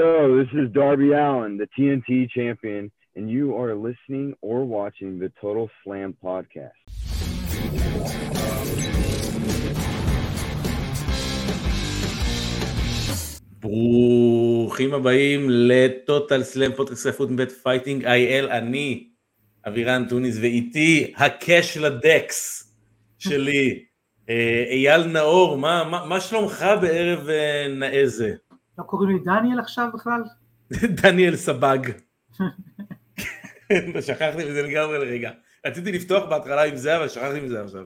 Yo, 0.00 0.14
this 0.40 0.52
is 0.60 0.66
Darby 0.80 1.10
Allen, 1.14 1.52
the 1.62 1.68
TNT 1.74 2.08
champion, 2.36 2.82
and 3.16 3.24
you 3.36 3.46
are 3.60 3.74
listening 3.88 4.28
or 4.48 4.58
watching 4.76 5.10
the 5.22 5.30
Total 5.40 5.70
Slam 5.80 6.12
podcast. 6.22 6.82
ברוכים 13.60 14.94
הבאים 14.94 15.46
ל 15.50 15.65
Total 15.65 16.42
Slam 16.42 16.72
פודקאסט 16.72 17.02
ספרות 17.02 17.30
מבית 17.30 17.50
Fighting 17.50 18.04
IL, 18.04 18.48
אני 18.48 19.08
אבירן 19.68 20.04
טוניס 20.08 20.38
ואיתי 20.40 21.12
ה 21.16 21.28
Cash 21.28 21.76
ל 21.76 22.00
Dax 22.00 22.70
שלי, 23.18 23.84
אה, 24.30 24.64
אייל 24.70 25.06
נאור, 25.06 25.58
מה, 25.58 25.84
מה, 25.90 26.06
מה 26.06 26.20
שלומך 26.20 26.66
בערב 26.80 27.28
אה, 27.28 27.66
נאה 27.68 28.02
זה? 28.06 28.34
לא 28.78 28.84
קוראים 28.84 29.10
לי 29.10 29.18
דניאל 29.18 29.60
עכשיו 29.60 29.88
בכלל? 29.94 30.22
דניאל 31.02 31.36
סבג. 31.36 31.78
שכחתי 34.00 34.50
מזה 34.50 34.62
לגמרי 34.62 34.98
לרגע. 34.98 35.30
רציתי 35.66 35.92
לפתוח 35.92 36.28
בהתחלה 36.30 36.64
עם 36.64 36.76
זה, 36.76 36.96
אבל 36.96 37.08
שכחתי 37.08 37.40
מזה 37.40 37.62
עכשיו. 37.62 37.84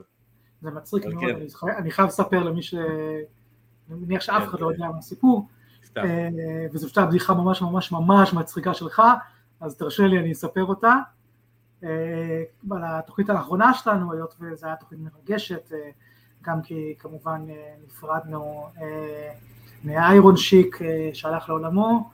זה 0.61 0.71
מצחיק 0.71 1.05
מאוד, 1.05 1.19
כן. 1.23 1.35
אני 1.35 1.49
חי- 1.49 1.77
אני 1.77 1.91
חייב 1.91 2.07
לספר 2.07 2.43
למי 2.43 2.61
ש... 2.63 2.73
אני 2.73 3.99
מניח 3.99 4.21
שאף 4.21 4.37
כן, 4.41 4.43
אחד 4.43 4.57
כן. 4.57 4.63
לא 4.63 4.69
יודע 4.71 4.85
מה 4.87 4.97
הסיפור. 4.97 5.47
אה, 5.97 6.29
וזו 6.73 6.87
פשוט 6.87 6.97
בדיחה 6.97 7.33
ממש 7.33 7.61
ממש 7.61 7.91
ממש 7.91 8.33
מצחיקה 8.33 8.73
שלך, 8.73 9.01
אז 9.61 9.75
תרשה 9.77 10.07
לי, 10.07 10.19
אני 10.19 10.31
אספר 10.31 10.65
אותה. 10.65 10.95
אה, 11.83 12.43
על 12.71 12.81
התוכנית 12.85 13.29
האחרונה 13.29 13.73
שלנו, 13.73 14.13
היות 14.13 14.35
וזו 14.39 14.67
הייתה 14.67 14.79
תוכנית 14.79 14.99
מרגשת, 15.01 15.71
אה, 15.73 15.89
גם 16.41 16.61
כי 16.61 16.95
כמובן 16.99 17.41
נפרדנו 17.85 18.67
מאיירון 19.83 20.37
שיק 20.37 20.81
אה, 20.81 21.09
שהלך 21.13 21.49
לעולמו, 21.49 22.09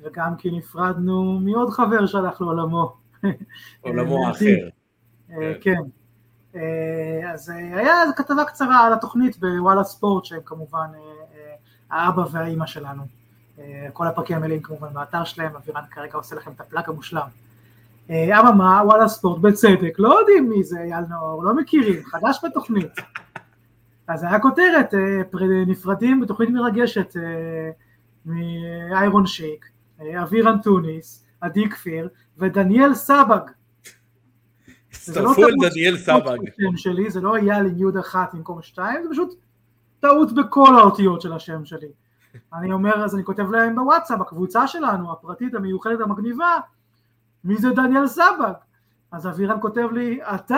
וגם 0.00 0.36
כי 0.36 0.50
נפרדנו 0.50 1.40
מעוד 1.40 1.70
חבר 1.70 2.06
שהלך 2.06 2.40
לעולמו. 2.40 3.02
עולמו 3.80 4.22
אה, 4.22 4.28
האחר. 4.28 4.68
אה, 5.30 5.52
כן. 5.60 5.80
אה, 6.56 7.32
אז 7.32 7.48
היה 7.48 7.94
כתבה 8.16 8.44
קצרה 8.44 8.86
על 8.86 8.92
התוכנית 8.92 9.36
בוואלה 9.38 9.84
ספורט 9.84 10.24
שהם 10.24 10.40
כמובן 10.44 10.86
האבא 11.90 12.24
והאימא 12.30 12.66
שלנו. 12.66 13.02
כל 13.92 14.06
הפרקים 14.06 14.36
המלאים 14.36 14.62
כמובן 14.62 14.92
באתר 14.92 15.24
שלהם, 15.24 15.56
אבירן 15.56 15.82
כרגע 15.90 16.14
עושה 16.14 16.36
לכם 16.36 16.50
את 16.50 16.60
הפלאג 16.60 16.84
המושלם. 16.88 17.26
אממה, 18.10 18.82
וואלה 18.84 19.08
ספורט 19.08 19.40
בצדק, 19.40 19.94
לא 19.98 20.18
יודעים 20.20 20.48
מי 20.48 20.64
זה 20.64 20.78
אייל 20.80 21.04
נאור, 21.08 21.44
לא 21.44 21.54
מכירים, 21.54 22.04
חדש 22.04 22.40
בתוכנית. 22.44 22.92
אז 24.08 24.22
היה 24.24 24.40
כותרת, 24.40 24.94
אה, 24.94 25.00
פר- 25.30 25.38
נפרדים 25.66 26.20
בתוכנית 26.20 26.50
מרגשת 26.50 27.14
מאיירון 28.26 29.26
שיק, 29.26 29.66
אה, 30.00 30.22
אבירן 30.22 30.58
טוניס, 30.62 31.24
עדי 31.40 31.70
כפיר 31.70 32.08
ודניאל 32.38 32.94
סבג. 32.94 33.28
לא 33.30 34.72
הצטרפו 34.92 35.42
אל 35.46 35.54
דניאל 35.70 35.96
טעות 36.06 36.22
סבג. 36.22 36.76
שלי, 36.76 37.10
זה 37.10 37.20
לא 37.20 37.36
אייל 37.36 37.66
עם 37.66 37.78
יוד 37.78 37.96
אחת 37.96 38.34
במקום 38.34 38.62
שתיים, 38.62 39.02
זה 39.02 39.08
פשוט 39.10 39.34
טעות 40.00 40.32
בכל 40.34 40.74
האותיות 40.78 41.20
של 41.20 41.32
השם 41.32 41.64
שלי. 41.64 41.88
אני 42.54 42.72
אומר, 42.72 43.04
אז 43.04 43.14
אני 43.14 43.24
כותב 43.24 43.50
להם 43.50 43.74
בוואטסאפ, 43.74 44.18
בקבוצה 44.18 44.66
שלנו, 44.66 45.12
הפרטית, 45.12 45.54
המיוחדת, 45.54 46.00
המגניבה, 46.00 46.58
מי 47.44 47.56
זה 47.56 47.70
דניאל 47.70 48.06
סבג? 48.06 48.52
אז 49.12 49.26
אבירן 49.26 49.56
כותב 49.60 49.88
לי, 49.92 50.20
אתה? 50.34 50.56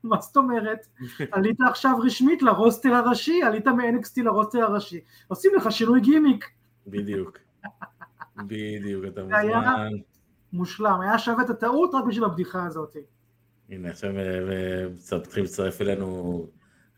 מה 0.04 0.20
זאת 0.20 0.36
אומרת? 0.36 0.86
עלית 1.32 1.56
עכשיו 1.68 1.98
רשמית 2.04 2.42
לרוסטר 2.42 2.94
הראשי, 2.94 3.42
עלית 3.42 3.66
מ-NXT 3.68 4.22
לרוסטר 4.24 4.62
הראשי. 4.62 5.00
עושים 5.28 5.50
לך 5.56 5.72
שינוי 5.72 6.00
גימיק, 6.00 6.44
בדיוק. 6.86 7.38
בדיוק, 8.46 9.04
אתה 9.08 9.26
זה 9.26 9.36
היה- 9.36 9.56
מוזמן. 9.60 9.88
מושלם, 10.52 11.00
היה 11.00 11.18
שווה 11.18 11.44
את 11.44 11.50
הטעות 11.50 11.90
רק 11.94 12.04
בשביל 12.04 12.24
הבדיחה 12.24 12.66
הזאת. 12.66 12.96
הנה 13.68 13.88
עכשיו 13.90 14.10
אה, 14.18 14.22
אה, 14.22 15.18
מתחילים 15.18 15.44
להצטרף 15.44 15.80
אלינו 15.80 16.46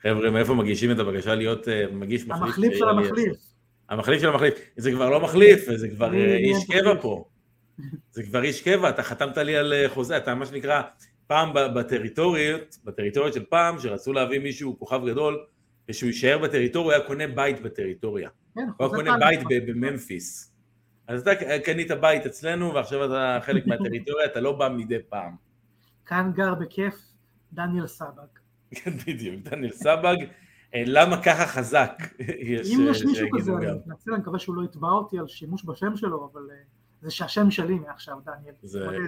חבר'ה 0.03 0.31
מאיפה 0.31 0.55
מגישים 0.55 0.91
את 0.91 0.99
הבקשה 0.99 1.35
להיות 1.35 1.69
אה, 1.69 1.85
מגיש 1.93 2.27
מחליף 2.27 2.43
המחליף 2.43 2.73
של 2.75 2.89
המחליף. 2.89 3.33
המחליף 3.89 4.21
של 4.21 4.29
המחליף 4.29 4.55
זה 4.77 4.91
כבר 4.93 5.11
לא 5.11 5.21
מחליף 5.21 5.65
זה 5.77 5.89
כבר 5.89 6.15
איש. 6.15 6.65
קבע 6.71 6.95
פה 7.01 7.25
זה 8.13 8.23
כבר 8.23 8.43
איש 8.43 8.63
קבע 8.63 8.89
אתה 8.91 9.03
חתמת 9.03 9.37
לי 9.39 9.57
על 9.57 9.73
חוזה 9.89 10.17
אתה 10.17 10.35
מה 10.35 10.47
שנקרא 10.47 10.83
פעם 11.33 11.75
בטריטוריות 11.75 12.79
בטריטוריות 12.85 13.35
של 13.35 13.45
פעם 13.45 13.79
שרצו 13.79 14.13
להביא 14.13 14.39
מישהו 14.39 14.79
כוכב 14.79 15.01
גדול 15.07 15.45
ושהוא 15.89 16.07
יישאר 16.07 16.39
בטריטוריה 16.39 16.97
הוא 16.97 17.01
היה 17.01 17.09
קונה 17.09 17.27
בית 17.27 17.63
בטריטוריה 17.63 18.29
כן, 18.55 18.61
הוא 18.79 18.87
היה 18.87 18.97
קונה. 18.97 19.19
בית 19.19 19.41
בממפיס 19.67 20.53
אז 21.07 21.21
אתה 21.21 21.31
קנית 21.65 21.91
בית 21.91 22.27
אצלנו 22.27 22.75
ועכשיו 22.75 23.05
אתה 23.05 23.39
חלק 23.43 23.67
מהטריטוריה 23.67 24.27
אתה 24.27 24.41
לא 24.41 24.53
בא 24.53 24.69
מדי 24.69 24.99
פעם 25.09 25.37
כאן 26.07 26.31
גר 26.35 26.55
בכיף 26.55 26.95
דניאל 27.53 27.87
סבג. 27.87 28.27
כן, 28.71 28.91
בדיוק, 29.07 29.43
דניאל 29.43 29.73
סבג, 29.73 30.17
אה, 30.75 30.83
למה 30.87 31.23
ככה 31.23 31.47
חזק? 31.47 31.93
אם 32.21 32.27
אה, 32.27 32.91
יש 32.91 33.05
מישהו 33.05 33.15
שיגידו 33.15 33.39
כזה, 33.39 33.53
אני. 33.53 33.79
מתנצל, 33.79 34.13
אני 34.13 34.21
מקווה 34.21 34.39
שהוא 34.39 34.57
לא 34.57 34.65
יתבע 34.65 34.89
אותי 34.89 35.19
על 35.19 35.29
שימוש 35.29 35.65
בשם 35.65 35.97
שלו, 35.97 36.31
אבל 36.33 36.43
אה, 36.51 36.57
זה 37.03 37.11
שהשם 37.11 37.51
שלי 37.51 37.75
מעכשיו, 37.75 38.17
דניאל. 38.25 38.55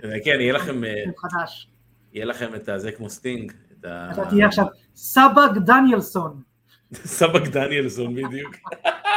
אה, 0.04 0.24
כן, 0.24 0.40
יהיה 0.40 0.52
לכם, 0.52 0.84
אה, 0.84 1.04
חדש. 1.16 1.70
יהיה 2.14 2.24
לכם 2.26 2.54
את 2.54 2.68
הזה 2.68 2.92
כמו 2.92 3.10
סטינג. 3.10 3.52
אתה 3.80 4.22
תהיה 4.30 4.46
עכשיו 4.46 4.66
סבג 4.94 5.58
דניאלסון. 5.66 6.42
סבג 6.94 7.48
דניאלסון 7.48 8.14
בדיוק. 8.14 8.56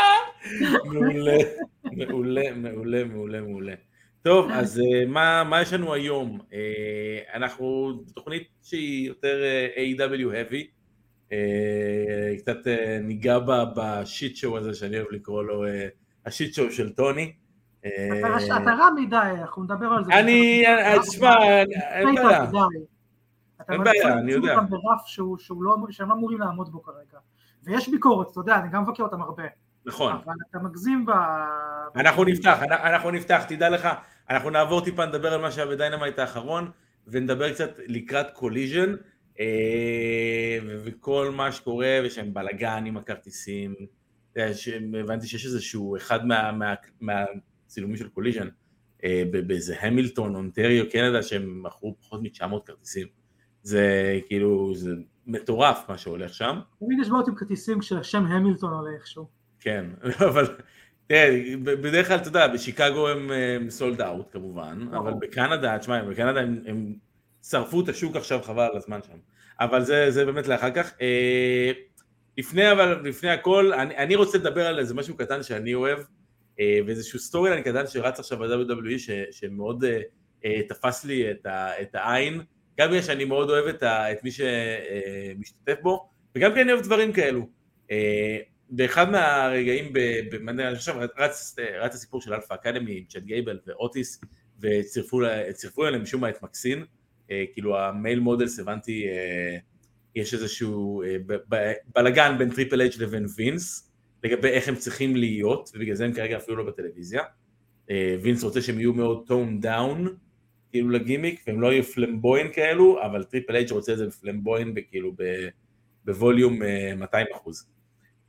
מעולה, 0.86 1.38
מעולה, 1.84 2.54
מעולה, 2.56 3.04
מעולה, 3.04 3.42
מעולה. 3.42 3.74
טוב, 4.22 4.52
אז 4.52 4.80
אה, 4.80 5.06
מה, 5.06 5.44
מה 5.44 5.62
יש 5.62 5.74
לנו 5.74 5.94
היום? 5.94 6.40
אה, 6.54 7.20
אנחנו 7.34 7.94
תוכנית 8.16 8.48
שהיא 8.64 9.08
יותר 9.08 9.44
אה, 9.44 9.68
AEW 9.76 10.52
heavy, 10.52 10.64
קצת 12.38 12.58
ניגע 13.04 13.40
ב 13.76 13.88
shit 13.88 14.36
show 14.36 14.58
הזה 14.58 14.74
שאני 14.74 14.98
אוהב 14.98 15.08
לקרוא 15.12 15.44
לו 15.44 15.64
ה 16.26 16.31
shit 16.31 16.54
show 16.54 16.72
של 16.72 16.94
טוני. 16.94 17.34
אה, 17.86 18.20
אתה 18.20 18.58
אתה 18.64 18.72
רע 18.74 18.90
מדי, 18.96 19.18
אנחנו 19.42 19.64
נדבר 19.64 19.86
על 19.88 20.04
זה. 20.06 20.14
אני, 20.20 20.64
אה, 20.68 21.00
תשמע, 21.00 21.36
אין 21.54 22.14
אתה 22.14 22.24
בעיה. 22.24 22.44
אתה 23.62 23.74
אין 23.74 23.84
בעיה, 23.84 24.14
אני 24.14 24.32
יודע. 24.32 24.54
אותם 24.56 24.70
ברף 24.70 25.02
שהוא- 25.06 25.38
שהוא 25.38 25.64
לא- 25.64 25.76
שהם 25.90 26.10
לא 26.10 26.14
אמורים 26.14 26.40
לעמוד 26.40 26.72
בו 26.72 26.84
כרגע. 26.84 27.18
ויש 27.64 27.90
ביקורת, 27.90 28.32
אתה 28.32 28.40
יודע, 28.40 28.56
אני 28.56 28.70
גם 28.70 28.84
מבקר 28.84 29.04
אותם 29.04 29.22
הרבה. 29.22 29.44
נכון. 29.86 30.12
אבל 30.12 30.34
אתה 30.50 30.60
מגזים 30.60 31.06
ב... 31.06 31.12
אנחנו 31.96 32.24
נפתח, 32.24 32.60
אנ- 32.64 32.72
אנחנו 32.72 33.12
נפתח, 33.12 33.44
תדע 33.48 33.70
לך, 33.70 33.88
אנחנו 34.30 34.50
נעבור 34.50 34.82
טיפה, 34.84 35.06
נדבר 35.06 35.34
על 35.34 35.42
מה 35.42 35.52
שהיה 35.52 35.68
ב 35.68 35.74
Dynamite 35.74 36.20
האחרון, 36.20 36.72
ונדבר 37.08 37.54
קצת 37.54 37.70
לקראת 37.88 38.32
Collision, 38.34 38.96
אה, 39.40 39.46
וכל 40.86 41.32
מה 41.36 41.52
שקורה, 41.52 42.00
ושהם 42.06 42.34
בלאגן 42.34 42.84
עם 42.86 42.98
הכרטיסים, 42.98 43.76
אתה 44.34 44.42
הבנתי 45.04 45.28
שיש 45.28 45.46
איזשהו, 45.46 45.98
אחד 45.98 46.26
מה- 46.28 46.52
מהצילומים 47.68 47.98
של 47.98 48.08
Collision, 48.08 48.48
אה, 49.04 49.24
באיזה 49.48 49.76
המילטון, 49.80 50.36
אונטריו, 50.36 50.90
קנדה, 50.90 51.24
שהם 51.24 51.64
מכרו 51.64 51.96
פחות 52.00 52.22
מ-900 52.22 52.66
כרטיסים. 52.66 53.08
זה 53.64 54.20
כאילו, 54.28 54.76
זה 54.76 54.92
מטורף 55.28 55.90
מה 55.90 55.98
שהולך 55.98 56.34
שם. 56.34 56.60
תמיד 56.80 57.00
יש 57.02 57.10
בעיות 57.10 57.28
עם 57.28 57.36
כרטיסים 57.36 57.80
כשהשם 57.80 58.26
המילטון 58.26 58.74
עולה 58.74 58.96
איכשהו. 58.96 59.28
כן, 59.60 59.86
אבל 60.30 60.48
תראה, 61.08 61.54
בדרך 61.64 62.08
כלל, 62.08 62.18
אתה 62.18 62.28
יודע, 62.28 62.48
בשיקגו 62.48 63.10
הם 63.10 63.70
sold 63.70 64.02
out 64.02 64.28
כמובן. 64.32 64.88
אבל 64.98 65.14
בקנדה, 65.20 65.80
תשמע, 65.80 66.04
בקנדה 66.04 66.42
הם, 66.42 66.62
הם 66.66 66.96
שרפו 67.44 67.82
את 67.82 67.90
השוק 67.90 68.16
עכשיו, 68.16 68.42
חבל 68.44 68.68
על 68.72 68.78
הזמן 68.78 69.00
שם. 69.08 69.18
אבל 69.60 69.84
זה, 69.84 70.12
זה 70.12 70.26
באמת 70.26 70.48
לאחר 70.48 70.72
כך. 70.72 70.92
אה, 71.02 71.72
לפני, 72.38 72.72
אבל, 72.72 73.02
לפני 73.04 73.30
הכל, 73.30 73.74
אני, 73.74 73.98
אני 73.98 74.16
רוצה 74.16 74.38
לדבר 74.38 74.68
על 74.68 74.80
איזה 74.80 74.94
משהו 74.94 75.18
קטן 75.18 75.44
שאני 75.44 75.74
אוהב, 75.74 76.00
ואיזשהו 76.60 77.20
storyline 77.20 77.64
קטן 77.64 77.88
שרץ 77.88 78.20
עכשיו 78.20 78.38
ב-WWE, 78.40 79.00
ש, 79.00 79.10
שמאוד 79.32 79.84
אה, 79.84 80.00
אה, 80.46 80.62
תפס 80.70 81.06
לי 81.06 81.32
את, 81.32 81.46
ה, 81.46 81.82
את 81.82 81.96
העין, 81.96 82.42
גם 82.80 82.90
בגלל 82.90 83.02
שאני 83.02 83.26
מאוד 83.26 83.50
אוהב 83.50 83.66
את, 83.66 83.84
ה, 83.84 84.12
את 84.12 84.24
מי 84.24 84.32
שמשתתף 84.32 85.76
בו, 85.82 86.10
וגם 86.36 86.54
כי 86.54 86.62
אני 86.62 86.72
אוהב 86.72 86.84
דברים 86.84 87.14
כאלו. 87.14 87.48
אה, 87.92 88.38
באחד 88.70 89.12
מהרגעים, 89.12 89.94
אני 90.50 90.76
חושב, 90.76 90.94
רץ, 91.18 91.56
רץ 91.80 91.96
הסיפור 91.96 92.22
של 92.22 92.34
Alpha 92.34 92.54
Academy 92.54 92.98
עם 92.98 93.04
צ'אד 93.10 93.24
גייבל 93.24 93.60
ואוטיס, 93.68 94.22
וצירפו 94.60 95.88
אליהם 95.88 96.02
משום 96.02 96.22
מה 96.22 96.30
את 96.30 96.44
מקסין, 96.44 96.86
אה, 97.32 97.44
כאילו 97.54 97.80
ה 97.80 97.88
male 97.88 98.20
models 98.20 98.60
הבנתי, 98.60 99.08
אה, 99.08 99.58
יש 100.16 100.34
איזשהו 100.34 101.04
אה, 101.04 101.16
ב- 101.26 101.56
ב- 101.56 101.74
בלאגן 101.96 102.36
בין 102.38 102.50
טריפל 102.50 102.82
אייץ' 102.82 102.98
לבין 102.98 103.26
וינס, 103.36 103.87
לגבי 104.24 104.48
איך 104.48 104.68
הם 104.68 104.76
צריכים 104.76 105.16
להיות, 105.16 105.72
ובגלל 105.76 105.96
זה 105.96 106.06
הם 106.06 106.14
כרגע 106.14 106.38
אפילו 106.38 106.58
לא 106.58 106.64
בטלוויזיה. 106.64 107.22
אה, 107.90 108.16
וינס 108.22 108.44
רוצה 108.44 108.62
שהם 108.62 108.80
יהיו 108.80 108.94
מאוד 108.94 109.24
toned 109.28 109.60
down, 109.60 110.08
כאילו 110.72 110.90
לגימיק, 110.90 111.44
והם 111.48 111.62
לא 111.62 111.68
יהיו 111.68 111.84
flamboyant 111.84 112.48
כאלו, 112.54 113.06
אבל 113.06 113.24
טריפל 113.24 113.56
אייץ' 113.56 113.72
רוצה 113.72 113.94
את 113.94 113.98
זה 113.98 114.08
ב 114.08 114.13
flamboyant, 114.13 114.74
כאילו 114.90 115.14
ב 116.06 116.14
volume 116.14 116.64
אה, 116.64 116.94
200 116.98 117.28
אחוז. 117.36 117.70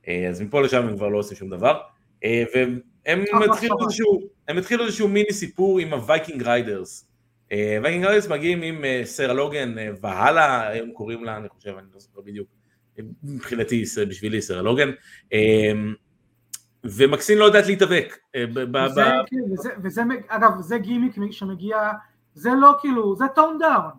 אה, 0.07 0.29
אז 0.29 0.41
מפה 0.41 0.61
לשם 0.61 0.87
הם 0.87 0.97
כבר 0.97 1.07
לא 1.07 1.17
עושים 1.17 1.37
שום 1.37 1.49
דבר. 1.49 1.79
אה, 2.23 2.43
והם 2.55 2.79
הם 3.05 3.23
התחילו 3.51 3.75
איזשהו, 3.83 4.19
הם 4.47 4.57
התחילו 4.57 4.85
איזשהו 4.85 5.07
מיני 5.07 5.33
סיפור 5.33 5.79
עם 5.79 5.93
ה 5.93 6.00
Viking 6.00 6.43
Raiders. 6.43 7.05
Viking 7.51 8.05
Raiders 8.05 8.27
מגיעים 8.27 8.61
עם 8.61 8.83
סרה 9.03 9.33
לוגן 9.33 9.75
והלאה, 10.01 10.77
הם 10.77 10.91
קוראים 10.91 11.23
לה, 11.23 11.37
אני 11.37 11.49
חושב, 11.49 11.69
אני 11.77 11.87
לא 11.93 11.99
זוכר 11.99 12.21
בדיוק, 12.21 12.47
מבחינתי, 13.23 13.83
בשבילי 14.09 14.41
סרה 14.41 14.61
לוגן. 14.61 14.89
ומקסין 16.83 17.37
לא 17.37 17.45
יודעת 17.45 17.67
להתאבק. 17.67 18.17
וזה, 18.37 19.01
כן, 19.27 19.53
וזה, 19.53 19.69
וזה, 19.83 20.01
אגב, 20.27 20.61
זה 20.61 20.77
גימיק 20.77 21.15
שמגיע, 21.31 21.91
זה 22.33 22.49
לא 22.57 22.75
כאילו, 22.81 23.15
זה 23.15 23.25
tone 23.35 23.57
down, 23.59 23.91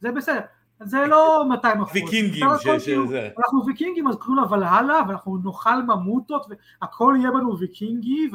זה 0.00 0.12
בסדר. 0.12 0.40
זה 0.84 1.06
לא 1.06 1.44
200 1.48 1.82
אחוז. 1.82 1.94
ויקינגים 1.94 2.46
שזה. 2.78 3.28
אנחנו 3.38 3.66
ויקינגים 3.66 4.08
אז 4.08 4.16
אבל 4.42 4.62
הלאה 4.62 5.08
ואנחנו 5.08 5.38
נאכל 5.44 5.82
ממוטות 5.82 6.46
והכל 6.80 7.14
יהיה 7.18 7.30
בנו 7.30 7.58
ויקינגי 7.58 8.30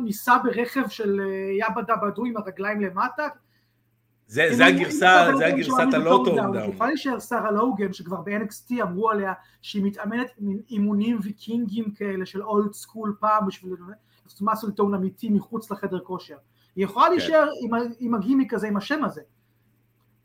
וניסע 0.00 0.38
ברכב 0.44 0.88
של 0.88 1.20
יבא 1.58 1.80
דבדו 1.82 2.24
עם 2.24 2.36
הרגליים 2.36 2.80
למטה. 2.80 3.28
זה 4.30 4.66
הגרסה, 4.66 5.30
זה 5.38 5.46
הגרסת 5.46 5.94
הלוטו. 5.94 6.36
יכולה 6.68 6.88
להישאר 6.88 7.20
שרה 7.20 7.50
לוגן 7.50 7.92
שכבר 7.92 8.20
ב-NXT 8.20 8.82
אמרו 8.82 9.10
עליה 9.10 9.32
שהיא 9.62 9.84
מתאמנת 9.84 10.30
עם 10.38 10.58
אימונים 10.70 11.18
ויקינגים 11.22 11.90
כאלה 11.90 12.26
של 12.26 12.42
אולד 12.42 12.72
סקול 12.72 13.16
פעם 13.20 13.46
בשביל 13.46 13.72
מסל 14.40 14.70
טון 14.70 14.94
אמיתי 14.94 15.28
מחוץ 15.30 15.70
לחדר 15.70 16.00
כושר. 16.00 16.36
היא 16.76 16.84
יכולה 16.84 17.06
כן. 17.06 17.12
להישאר 17.12 17.48
עם 17.98 18.14
הגימיק 18.14 18.54
הזה, 18.54 18.68
עם 18.68 18.76
השם 18.76 19.04
הזה. 19.04 19.20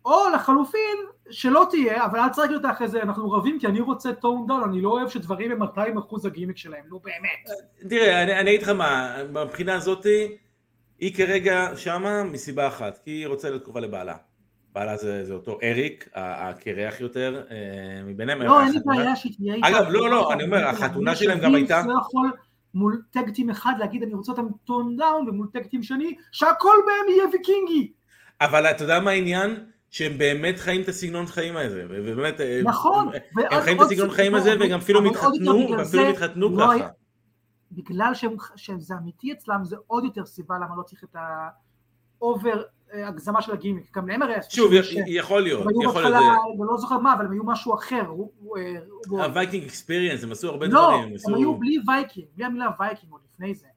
או 0.05 0.29
לחלופין, 0.35 0.97
שלא 1.29 1.67
תהיה, 1.69 2.05
אבל 2.05 2.19
אל 2.19 2.29
תצחק 2.29 2.49
אותה 2.53 2.71
אחרי 2.71 2.87
זה, 2.87 3.01
אנחנו 3.01 3.31
רבים 3.31 3.59
כי 3.59 3.67
אני 3.67 3.79
רוצה 3.79 4.13
tone 4.13 4.47
down, 4.47 4.63
אני 4.63 4.81
לא 4.81 4.89
אוהב 4.89 5.09
שדברים 5.09 5.51
הם 5.51 5.59
200 5.59 5.97
אחוז 5.97 6.25
הגימיק 6.25 6.57
שלהם, 6.57 6.83
נו 6.89 6.99
באמת. 6.99 7.59
תראה, 7.89 8.23
אני 8.23 8.49
אגיד 8.49 8.61
לך 8.61 8.69
מה, 8.69 9.15
מבחינה 9.45 9.75
הזאתי, 9.75 10.37
היא 10.99 11.15
כרגע 11.15 11.69
שמה 11.75 12.23
מסיבה 12.23 12.67
אחת, 12.67 12.99
כי 13.03 13.11
היא 13.11 13.27
רוצה 13.27 13.49
להיות 13.49 13.63
קרובה 13.63 13.79
לבעלה. 13.79 14.15
בעלה 14.73 14.97
זה, 14.97 15.25
זה 15.25 15.33
אותו 15.33 15.57
אריק, 15.63 16.09
הקרח 16.13 17.01
יותר, 17.01 17.43
אה, 17.51 18.03
מביניהם. 18.03 18.41
לא, 18.41 18.61
אין 18.61 18.71
לי 18.71 18.79
בעיה 18.85 19.15
שתהיה 19.15 19.55
איתה. 19.55 19.67
אגב, 19.67 19.85
לא, 19.89 20.09
לא, 20.09 20.33
אני 20.33 20.43
אומר, 20.43 20.67
החתונה 20.67 21.15
שלהם 21.15 21.39
גם 21.39 21.55
הייתה... 21.55 21.81
לא 21.87 22.29
מול 22.73 23.01
tag 23.11 23.28
team 23.28 23.49
אחד 23.49 23.73
להגיד 23.79 24.03
אני 24.03 24.13
רוצה 24.13 24.31
אותם 24.31 24.47
tone 24.65 24.97
down, 24.97 25.29
ומול 25.29 25.47
tag 25.53 25.66
team 25.66 25.83
שני, 25.83 26.15
שהכל 26.31 26.75
בהם 26.85 27.15
יהיה 27.15 27.23
ויקינגי. 27.33 27.91
אבל 28.41 28.65
אתה 28.65 28.83
יודע 28.83 28.99
מה 28.99 29.11
העניין? 29.11 29.55
שהם 29.89 30.17
באמת 30.17 30.59
חיים 30.59 30.81
את 30.81 30.87
הסגנון 30.87 31.25
חיים 31.25 31.57
הזה, 31.57 31.85
ובאמת, 31.89 32.41
אה, 32.41 32.61
נכון, 32.63 33.09
הם 33.51 33.61
חיים 33.61 33.77
את 33.77 33.81
הסגנון 33.81 34.11
חיים 34.11 34.35
הזה 34.35 34.55
וגם 34.59 34.79
אפילו 34.79 35.01
מתחתנו, 35.01 35.69
ואפילו 35.77 36.09
מתחתנו 36.09 36.49
לא 36.49 36.65
ככה. 36.65 36.87
בגלל 37.71 38.11
שזה 38.55 38.93
אמיתי 39.01 39.31
אצלם 39.31 39.63
זה 39.63 39.75
עוד 39.87 40.03
יותר 40.03 40.25
סיבה 40.25 40.55
למה 40.55 40.75
לא 40.77 40.83
צריך 40.83 41.03
את 41.03 41.15
ה 42.19 42.28
over 42.28 42.63
אה, 42.93 43.07
הגזמה 43.07 43.41
של 43.41 43.51
הגימיק, 43.51 43.97
גם 43.97 44.07
להם 44.07 44.21
הרי... 44.21 44.33
שוב, 44.49 44.71
יכול 45.07 45.41
להיות, 45.41 45.65
יכול 45.83 46.03
להיות. 46.03 46.17
אני 46.59 46.67
לא 46.67 46.77
זוכר 46.77 46.97
מה, 46.97 47.13
אבל 47.13 47.25
הם 47.25 47.31
היו 47.31 47.43
משהו 47.43 47.73
אחר. 47.73 48.03
ה 49.09 49.17
Viking 49.17 49.63
Experience, 49.63 50.23
הם 50.23 50.31
עשו 50.31 50.49
הרבה 50.49 50.67
דברים. 50.67 51.09
לא, 51.13 51.17
הם 51.27 51.35
היו 51.35 51.57
בלי 51.57 51.77
Viking, 51.87 52.27
בלי 52.35 52.45
המילה 52.45 52.69
Viking 52.79 53.11
עוד 53.11 53.21
לפני 53.33 53.55
זה. 53.55 53.67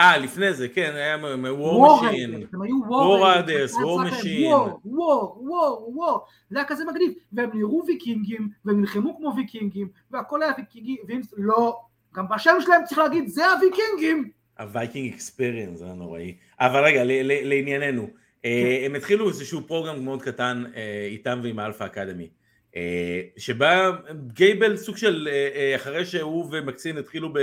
אה, 0.00 0.18
לפני 0.18 0.54
זה, 0.54 0.68
כן, 0.68 0.92
היה. 0.94 1.14
הם 1.14 1.44
היו 1.44 2.82
War 2.88 3.38
Raiders, 3.38 3.74
War 3.74 4.02
Machine. 4.02 4.52
War, 4.52 4.80
וור, 4.84 5.42
וור, 5.42 5.92
וור. 5.94 6.26
זה 6.50 6.58
היה 6.58 6.68
כזה 6.68 6.84
מגניב. 6.84 7.12
והם 7.32 7.50
נראו 7.54 7.82
ויקינגים, 7.86 8.48
והם 8.64 8.80
נלחמו 8.80 9.16
כמו 9.16 9.32
ויקינגים, 9.36 9.88
והכל 10.10 10.42
היה 10.42 10.52
ויקינגי, 10.58 10.96
ואם 11.08 11.20
לא, 11.36 11.80
גם 12.18 12.24
בשם 12.28 12.56
שלהם 12.60 12.84
צריך 12.84 12.98
להגיד, 12.98 13.28
זה 13.28 13.42
הוויקינגים. 13.52 14.30
ה 14.58 14.66
Viking 14.66 15.12
Experience, 15.14 15.78
זה 15.78 15.86
נוראי. 15.86 16.36
אבל 16.60 16.84
רגע, 16.84 17.02
לענייננו. 17.24 18.08
אה, 18.44 18.82
הם 18.86 18.94
התחילו 18.94 19.28
איזשהו 19.28 19.66
program 19.66 20.04
מאוד 20.04 20.22
קטן 20.22 20.64
אה, 20.76 21.06
איתם 21.10 21.40
ועם 21.42 21.58
ה 21.58 21.62
Alpha 21.62 21.84
Academy. 21.84 22.28
אה, 22.76 23.20
שבה 23.36 23.90
גייבל 24.26 24.76
סוג 24.76 24.96
של, 24.96 25.28
אחרי 25.76 26.06
שהוא 26.06 26.48
ומקסין 26.52 26.98
התחילו 26.98 27.32
ב... 27.32 27.38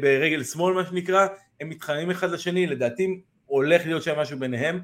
ברגל 0.00 0.44
שמאל 0.44 0.74
מה 0.74 0.84
שנקרא, 0.84 1.26
הם 1.60 1.68
מתחמים 1.68 2.10
אחד 2.10 2.30
לשני, 2.30 2.66
לדעתי 2.66 3.20
הולך 3.46 3.86
להיות 3.86 4.02
שם 4.02 4.18
משהו 4.18 4.38
ביניהם, 4.38 4.80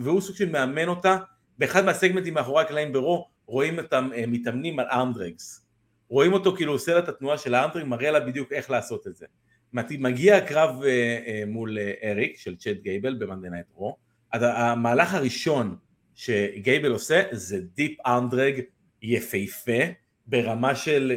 והוא 0.00 0.20
סוג 0.20 0.36
של 0.36 0.50
מאמן 0.50 0.88
אותה, 0.88 1.16
באחד 1.58 1.84
מהסגמנטים 1.84 2.34
מאחורי 2.34 2.62
הקלעים 2.62 2.92
ב 2.92 2.99
Raw, 2.99 3.28
רואים 3.46 3.78
אותם 3.78 4.10
מתאמנים 4.28 4.78
על 4.78 4.86
armdrags, 4.90 5.66
רואים 6.12 6.32
אותו 6.32 6.56
כאילו 6.56 6.72
עושה 6.72 6.94
לה 6.94 6.98
את 6.98 7.08
התנועה 7.08 7.38
של 7.38 7.54
ה 7.54 7.57
armdrag, 7.57 7.84
מראה 7.84 8.10
לה 8.10 8.20
בדיוק 8.20 8.52
איך 8.52 8.70
לעשות 8.70 9.06
את 9.06 9.16
זה. 9.16 9.26
מגיע 9.72 10.36
הקרב 10.36 10.82
אה, 10.82 10.88
אה, 11.26 11.42
מול 11.46 11.78
אריק 12.04 12.38
של 12.38 12.56
צ'אד 12.56 12.76
גייבל 12.82 13.14
ב 13.14 13.19
Monday 13.19 13.50
Night 13.50 13.66
Raw, 13.74 13.96
המהלך 14.32 15.14
הראשון 15.14 15.76
שגייבל 16.14 16.92
עושה 16.92 17.22
זה 17.30 17.60
deep 17.74 18.06
armdrag 18.06 18.60
יפהפה 19.02 19.82
ברמה 20.26 20.74
של 20.74 21.12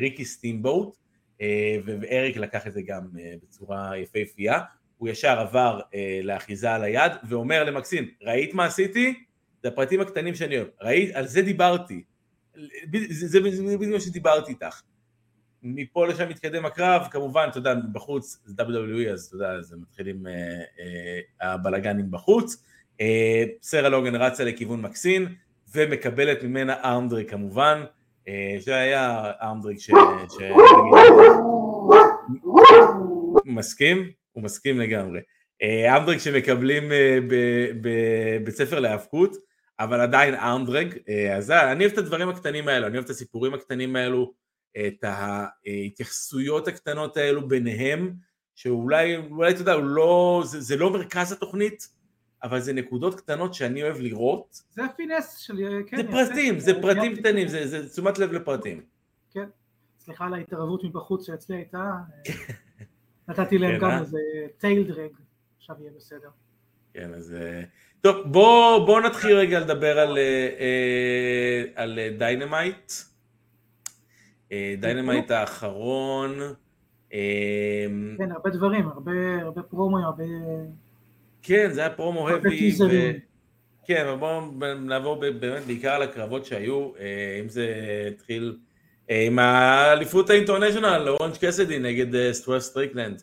ריקי 0.00 0.24
סטימבוט, 0.24 0.96
אה, 1.40 1.76
ואריק 1.84 2.36
לקח 2.36 2.66
את 2.66 2.72
זה 2.72 2.82
גם 2.82 3.08
אה, 3.18 3.34
בצורה 3.42 3.98
יפהפייה, 3.98 4.60
הוא 4.98 5.08
ישר 5.08 5.40
עבר 5.40 5.80
אה, 5.94 6.20
לאחיזה 6.22 6.72
על 6.72 6.82
היד 6.82 7.12
ואומר 7.28 7.64
למקסין, 7.64 8.08
ראית 8.22 8.54
מה 8.54 8.64
עשיתי? 8.64 9.24
זה 9.62 9.68
הפרטים 9.68 10.00
הקטנים 10.00 10.34
שאני 10.34 10.56
אוהב, 10.56 10.68
ראית? 10.80 11.14
על 11.14 11.26
זה 11.26 11.42
דיברתי, 11.42 12.04
זה 13.10 13.40
בדיוק 13.40 13.82
מה 13.92 14.00
שדיברתי 14.00 14.52
איתך. 14.52 14.82
מפה 15.62 16.06
לשם 16.06 16.28
מתקדם 16.28 16.66
הקרב, 16.66 17.08
כמובן, 17.10 17.46
אתה 17.50 17.58
יודע, 17.58 17.74
בחוץ 17.92 18.40
זה 18.44 18.62
WWE, 18.62 19.12
אז 19.12 19.24
אתה 19.24 19.36
יודע, 19.36 19.50
אז 19.50 19.74
מתחילים 19.82 20.26
הבלגנים 21.40 22.10
בחוץ. 22.10 22.64
סרה 23.62 23.88
לוגן 23.88 24.14
רצה 24.14 24.44
לכיוון 24.44 24.82
מקסין, 24.82 25.34
ומקבלת 25.74 26.42
ממנה 26.42 26.74
ארמדרי 26.84 27.24
כמובן, 27.24 27.84
אה, 28.28 28.56
שהיה 28.60 29.32
ארמדריק 29.42 29.78
ש... 29.78 29.90
מסכים? 33.44 34.10
הוא 34.32 34.42
מסכים 34.44 34.80
לגמרי. 34.80 35.20
אה, 35.62 35.94
ארמדריק 35.94 36.18
שמקבלים 36.18 36.92
אה, 36.92 37.18
בבית 37.80 38.54
ספר 38.54 38.80
להיאבקות, 38.80 39.36
אבל 39.80 40.00
עדיין 40.00 40.34
ארמדרג, 40.34 40.98
אז 41.36 41.50
אני 41.50 41.84
אוהב 41.84 41.92
את 41.92 41.98
הדברים 41.98 42.28
הקטנים 42.28 42.68
האלו, 42.68 42.86
אני 42.86 42.94
אוהב 42.94 43.04
את 43.04 43.10
הסיפורים 43.10 43.54
הקטנים 43.54 43.96
האלו, 43.96 44.34
את 44.78 45.04
ההתייחסויות 45.04 46.68
הקטנות 46.68 47.16
האלו 47.16 47.48
ביניהם, 47.48 48.14
שאולי, 48.54 49.16
אולי 49.16 49.52
אתה 49.52 49.60
יודע, 49.60 49.76
לא, 49.76 50.42
זה, 50.46 50.60
זה 50.60 50.76
לא 50.76 50.92
מרכז 50.92 51.32
התוכנית, 51.32 51.88
אבל 52.42 52.60
זה 52.60 52.72
נקודות 52.72 53.20
קטנות 53.20 53.54
שאני 53.54 53.82
אוהב 53.82 54.00
לראות. 54.00 54.62
זה 54.70 54.84
ה 54.84 54.91
finesse 54.91 55.36
של... 55.36 55.82
כן, 55.86 55.96
זה 55.96 56.02
פרטים, 56.10 56.58
זה 56.58 56.82
פרטים 56.82 57.16
קטנים, 57.16 57.48
זה, 57.48 57.66
זה 57.68 57.88
תשומת 57.88 58.18
לב 58.18 58.32
לפרטים. 58.32 58.84
כן, 59.30 59.48
סליחה 59.98 60.26
על 60.26 60.34
ההתערבות 60.34 60.84
מבחוץ 60.84 61.26
שאצלי 61.26 61.56
הייתה, 61.56 61.90
נתתי 63.28 63.58
להם 63.58 63.80
גם 63.80 63.90
אה? 63.90 64.00
איזה 64.00 64.18
טייל 64.58 64.82
דרג, 64.82 65.10
עכשיו 65.56 65.76
יהיה 65.80 65.90
בסדר. 65.96 66.30
כן, 66.94 67.14
אז... 67.14 67.36
אה, 68.06 68.12
טוב, 68.12 68.32
בוא, 68.32 68.86
בוא 68.86 69.00
נתחיל 69.00 69.36
רגע 69.36 69.60
לדבר 69.60 69.98
על, 69.98 70.18
אה, 70.18 71.64
על 71.74 71.98
Dynamite. 72.18 72.92
Dynamite 74.80 75.30
האחרון. 75.30 76.38
כן, 78.18 78.32
הרבה 78.32 78.50
דברים, 78.50 78.88
הרבה, 78.88 79.12
הרבה 79.42 79.62
פרומואים, 79.62 80.04
הרבה... 80.04 80.24
כן, 81.42 81.70
זה 81.72 81.80
היה 81.80 81.90
promo 81.90 82.28
heavy. 82.28 82.82
ו... 82.90 83.10
כן, 83.86 84.06
אבל 84.06 84.18
בואו 84.18 84.40
נעבור 84.74 85.20
באמת 85.20 85.62
בעיקר 85.66 85.90
על 85.90 86.02
הקרבות 86.02 86.44
שהיו, 86.44 86.90
אה, 86.98 87.40
אם 87.40 87.48
זה 87.48 87.74
התחיל 88.14 88.58
אה, 89.10 89.26
עם 89.26 89.38
האליפות 89.38 90.30
ה 90.30 90.35
International, 90.35 91.08
אורנג' 91.08 91.34
קסדי 91.40 91.78
נגד 91.78 92.14
אה, 92.14 92.32
סוורב 92.32 92.60
סטריקלנד. 92.60 93.22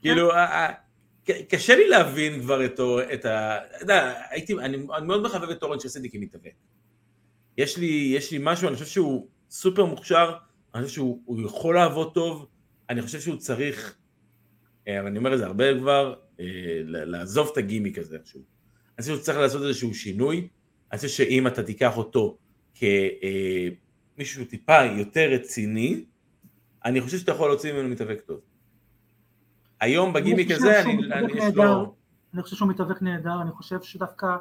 כאילו, 0.00 0.30
קשה 1.48 1.76
לי 1.76 1.88
להבין 1.88 2.40
כבר 2.40 2.64
את 2.64 2.80
ה... 2.80 2.88
אתה 3.14 3.58
יודע, 3.80 4.14
הייתי, 4.30 4.54
אני 4.54 4.76
מאוד 4.76 5.22
מחבב 5.22 5.50
את 5.50 5.62
אורנג' 5.62 5.80
קסדי 5.82 6.10
כמתאבק. 6.10 6.52
יש 7.58 7.78
יש 7.78 8.32
לי 8.32 8.38
משהו, 8.40 8.68
אני 8.68 8.76
חושב 8.76 8.86
שהוא 8.86 9.28
סופר 9.50 9.84
מוכשר, 9.84 10.34
אני 10.74 10.84
חושב 10.84 10.94
שהוא 10.94 11.40
יכול 11.44 11.74
לעבוד 11.74 12.14
טוב, 12.14 12.46
אני 12.90 13.02
חושב 13.02 13.20
שהוא 13.20 13.36
צריך 13.36 13.96
אה, 14.88 15.00
אבל 15.00 15.06
אני 15.06 15.18
אומר 15.18 15.34
את 15.34 15.38
זה 15.38 15.46
הרבה 15.46 15.78
כבר, 15.78 16.14
אה, 16.40 16.46
לעזוב 16.84 17.48
את 17.52 17.56
הגימיק 17.56 17.98
הזה 17.98 18.16
איכשהו. 18.16 18.40
אני 18.98 19.02
חושב 19.02 19.16
שצריך 19.16 19.38
לעשות 19.38 19.62
איזשהו 19.62 19.94
שינוי, 19.94 20.48
אני 20.92 20.98
חושב 20.98 21.08
שאם 21.08 21.46
אתה 21.46 21.62
תיקח 21.62 21.96
אותו 21.96 22.38
כמישהו 22.74 24.42
אה, 24.42 24.48
טיפה 24.48 24.84
יותר 24.84 25.30
רציני, 25.30 26.04
אני 26.84 27.00
חושב 27.00 27.18
שאתה 27.18 27.32
יכול 27.32 27.48
להוציא 27.48 27.72
ממנו 27.72 27.88
מתאבק 27.88 28.20
טוב. 28.20 28.40
היום 29.80 30.12
בגימיק 30.12 30.50
הזה, 30.50 30.82
אני, 30.82 31.12
אני 31.12 31.32
יש 31.32 31.54
לו... 31.54 31.94
אני 32.34 32.42
חושב 32.42 32.56
שהוא 32.56 32.68
מתאבק 32.68 33.02
נהדר, 33.02 33.42
אני 33.42 33.50
חושב 33.50 33.82
שדווקא 33.82 34.36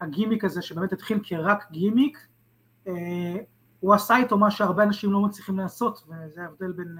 הגימיק 0.00 0.44
הזה, 0.44 0.62
שבאמת 0.62 0.92
התחיל 0.92 1.20
כרק 1.22 1.70
גימיק, 1.70 2.26
הוא 3.80 3.94
עשה 3.94 4.16
איתו 4.16 4.38
מה 4.38 4.50
שהרבה 4.50 4.82
אנשים 4.82 5.12
לא 5.12 5.20
מצליחים 5.20 5.58
לעשות, 5.58 6.04
וזה 6.08 6.42
ההבדל 6.42 6.72
בין 6.72 6.98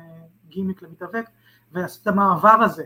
גימיק 0.49 0.83
למתאבק, 0.83 1.25
ולעשות 1.73 2.03
את 2.03 2.07
המעבר 2.07 2.49
הזה, 2.49 2.85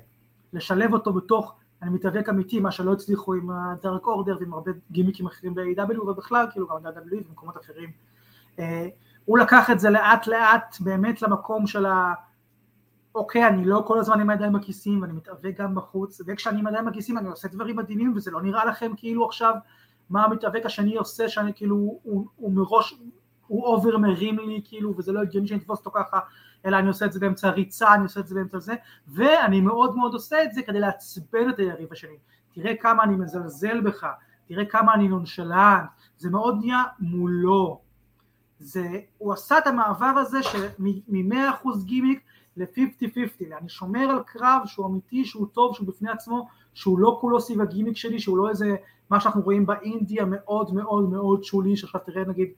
לשלב 0.53 0.93
אותו 0.93 1.13
בתוך 1.13 1.55
אני 1.83 1.91
מתאבק 1.91 2.29
אמיתי, 2.29 2.61
מה 2.61 2.71
שלא 2.71 2.93
הצליחו 2.93 3.35
עם 3.35 3.51
הדארק 3.51 4.07
אורדר 4.07 4.37
ועם 4.41 4.55
הרבה 4.55 4.71
גימיקים 4.91 5.27
אחרים 5.27 5.55
ב-AW 5.55 6.01
ובכלל, 6.01 6.47
כאילו 6.53 6.69
גם 6.69 6.83
ב-WWE 6.83 7.17
ובמקומות 7.25 7.57
אחרים. 7.57 7.91
הוא 9.25 9.39
לקח 9.39 9.71
את 9.71 9.81
זה 9.81 9.91
לאט 9.91 10.27
לאט 10.27 10.77
באמת 10.81 11.23
למקום 11.23 11.67
של 11.67 11.87
ה... 11.87 12.13
אוקיי, 13.15 13.47
אני 13.47 13.65
לא 13.65 13.85
כל 13.87 13.99
הזמן 13.99 14.21
עם 14.21 14.31
הידיים 14.31 14.53
בכיסים 14.53 15.03
ואני 15.03 15.13
מתאבק 15.13 15.55
גם 15.59 15.75
בחוץ, 15.75 16.21
וכשאני 16.27 16.61
עם 16.61 16.67
הידיים 16.67 16.85
בכיסים 16.85 17.19
אני 17.19 17.29
עושה 17.29 17.49
דברים 17.49 17.77
מדהימים 17.77 18.13
וזה 18.17 18.31
לא 18.31 18.43
נראה 18.43 18.65
לכם 18.65 18.93
כאילו 18.97 19.27
עכשיו 19.27 19.55
מה 20.11 20.25
המתאבק 20.25 20.67
השני 20.67 20.97
עושה 20.97 21.29
שאני 21.29 21.55
כאילו, 21.55 21.77
הוא, 21.77 22.27
הוא 22.37 22.53
מראש, 22.53 22.95
הוא 23.47 23.65
over 23.65 23.99
מרים 23.99 24.39
לי 24.39 24.61
כאילו 24.65 24.97
וזה 24.97 25.13
לא 25.13 25.21
הגיוני 25.21 25.49
שאני 25.49 25.61
אתפוס 25.61 25.79
אותו 25.79 25.91
ככה, 25.91 26.21
אלא 26.67 26.79
אני 26.79 26.89
עושה 26.89 27.07
את 27.07 27.13
זה 27.13 27.21
באמצע 27.21 27.49
הריצה, 27.49 27.95
אני 27.95 28.03
עושה 28.03 28.21
את 28.21 28.27
זה 28.27 28.35
באמצע 28.35 28.59
זה, 28.59 28.75
ואני 29.09 29.61
מאוד 29.61 29.97
מאוד 29.97 30.13
עושה 30.13 30.45
את 30.45 30.53
זה 30.53 30.63
כדי 30.63 30.81
לעצבן 30.81 31.51
את 31.51 31.59
היריב 31.59 31.93
השני. 31.93 32.17
תראה 32.55 32.77
כמה 32.77 33.03
אני 33.03 33.17
מזלזל 33.17 33.81
בך, 33.81 34.07
תראה 34.49 34.65
כמה 34.65 34.95
אני 34.95 35.09
נונשלנט, 35.09 35.89
זה 36.19 36.31
מאוד 36.31 36.59
נהיה 36.61 36.83
מולו. 37.01 37.81
זה, 38.59 38.89
הוא 39.19 39.33
עשה 39.33 39.59
את 39.59 39.67
המעבר 39.67 40.07
הזה 40.07 40.39
מ-100% 40.79 41.85
גימיק 41.85 42.21
ל-50-50, 42.57 43.59
אני 43.61 43.69
שומר 43.69 44.11
על 44.11 44.23
קרב 44.27 44.63
שהוא 44.67 44.87
אמיתי, 44.87 45.25
שהוא 45.25 45.47
טוב, 45.53 45.75
שהוא 45.75 45.89
בפני 45.89 46.11
עצמו, 46.11 46.49
שהוא 46.75 46.99
לא 46.99 47.19
כולו 47.21 47.41
סביב 47.41 47.61
הגימיק 47.61 47.97
שלי, 47.97 48.19
שהוא 48.19 48.39
לא 48.39 48.49
איזה, 48.49 48.77
מה 49.11 49.21
שאנחנו 49.21 49.43
רואים 49.43 49.67
באינדי 49.67 50.21
המאוד 50.21 50.75
מאוד 50.75 51.11
מאוד 51.11 51.45
שולי, 51.45 51.77
שעכשיו 51.77 52.01
תראה 52.07 52.25
נגיד 52.25 52.51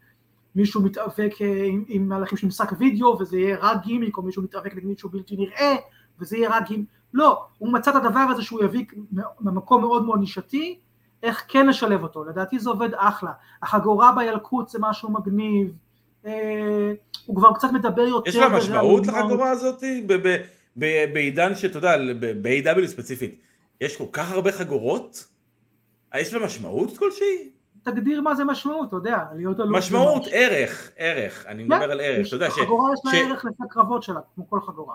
מישהו 0.55 0.83
מתאבק 0.83 1.33
אה, 1.41 1.65
עם, 1.65 1.85
עם 1.89 2.09
מהלכים 2.09 2.39
של 2.39 2.47
משחק 2.47 2.73
וידאו 2.79 3.19
וזה 3.21 3.39
יהיה 3.39 3.57
רק 3.61 3.83
גימיק, 3.83 4.17
או 4.17 4.23
מישהו 4.23 4.43
מתאבק 4.43 4.75
נגד 4.75 4.85
מישהו 4.85 5.11
בלתי 5.11 5.37
נראה 5.37 5.77
וזה 6.19 6.37
יהיה 6.37 6.51
רק 6.51 6.69
גימיק, 6.69 6.89
לא, 7.15 7.45
הוא 7.59 7.73
מצא 7.73 7.91
את 7.91 7.97
הדבר 7.97 8.27
הזה 8.31 8.43
שהוא 8.43 8.65
יביא 8.65 8.85
ממקום 9.41 9.81
מאוד 9.81 10.05
מאוד 10.05 10.21
נישתי, 10.21 10.79
איך 11.23 11.45
כן 11.49 11.67
לשלב 11.67 12.03
אותו, 12.03 12.25
לדעתי 12.25 12.59
זה 12.59 12.71
עובד 12.71 12.95
אחלה, 12.95 13.33
החגורה 13.63 14.13
בילקוט 14.13 14.69
זה 14.69 14.79
משהו 14.81 15.13
מגניב, 15.13 15.73
אה, 16.27 16.93
הוא 17.27 17.37
כבר 17.37 17.53
קצת 17.55 17.69
מדבר 17.73 18.03
יותר. 18.03 18.31
יש 18.31 18.37
לה 18.37 18.49
משמעות 18.49 19.07
לחגורה 19.07 19.51
הזאת 19.51 19.85
בעידן 21.13 21.55
שאתה 21.55 21.79
יודע, 21.79 21.97
ב-AW 22.43 22.87
ספציפית, 22.87 23.41
יש 23.81 23.97
כל 23.97 24.05
כך 24.13 24.33
הרבה 24.33 24.53
חגורות? 24.53 25.27
יש 26.17 26.35
לה 26.35 26.45
משמעות 26.45 26.99
כלשהי? 26.99 27.51
תגדיר 27.83 28.21
מה 28.21 28.35
זה 28.35 28.45
משמעות, 28.45 28.89
אתה 28.89 28.97
יודע, 28.97 29.19
להיות 29.37 29.61
אלוף. 29.61 29.79
משמעות, 29.79 30.23
ערך, 30.31 30.91
ערך, 30.97 31.47
אני 31.49 31.65
מדבר 31.65 31.91
על 31.91 32.01
ערך, 32.01 32.27
אתה 32.27 32.37
יודע 32.37 32.51
ש... 32.51 32.53
חגורה 32.53 32.91
יש 32.95 33.01
לה 33.05 33.21
ערך 33.21 33.45
לפי 33.45 33.63
הקרבות 33.71 34.03
שלה, 34.03 34.21
כמו 34.35 34.51
כל 34.51 34.61
חגורה. 34.61 34.95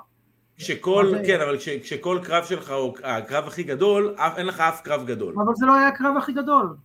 כשכל, 0.57 1.13
כן, 1.25 1.41
אבל 1.41 1.57
כשכל 1.81 2.19
קרב 2.23 2.43
שלך 2.43 2.71
הוא 2.71 2.93
הקרב 3.03 3.47
הכי 3.47 3.63
גדול, 3.63 4.15
אין 4.37 4.45
לך 4.45 4.59
אף 4.59 4.81
קרב 4.81 5.05
גדול. 5.05 5.33
אבל 5.45 5.55
זה 5.55 5.65
לא 5.65 5.75
היה 5.75 5.87
הקרב 5.87 6.17
הכי 6.17 6.33
גדול. 6.33 6.75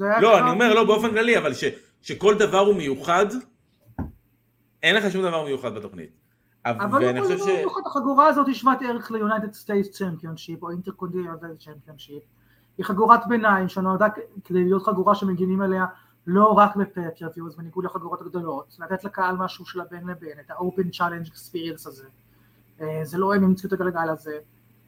לא, 0.00 0.38
אני 0.38 0.50
אומר, 0.50 0.74
לא 0.74 0.84
באופן 0.84 1.10
כללי, 1.10 1.38
אבל 1.38 1.52
שכל 2.02 2.34
דבר 2.34 2.58
הוא 2.58 2.76
מיוחד, 2.76 3.26
אין 4.82 4.96
לך 4.96 5.12
שום 5.12 5.22
דבר 5.22 5.44
מיוחד 5.44 5.74
בתוכנית. 5.74 6.10
אבל 6.64 7.12
לא 7.12 7.22
חושב 7.22 7.38
ש... 7.38 7.42
החגורה 7.86 8.26
הזאת 8.26 8.46
היא 8.46 8.54
שוות 8.54 8.78
ערך 8.82 9.10
ל 9.10 9.16
United 9.16 9.52
States 9.52 9.90
Championship 9.90 10.62
או 10.62 10.70
Intercontinental 10.70 11.36
Championship. 11.58 12.22
היא 12.78 12.86
חגורת 12.86 13.20
ביניים 13.28 13.68
שנועדה 13.68 14.06
כדי 14.44 14.64
להיות 14.64 14.82
חגורה 14.82 15.14
שמגינים 15.14 15.60
עליה 15.60 15.86
לא 16.26 16.52
רק 16.52 16.76
ב 16.76 16.82
pay-per-views 16.82 17.56
בניגוד 17.56 17.84
לחגורות 17.84 18.20
הגדולות, 18.20 18.76
לתת 18.78 19.04
לקהל 19.04 19.36
משהו 19.36 19.66
של 19.66 19.80
הבין 19.80 20.06
לבין, 20.06 20.40
את 20.40 20.50
ה-open 20.50 20.96
challenge 20.96 21.28
experience 21.28 21.88
הזה. 21.88 22.06
אה, 22.80 23.00
זה 23.02 23.18
לא 23.18 23.34
הם 23.34 23.44
המציאו 23.44 23.68
את 23.68 23.72
הגלגל 23.72 24.08
הזה. 24.08 24.38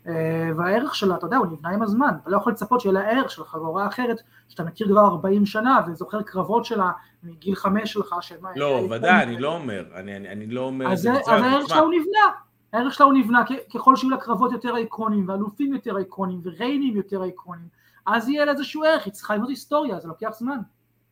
אה, 0.08 0.50
והערך 0.56 0.94
שלה, 0.94 1.14
אתה 1.14 1.26
יודע, 1.26 1.36
הוא 1.36 1.46
נבנה 1.46 1.70
עם 1.70 1.82
הזמן, 1.82 2.14
אתה 2.22 2.30
לא 2.30 2.36
יכול 2.36 2.52
לצפות 2.52 2.80
שיהיה 2.80 2.92
לה 2.92 3.10
ערך 3.10 3.30
של 3.30 3.44
חגורה 3.44 3.86
אחרת, 3.86 4.20
שאתה 4.48 4.64
מכיר 4.64 4.88
כבר 4.88 5.00
40 5.00 5.46
שנה 5.46 5.80
וזוכר 5.86 6.22
קרבות 6.22 6.64
שלה 6.64 6.90
מגיל 7.22 7.54
חמש 7.54 7.92
שלך, 7.92 8.14
שמה... 8.20 8.48
לא, 8.56 8.86
ודאי, 8.90 9.22
אני 9.22 9.38
לא 9.38 9.54
אומר, 9.54 9.84
אני 9.94 10.46
לא 10.46 10.60
אומר... 10.60 10.92
אז 10.92 11.06
הערך 11.06 11.68
שלה 11.68 11.78
הוא 11.78 11.92
נבנה, 11.92 12.32
הערך 12.72 12.94
שלה 12.94 13.06
הוא 13.06 13.14
נבנה, 13.14 13.42
ככל 13.74 13.96
שיהיו 13.96 14.10
לה 14.10 14.16
קרבות 14.16 14.52
יותר 14.52 14.76
אייקונים, 14.76 15.28
ואלופים 15.28 15.74
יותר 15.74 15.96
אייקונים, 15.96 16.40
וריינים 16.44 16.96
יותר 16.96 17.22
אייקונים, 17.22 17.68
אז 18.06 18.28
יהיה 18.28 18.44
לה 18.44 18.52
איזשהו 18.52 18.84
ערך, 18.84 19.04
היא 19.04 19.12
צריכה 19.12 19.34
לבנות 19.34 19.48
היסטוריה, 19.48 20.00
זה 20.00 20.08
לוקח 20.08 20.30
זמן. 20.38 20.58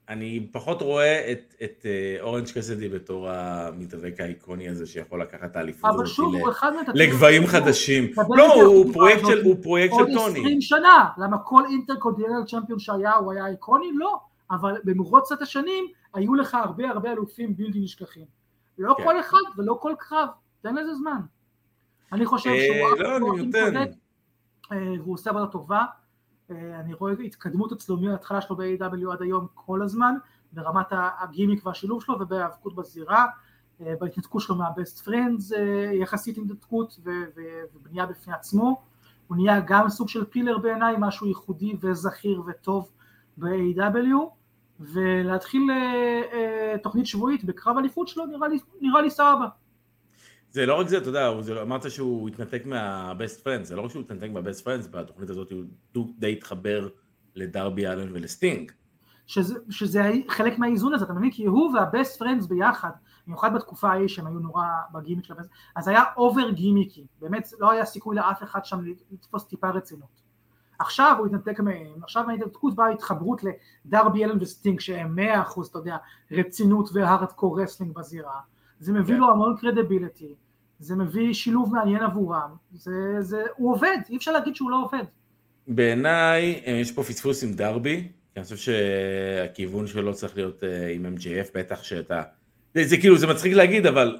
אני 0.09 0.49
פחות 0.52 0.82
רואה 0.82 1.32
את, 1.32 1.54
את 1.64 1.87
uh, 1.87 2.23
אורנג' 2.23 2.44
קסדי 2.44 2.88
בתור 2.88 3.30
המתאבק 3.30 4.21
האיקוני 4.21 4.68
הזה 4.68 4.87
שיכול 4.87 5.23
לקחת 5.23 5.44
את 5.44 5.56
האליפות 5.56 5.90
הזאת 5.94 6.06
שוב, 6.06 6.35
הוא 6.35 6.50
אחד 6.50 6.73
לגבהים 6.94 7.47
חדשים. 7.47 8.12
לא, 8.37 8.62
הוא 8.62 8.92
פרויקט 8.92 9.26
של, 9.26 9.44
הוא 9.44 9.56
פרויקט 9.62 9.94
של 9.94 10.04
טוני. 10.04 10.38
עוד 10.38 10.47
20 10.47 10.61
שנה, 10.61 11.09
למה 11.18 11.38
כל 11.38 11.62
אינטרקונטינל 11.71 12.44
צ'מפיון 12.47 12.78
שהיה 12.78 13.14
הוא 13.14 13.32
היה 13.32 13.47
איקוני? 13.47 13.90
לא, 13.94 14.21
אבל 14.50 14.73
במרוצת 14.85 15.42
השנים 15.42 15.85
היו 16.14 16.35
לך 16.35 16.54
הרבה 16.54 16.88
הרבה 16.88 17.12
אלופים 17.12 17.56
בלתי 17.56 17.80
נשכחים. 17.80 18.26
לא 18.78 18.94
כן. 18.99 19.04
כל 19.04 19.21
אחד 19.21 19.38
ולא 19.56 19.78
כל 19.80 19.92
קרב, 19.99 20.28
תן 20.62 20.75
לזה 20.75 20.94
זמן. 20.94 21.21
אני 22.12 22.26
חושב 22.26 22.50
אה, 22.50 22.66
שהוא 22.66 22.99
לא, 22.99 23.16
אני 23.16 23.47
נותן. 23.47 23.76
אה, 24.73 24.76
והוא 24.99 25.14
עושה 25.14 25.30
עבודה 25.30 25.47
טובה. 25.47 25.85
אה, 26.50 26.80
אני 26.80 26.94
רואה 26.94 27.12
התקדמות 27.12 27.72
אצלו 27.72 27.96
מההתחלה 27.96 28.40
שלו 28.40 28.56
ב-AW 28.56 29.12
עד 29.12 29.22
היום 29.22 29.46
כל 29.54 29.82
הזמן, 29.82 30.14
ברמת 30.52 30.87
הגימיק 30.90 31.66
והשילוב 31.66 32.02
שלו 32.02 32.20
ובהיאבקות 32.20 32.75
בזירה, 32.75 33.26
אה, 33.80 33.94
בהתנתקות 34.00 34.42
שלו 34.42 34.56
מה-best 34.56 35.06
friends 35.06 35.56
אה, 35.56 35.90
יחסית 35.92 36.38
התנתקות 36.38 36.99
ובנייה 37.75 38.06
בפני 38.06 38.32
עצמו, 38.32 38.82
הוא 39.26 39.37
נהיה 39.37 39.61
גם 39.61 39.88
סוג 39.88 40.08
של 40.08 40.25
פילר 40.25 40.58
בעיניי, 40.58 40.94
משהו 40.99 41.26
ייחודי 41.26 41.76
וזכיר 41.80 42.42
וטוב 42.46 42.92
ב-AEW, 43.37 44.16
ולהתחיל 44.80 45.70
תוכנית 46.82 47.06
שבועית 47.06 47.44
בקרב 47.44 47.78
אליפות 47.78 48.08
שלו 48.08 48.26
נראה 48.26 48.49
לי, 48.49 48.58
נראה 48.80 49.02
לי 49.02 49.11
סבבה. 49.11 49.49
זה 50.52 50.66
לא 50.66 50.80
רק 50.80 50.88
זה, 50.88 50.99
אתה 50.99 51.09
יודע, 51.09 51.28
אמרת 51.62 51.90
שהוא 51.90 52.28
התנתק 52.28 52.66
מה-best 52.66 53.44
friends, 53.44 53.62
זה 53.62 53.76
לא 53.76 53.82
רק 53.82 53.90
שהוא 53.90 54.02
התנתק 54.02 54.28
מה-best 54.32 54.64
friends, 54.64 54.88
בתוכנית 54.90 55.30
הזאת 55.30 55.52
הוא 55.94 56.06
די 56.18 56.32
התחבר 56.32 56.88
לדרבי 57.35 57.87
אלן 57.87 58.12
ולסטינג. 58.12 58.73
שזה, 59.26 59.54
שזה 59.71 60.11
חלק 60.28 60.59
מהאיזון 60.59 60.94
הזה, 60.94 61.04
אתה 61.04 61.12
מבין? 61.12 61.30
כי 61.30 61.47
הוא 61.47 61.75
וה-best 61.75 62.23
friends 62.23 62.49
ביחד, 62.49 62.90
במיוחד 63.26 63.54
בתקופה 63.54 63.90
ההיא 63.90 64.09
שהם 64.09 64.26
היו 64.26 64.38
נורא 64.38 64.64
בגימיק 64.92 65.25
של 65.25 65.32
ה 65.32 65.36
best, 65.36 65.50
אז 65.76 65.88
היה 65.88 66.02
over 66.16 66.50
גימיקי, 66.50 67.06
באמת 67.21 67.49
לא 67.59 67.71
היה 67.71 67.85
סיכוי 67.85 68.16
לאף 68.16 68.42
אחד 68.42 68.64
שם 68.64 68.80
לתפוס 69.12 69.44
טיפה 69.44 69.71
רצינות. 69.71 70.23
עכשיו 70.78 71.16
הוא 71.18 71.26
התנתק 71.26 71.61
מהם, 71.61 72.02
עכשיו 72.02 72.25
מההתנתקות 72.26 72.75
באה 72.75 72.88
התחברות 72.88 73.40
לדרבי 73.85 74.25
אלן 74.25 74.38
וסטינג 74.40 74.80
שהם 74.80 75.16
מאה 75.16 75.42
אחוז, 75.42 75.68
אתה 75.68 75.78
יודע, 75.78 75.97
רצינות 76.30 76.88
ו 76.92 77.00
hardcore 77.00 77.62
wrestling 77.62 77.94
בזירה. 77.94 78.40
זה 78.82 78.92
מביא 78.92 79.14
כן. 79.14 79.20
לו 79.20 79.30
המון 79.30 79.56
credibility, 79.61 80.34
זה 80.78 80.96
מביא 80.96 81.32
שילוב 81.32 81.74
מעניין 81.74 82.02
עבורם, 82.02 82.50
זה, 82.72 82.90
זה, 83.20 83.42
הוא 83.56 83.72
עובד, 83.72 83.96
אי 84.10 84.16
אפשר 84.16 84.32
להגיד 84.32 84.56
שהוא 84.56 84.70
לא 84.70 84.84
עובד. 84.84 85.04
בעיניי 85.68 86.62
אה, 86.66 86.72
יש 86.72 86.92
פה 86.92 87.02
פספוס 87.02 87.44
עם 87.44 87.52
דרבי, 87.52 88.00
כי 88.00 88.08
אני 88.36 88.44
חושב 88.44 88.56
שהכיוון 88.56 89.86
שלו 89.86 90.14
צריך 90.14 90.36
להיות 90.36 90.64
אה, 90.64 90.88
עם 90.88 91.06
MJF, 91.06 91.50
בטח 91.54 91.82
שאתה... 91.82 92.22
זה, 92.74 92.84
זה 92.84 92.96
כאילו, 92.96 93.18
זה 93.18 93.26
מצחיק 93.26 93.52
להגיד, 93.52 93.86
אבל 93.86 94.18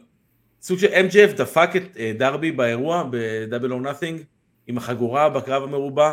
סוג 0.61 0.78
של 0.78 0.88
MJF 0.88 1.37
דפק 1.37 1.71
את 1.76 1.97
אה, 1.97 2.12
דרבי 2.19 2.52
באירוע, 2.52 3.04
ב-Double 3.11 3.71
or 3.71 3.85
Nothing, 3.85 4.25
עם 4.66 4.78
החגורה 4.78 5.28
בקרב 5.28 5.62
המרובע, 5.62 6.12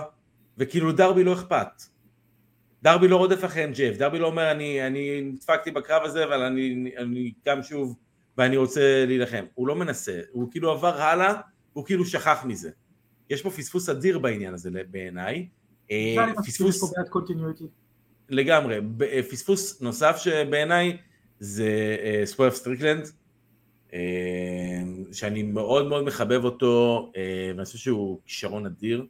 וכאילו 0.58 0.92
דרבי 0.92 1.24
לא 1.24 1.34
אכפת. 1.34 1.84
דרבי 2.84 3.08
לא 3.08 3.16
רודף 3.16 3.46
אחרי 3.46 3.66
MJF, 3.66 4.00
דרבי 4.00 4.20
לא 4.20 4.28
אומר 4.28 4.52
אני, 4.52 4.88
אני 4.88 5.32
דפקתי 5.40 5.72
בקרב 5.72 6.02
הזה 6.04 6.24
אבל 6.24 6.42
אני, 6.42 6.92
אני 6.98 7.32
קם 7.46 7.64
שוב 7.64 7.96
ואני 8.40 8.58
רוצה 8.58 9.06
להילחם. 9.08 9.46
הוא 9.54 9.68
לא 9.68 9.76
מנסה, 9.76 10.20
הוא 10.32 10.52
כאילו 10.52 10.72
עבר 10.72 11.02
הלאה, 11.02 11.34
הוא 11.74 11.86
כאילו 11.86 12.06
שכח 12.06 12.46
מזה. 12.46 12.70
יש 13.30 13.42
פה 13.42 13.50
פספוס 13.50 13.90
אדיר 13.90 14.20
בעניין 14.20 14.54
הזה 14.54 14.70
בעיניי. 14.92 15.48
אה, 15.92 16.16
פספוס... 16.46 16.94
לגמרי. 18.30 18.80
אה, 19.02 19.24
פספוס 19.24 19.82
נוסף 19.82 20.18
שבעיניי 20.18 20.98
זה 21.40 21.72
סטריקלנד, 22.50 23.10
אה, 23.94 24.00
שאני 25.12 25.44
מאוד 25.44 25.88
מאוד 25.88 26.04
מחבב 26.04 26.44
אותו, 26.44 27.12
ואני 27.56 27.66
חושב 27.66 27.78
שהוא 27.78 28.20
כישרון 28.26 28.66
אדיר, 28.66 29.06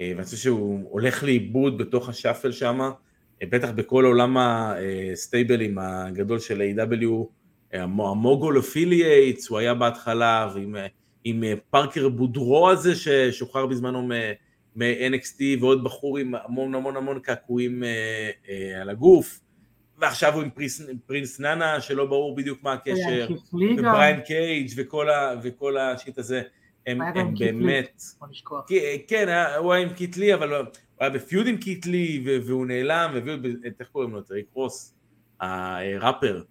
ואני 0.00 0.24
חושב 0.24 0.36
שהוא 0.36 0.90
הולך 0.90 1.24
לאיבוד 1.24 1.78
בתוך 1.78 2.08
ה 2.08 2.14
shuffle 2.14 2.52
שם, 2.52 2.90
בטח 3.42 3.70
בכל 3.70 4.04
עולם 4.04 4.36
הסטייבלים 4.38 5.78
הגדול 5.78 6.38
של 6.38 6.62
AEW. 6.62 7.39
ה 7.72 7.86
Mogul 7.86 8.58
Affiliates, 8.58 9.48
הוא 9.48 9.58
היה 9.58 9.74
בהתחלה, 9.74 10.50
ועם 10.54 10.76
עם 11.24 11.42
פארקר 11.70 12.08
בודרו 12.08 12.70
הזה 12.70 12.92
ששוחרר 12.96 13.66
בזמנו 13.66 14.08
מ-NXT, 14.76 15.40
ועוד 15.60 15.84
בחור 15.84 16.18
עם 16.18 16.34
המון 16.44 16.74
המון 16.74 16.96
המון 16.96 17.18
קעקועים 17.18 17.84
אה, 17.84 18.30
אה, 18.48 18.80
על 18.82 18.90
הגוף, 18.90 19.40
ועכשיו 19.98 20.34
הוא 20.34 20.42
עם 20.42 20.50
פריס, 20.50 20.82
פרינס 21.06 21.40
נאנה, 21.40 21.80
שלא 21.80 22.04
ברור 22.06 22.36
בדיוק 22.36 22.62
מה 22.62 22.72
הקשר. 22.72 23.26
ובריין 23.78 24.20
קייג' 24.20 24.70
וכל, 24.76 25.10
ה, 25.10 25.34
וכל 25.42 25.76
ה 25.78 25.86
shit 25.86 26.18
הזה, 26.18 26.42
הם, 26.86 26.98
הם. 27.20 27.34
באמת. 27.60 28.02
כי- 28.66 29.02
כן, 29.08 29.44
הוא 29.58 29.72
היה 29.72 29.82
עם 29.82 29.92
קית' 29.94 30.17
לי, 30.17 30.34
אבל 30.34 30.54
הוא 30.54 30.64
היה 31.00 31.10
ב 31.10 31.17
feud 31.17 31.46
עם 31.46 31.56
קית' 31.56 31.94
לי, 31.94 32.22
והוא 32.46 32.66
נעלם, 32.66 33.10
והביאו 33.14 33.34
את, 33.66 33.80
איך 33.80 33.88
קוראים 33.88 34.10
לו? 34.10 34.18
את 34.18 34.30
ריק 34.30 34.46
רוס, 34.52 34.94
הראפר, 35.40 36.42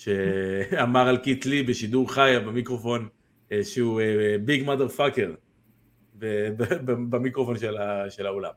שאמר 0.00 1.08
על 1.08 1.16
קית' 1.16 1.47
לי 1.47 1.62
בשידור 1.62 2.12
חי 2.12 2.34
במיקרופון, 2.46 3.08
אה, 3.52 3.64
שהוא 3.64 4.00
big 4.44 4.66
mother 4.66 4.88
fucker, 4.88 5.34
במיקרופון 6.88 7.58
של, 7.58 7.76
ה- 7.76 8.10
של 8.10 8.26
האולם. 8.26 8.50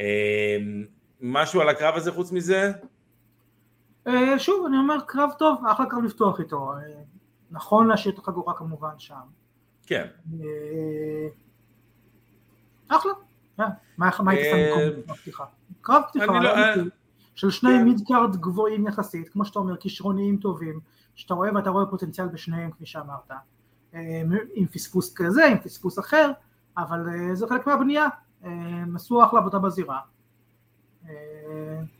אה, 0.00 0.56
משהו 1.20 1.60
על 1.60 1.68
הקרב 1.68 1.94
הזה 1.96 2.12
חוץ 2.12 2.32
מזה? 2.32 2.72
אה, 4.06 4.38
שוב, 4.38 4.66
אני 4.66 4.76
אומר, 4.78 4.94
קרב 5.06 5.30
טוב, 5.38 5.62
אחלה 5.66 5.86
קרב 5.86 6.04
לפתוח 6.04 6.40
איתו. 6.40 6.72
אה, 6.72 6.78
נכון 7.50 7.86
להשאיר 7.88 8.14
את 8.14 8.18
החגורה 8.18 8.54
כמובן 8.54 8.94
שם. 8.98 9.14
כן. 9.86 10.06
אה, 10.40 11.28
אחלה. 12.88 13.12
אה, 13.60 13.66
מה 13.98 14.10
מה 14.20 14.30
היית 14.32 14.46
שם 14.50 14.56
אה, 14.56 14.90
במקום? 14.90 15.14
קרב 15.80 16.02
פתיחה, 16.08 16.26
של 17.36 17.50
שני 17.50 17.70
כן. 17.70 17.84
mid 17.84 18.00
card 18.08 18.36
גבוהים 18.36 18.86
יחסית, 18.86 19.28
כמו 19.28 19.44
שאתה 19.44 19.58
אומר, 19.58 19.76
כישרוניים 19.76 20.36
טובים, 20.36 20.80
שאתה 21.14 21.34
רואה 21.34 21.54
ואתה 21.54 21.70
רואה 21.70 21.86
פוטנציאל 21.86 22.28
בשניהם, 22.28 22.70
כפי 22.70 22.86
שאמרת. 22.86 23.30
אה, 23.94 24.22
עם 24.54 24.66
פספוס 24.66 25.14
כזה, 25.14 25.46
עם 25.46 25.58
פספוס 25.58 25.98
אחר, 25.98 26.30
אבל 26.78 27.00
אה, 27.08 27.34
זה 27.34 27.46
חלק 27.46 27.66
מהבנייה. 27.66 28.08
אה, 28.44 28.50
הם 28.50 28.96
עשו 28.96 29.24
אחלה 29.24 29.40
עבודה 29.40 29.58
בזירה. 29.58 29.98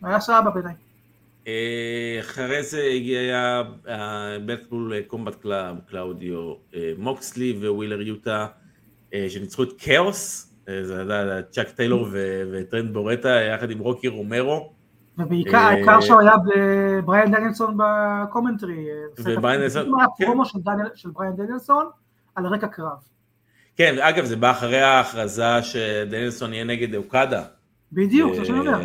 היה 0.02 0.20
סבבה 0.20 0.50
בעיניי. 0.50 0.74
אחרי 2.20 2.62
זה 2.62 2.82
הגיע 2.82 3.62
בלקפול 4.46 5.02
קומבט 5.02 5.34
קלאב, 5.34 5.76
קלאודיו, 5.88 6.54
מוקסלי 6.98 7.68
ווילר 7.68 8.00
יוטה, 8.00 8.46
שניצחו 9.28 9.62
את 9.62 9.68
כאוס, 9.78 10.54
זה 10.82 11.14
היה 11.14 11.42
צ'אק 11.42 11.70
טיילור 11.70 12.08
וטרנט 12.52 12.92
ברטה, 12.92 13.28
יחד 13.28 13.70
עם 13.70 13.78
רוקי 13.78 14.08
רומרו, 14.08 14.75
ובעיקר, 15.18 15.56
אה, 15.56 15.68
העיקר 15.68 16.00
שהוא 16.00 16.20
היה 16.20 16.32
בבריאן 16.46 17.32
דניאלסון 17.32 17.76
ב 17.76 17.86
commentary. 17.86 18.86
ובריאן 19.18 19.56
דניאלסון, 19.56 20.00
היה 20.00 20.06
כן. 20.18 20.24
פרומו 20.24 20.44
של 20.44 20.58
דניאל- 20.58 20.90
של 20.94 21.10
בריאן 21.10 21.36
דניאלסון 21.36 21.86
על 22.34 22.46
רקע 22.46 22.66
קרב. 22.66 22.98
כן, 23.76 23.94
אגב 24.00 24.24
זה 24.24 24.36
בא 24.36 24.50
אחרי 24.50 24.80
ההכרזה 24.80 25.62
שדניאלסון 25.62 26.52
יהיה 26.52 26.64
נגד 26.64 26.94
אוקדה, 26.94 27.42
בדיוק, 27.92 28.30
זה 28.30 28.34
אה, 28.34 28.40
מה 28.40 28.44
שאני 28.44 28.58
אומר. 28.58 28.80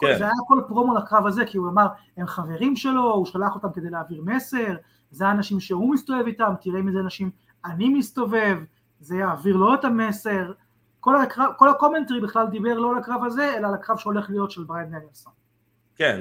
כן. 0.00 0.18
זה 0.18 0.24
היה 0.24 0.32
כל 0.48 0.60
פרומו 0.68 0.94
לקרב 0.94 1.26
הזה, 1.26 1.44
כי 1.44 1.58
הוא 1.58 1.68
אמר, 1.68 1.86
הם 2.16 2.26
חברים 2.26 2.76
שלו, 2.76 3.12
הוא 3.14 3.26
שלח 3.26 3.54
אותם 3.54 3.68
כדי 3.74 3.90
להעביר 3.90 4.22
מסר, 4.24 4.76
זה 5.10 5.26
האנשים 5.26 5.60
שהוא 5.60 5.94
מסתובב 5.94 6.26
איתם, 6.26 6.52
תראה 6.60 6.78
עם 6.78 6.88
איזה 6.88 7.00
אנשים 7.00 7.30
אני 7.64 7.88
מסתובב, 7.88 8.58
זה 9.00 9.16
יעביר 9.16 9.56
לו 9.56 9.74
את 9.74 9.84
המסר. 9.84 10.52
כל, 11.00 11.20
הקרב, 11.22 11.52
כל 11.56 11.68
ה 11.68 11.73
commentary 11.73 12.20
בכלל 12.20 12.46
דיבר 12.46 12.78
לא 12.78 12.90
על 12.90 12.98
הקרב 12.98 13.24
הזה, 13.24 13.54
אלא 13.56 13.68
על 13.68 13.74
הקרב 13.74 13.96
שהולך 13.96 14.30
להיות 14.30 14.50
של 14.50 14.64
בריאן 14.64 14.86
דניאלסון. 14.90 15.32
כן, 15.96 16.20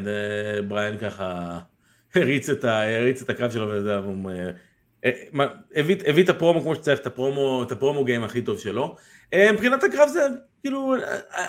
בריאן 0.68 0.98
ככה 0.98 1.60
הריץ 2.16 2.50
את, 2.50 2.64
ה, 2.64 2.98
הריץ 2.98 3.22
את 3.22 3.30
הקרב 3.30 3.52
שלו 3.52 3.68
וזה, 3.70 3.98
הוא, 3.98 4.32
אה, 4.32 4.52
אה, 5.06 5.46
הביא, 5.76 5.96
הביא 6.06 6.24
את 6.24 6.30
הפרומו 6.30 6.62
כמו 6.62 6.76
שצריך, 6.76 7.00
את 7.00 7.08
הפרומו, 7.08 7.64
את 7.64 7.72
הפרומו 7.72 8.04
גיים 8.04 8.24
הכי 8.24 8.42
טוב 8.42 8.60
שלו. 8.60 8.96
אה, 9.34 9.52
מבחינת 9.52 9.84
הקרב 9.84 10.10
זה, 10.10 10.28
כאילו, 10.62 10.96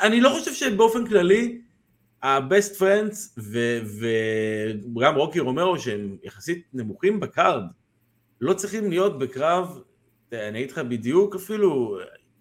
אני 0.03 0.21
לא 0.21 0.31
חושב 0.39 0.53
שבאופן 0.53 1.07
כללי, 1.07 1.61
ה-best 2.23 2.81
friends 2.81 3.41
וגם 4.97 5.15
רוקי 5.15 5.41
רומרו 5.41 5.79
שהם 5.79 6.17
יחסית 6.23 6.67
נמוכים 6.73 7.21
בקארד, 7.21 7.63
לא 8.41 8.55
צריכים 8.55 8.91
להיות 8.91 9.19
בקרב, 9.19 9.81
אני 10.33 10.59
אגיד 10.59 10.71
לך 10.71 10.79
בדיוק 10.79 11.35
אפילו, 11.35 11.99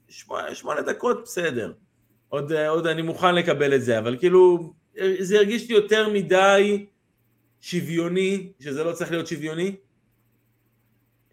שמונה, 0.09 0.55
שמונה 0.55 0.81
דקות 0.81 1.23
בסדר. 1.23 1.73
עוד, 2.29 2.53
עוד 2.53 2.87
אני 2.87 3.01
מוכן 3.01 3.35
לקבל 3.35 3.75
את 3.75 3.81
זה, 3.81 3.99
אבל 3.99 4.17
כאילו, 4.17 4.73
זה 5.19 5.37
הרגיש 5.37 5.69
לי 5.69 5.75
יותר 5.75 6.09
מדי 6.09 6.85
שוויוני, 7.61 8.51
שזה 8.59 8.83
לא 8.83 8.91
צריך 8.91 9.11
להיות 9.11 9.27
שוויוני. 9.27 9.75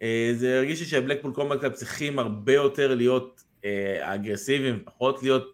אה, 0.01 0.31
זה 0.33 0.57
הרגיש 0.57 0.79
לי 0.79 0.85
שהבלקפול 0.85 1.33
קומבט 1.33 1.59
קלאב 1.59 1.71
צריכים 1.71 2.19
הרבה 2.19 2.53
יותר 2.53 2.95
להיות 2.95 3.43
אה, 3.65 4.13
אגרסיביים, 4.15 4.83
פחות 4.85 5.23
להיות 5.23 5.53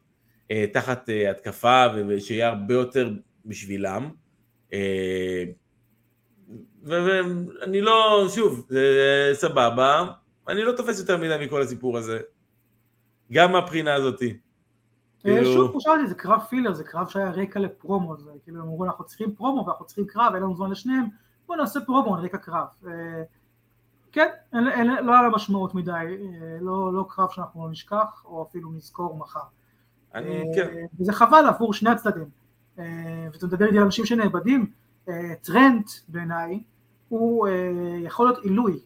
אה, 0.51 0.65
תחת 0.73 1.09
התקפה, 1.29 1.85
ושיהיה 2.07 2.47
הרבה 2.47 2.73
יותר 2.73 3.09
בשבילם. 3.45 4.09
ואני 6.83 7.81
לא, 7.81 8.27
שוב, 8.35 8.65
זה 8.69 9.29
סבבה, 9.33 10.05
אני 10.47 10.63
לא 10.63 10.71
תופס 10.71 10.99
יותר 10.99 11.17
מדי 11.17 11.45
מכל 11.45 11.61
הסיפור 11.61 11.97
הזה. 11.97 12.19
גם 13.31 13.51
מהבחינה 13.51 13.93
הזאתי. 13.93 14.37
אה, 15.25 15.32
כאילו- 15.32 15.53
שוב, 15.53 15.71
כמו 15.71 15.82
שאמרתי, 15.82 16.08
זה 16.08 16.15
קרב 16.15 16.41
פילר, 16.49 16.73
זה 16.73 16.84
קרב 16.84 17.08
שהיה 17.08 17.32
רקע 17.32 17.60
לפרומו, 17.60 18.17
זה 18.17 18.32
כאילו 18.43 18.62
הם 18.62 18.67
אמרו 18.67 18.86
אנחנו 18.86 19.05
צריכים 19.05 19.36
פרומו 19.36 19.65
ואנחנו 19.65 19.86
צריכים 19.86 20.05
קרב, 20.05 20.34
אין 20.34 20.43
לנו 20.43 20.55
זמן 20.55 20.69
לשניהם, 20.69 21.05
בואו 21.47 21.60
נעשה 21.60 21.79
פרומו 21.82 22.15
על 22.15 22.21
רקע 22.21 22.38
קרב. 22.38 22.67
אה, 22.88 23.23
כן, 24.12 24.27
אין, 24.53 24.67
אין, 24.67 24.88
לא 24.88 25.13
היה 25.13 25.21
לה 25.21 25.29
משמעות 25.29 25.75
מדי, 25.75 25.91
אה, 25.91 26.58
לא, 26.62 26.93
לא 26.93 27.05
קרב 27.10 27.29
שאנחנו 27.32 27.65
לא 27.65 27.71
נשכח, 27.71 28.21
או 28.25 28.43
אפילו 28.49 28.71
נזכור 28.71 29.17
מחר. 29.17 29.39
אני, 30.15 30.38
אה, 30.38 30.43
כן, 30.55 30.86
וזה 30.99 31.13
חבל 31.13 31.45
עבור 31.47 31.73
שני 31.73 31.89
הצדדים. 31.89 32.29
אה, 32.79 33.27
ואתה 33.34 33.47
מדבר 33.47 33.65
איתי 33.65 33.77
על 33.77 33.84
אנשים 33.84 34.05
שנאבדים, 34.05 34.71
אה, 35.10 35.36
טרנט 35.41 35.89
בעיניי, 36.08 36.63
הוא 37.10 37.47
אה, 37.47 37.53
יכול 38.03 38.25
להיות 38.27 38.43
עילוי, 38.43 38.79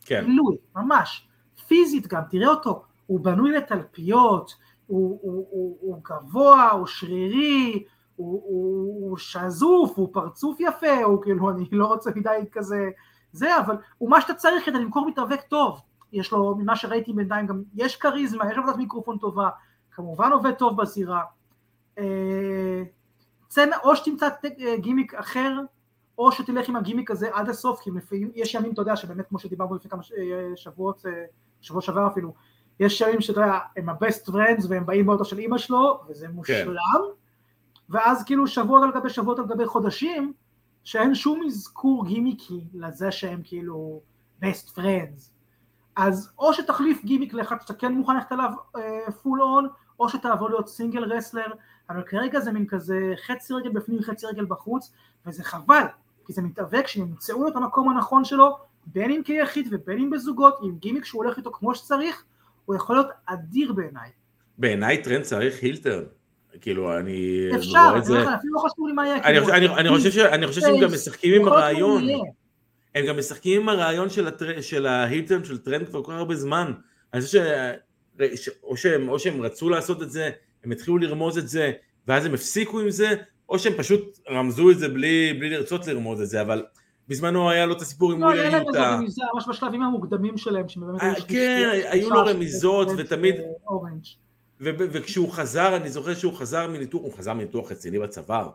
כן. 0.00 0.24
עילוי, 0.24 0.56
ממש, 0.76 1.28
פיזית 1.68 2.06
גם, 2.06 2.22
תראה 2.30 2.48
אותו, 2.48 2.84
הוא 3.06 3.20
בנוי 3.20 3.52
לתלפיות, 3.52 4.54
הוא, 4.92 5.18
הוא, 5.22 5.46
הוא, 5.50 5.76
הוא 5.80 6.00
גבוה, 6.04 6.70
הוא 6.70 6.86
שרירי, 6.86 7.84
הוא, 8.16 8.42
הוא, 8.44 9.10
הוא 9.10 9.16
שזוף, 9.16 9.98
הוא 9.98 10.08
פרצוף 10.12 10.60
יפה, 10.60 11.02
הוא 11.04 11.22
כאילו, 11.22 11.50
אני 11.50 11.68
לא 11.72 11.86
רוצה 11.86 12.10
מדי 12.16 12.44
כזה, 12.52 12.90
זה, 13.32 13.58
אבל 13.58 13.76
הוא 13.98 14.10
מה 14.10 14.20
שאתה 14.20 14.34
צריך 14.34 14.66
כדי 14.66 14.78
למכור 14.78 15.06
מתאבק 15.06 15.40
טוב, 15.42 15.80
יש 16.12 16.32
לו, 16.32 16.54
ממה 16.58 16.76
שראיתי 16.76 17.12
בינתיים 17.12 17.46
גם, 17.46 17.62
יש 17.74 17.96
כריזמה, 17.96 18.50
יש 18.52 18.58
עבודת 18.58 18.76
מיקרופון 18.76 19.18
טובה, 19.18 19.48
כמובן 19.90 20.32
עובד 20.32 20.52
טוב 20.52 20.82
בזירה, 20.82 21.22
אה, 21.98 22.82
צא- 23.48 23.78
או 23.84 23.96
שתמצא 23.96 24.28
אה, 24.60 24.76
גימיק 24.76 25.14
אחר, 25.14 25.58
או 26.18 26.32
שתלך 26.32 26.68
עם 26.68 26.76
הגימיק 26.76 27.10
הזה 27.10 27.28
עד 27.32 27.48
הסוף, 27.48 27.80
כי 27.80 27.90
יש 28.34 28.54
ימים, 28.54 28.72
אתה 28.72 28.82
יודע, 28.82 28.96
שבאמת 28.96 29.28
כמו 29.28 29.38
שדיברנו 29.38 29.74
לפני 29.74 29.90
כמה 29.90 30.02
אה, 30.18 30.56
שבועות, 30.56 31.02
שבוע 31.60 31.82
שעבר 31.82 32.06
אפילו, 32.06 32.32
יש 32.80 33.00
ימים 33.00 33.20
שאתה 33.20 33.40
יודע, 33.40 33.58
הם 33.76 33.88
ה-best 33.88 34.28
friends 34.28 34.66
והם 34.68 34.86
באים 34.86 35.06
באוטו 35.06 35.24
של 35.24 35.38
אימא 35.38 35.58
שלו, 35.58 36.00
וזה 36.08 36.28
מושלם, 36.28 37.02
ואז 37.88 38.24
כאילו 38.24 38.46
שבועות 38.46 38.82
על 38.82 38.92
גבי 38.92 39.10
שבועות 39.10 39.38
על 39.38 39.46
גבי 39.46 39.66
חודשים, 39.66 40.32
שאין 40.84 41.14
שום 41.14 41.42
אזכור 41.46 42.06
גימיקי 42.06 42.64
לזה 42.74 43.10
שהם 43.10 43.40
כאילו 43.44 44.00
best 44.42 44.76
friends. 44.76 45.32
אז 45.96 46.32
או 46.38 46.54
שתחליף 46.54 47.04
גימיק 47.04 47.34
לאחד 47.34 47.56
שאתה 47.60 47.74
כן 47.74 47.92
מוכן 47.92 48.14
ללכת 48.14 48.32
עליו 48.32 48.50
full 49.22 49.40
uh, 49.40 49.44
on, 49.44 49.68
או 50.00 50.08
שתעבור 50.08 50.50
להיות 50.50 50.68
single 50.68 51.04
wrestler, 51.04 51.52
אבל 51.90 52.02
כרגע 52.02 52.40
זה 52.40 52.52
מין 52.52 52.66
כזה 52.66 53.14
חצי 53.26 53.54
רגל 53.54 53.70
בפנים 53.70 54.02
חצי 54.02 54.26
רגל 54.26 54.44
בחוץ, 54.44 54.92
וזה 55.26 55.44
חבל, 55.44 55.84
כי 56.26 56.32
זה 56.32 56.42
מתאבק 56.42 56.86
שימצאו 56.86 57.42
לו 57.42 57.48
את 57.48 57.56
המקום 57.56 57.88
הנכון 57.88 58.24
שלו, 58.24 58.58
בין 58.86 59.10
אם 59.10 59.20
כיחיד 59.24 59.68
ובין 59.70 59.98
אם 59.98 60.10
בזוגות, 60.10 60.58
עם 60.62 60.76
גימיק 60.78 61.04
שהוא 61.04 61.24
הולך 61.24 61.36
איתו 61.38 61.52
כמו 61.52 61.74
שצריך, 61.74 62.24
הוא 62.64 62.76
יכול 62.76 62.96
להיות 62.96 63.08
אדיר 63.26 63.72
בעיניי. 63.72 64.10
בעיניי 64.58 65.02
טרנט 65.02 65.22
צריך 65.22 65.62
heel 65.62 65.81
turn. 65.81 66.04
כאילו, 66.60 66.98
אני 66.98 67.48
אפשר, 67.56 67.70
רואה 67.70 67.90
אני 67.90 67.98
את 67.98 68.04
זה... 68.04 68.34
אפילו 68.34 68.54
לא 68.54 68.58
חשוב 68.58 68.86
לי 68.86 68.92
מה 68.92 69.06
יהיה. 69.06 69.16
אני, 69.16 69.22
כאילו, 69.22 69.54
אני, 69.54 69.68
אני, 69.68 69.88
חושב 69.88 70.10
ש, 70.10 70.18
אני 70.18 70.46
חושב 70.46 70.60
שהם 70.60 70.80
גם 70.80 70.92
משחקים 70.92 71.40
עם 71.40 71.48
הרעיון. 71.48 72.04
הם 72.94 73.06
גם 73.06 73.18
משחקים 73.18 73.62
עם 73.62 73.68
הרעיון 73.68 74.10
של, 74.10 74.26
הטר... 74.26 74.60
של 74.60 74.86
ה 74.86 74.92
heel 74.92 75.18
turn 75.18 75.44
של 75.44 75.58
טרנט 75.58 75.86
כבר 75.86 76.02
כל 76.02 76.12
כך 76.12 76.18
הרבה 76.18 76.34
זמן. 76.34 76.72
אני 77.14 77.22
חושב. 77.22 77.42
ש... 78.34 78.48
או, 78.62 78.76
שהם, 78.76 79.08
או 79.08 79.18
שהם 79.18 79.42
רצו 79.42 79.70
לעשות 79.70 80.02
את 80.02 80.10
זה, 80.10 80.30
הם 80.64 80.72
התחילו 80.72 80.98
לרמוז 80.98 81.38
את 81.38 81.48
זה, 81.48 81.72
ואז 82.08 82.26
הם 82.26 82.34
הפסיקו 82.34 82.80
עם 82.80 82.90
זה, 82.90 83.14
או 83.48 83.58
שהם 83.58 83.72
פשוט 83.76 84.18
רמזו 84.30 84.70
את 84.70 84.78
זה 84.78 84.88
בלי, 84.88 85.32
בלי 85.38 85.50
לרצות 85.50 85.86
לרמוז 85.86 86.20
את 86.20 86.28
זה, 86.28 86.40
אבל 86.40 86.64
בזמנו 87.08 87.50
היה 87.50 87.66
לו 87.66 87.76
את 87.76 87.80
הסיפור 87.80 88.12
עם 88.12 88.20
לא, 88.20 88.26
ווילי 88.26 88.40
היה 88.40 88.50
להם 88.50 88.66
יוטה. 88.66 88.94
רמיזה 88.94 89.22
ממש 89.34 89.48
בשלבים 89.48 89.82
המוקדמים 89.82 90.36
שלהם, 90.36 90.68
שבאמת 90.68 91.00
אה, 91.02 91.06
היו 91.06 91.14
כן, 91.28 91.70
שלישי- 91.72 91.88
היו 91.88 92.10
לו 92.10 92.20
רמיזות, 92.26 92.88
ותמיד-. 92.98 93.40
ו- 94.60 94.70
וכשהוא 94.78 95.32
חזר, 95.32 95.76
אני 95.76 95.88
זוכר 95.90 96.14
שהוא 96.14 96.32
חזר 96.34 96.68
מניתוח, 96.70 97.02
הוא 97.02 97.12
חזר 97.12 97.34
מניתוח 97.34 97.72
רציני 97.72 97.98
בצוואר, 97.98 98.50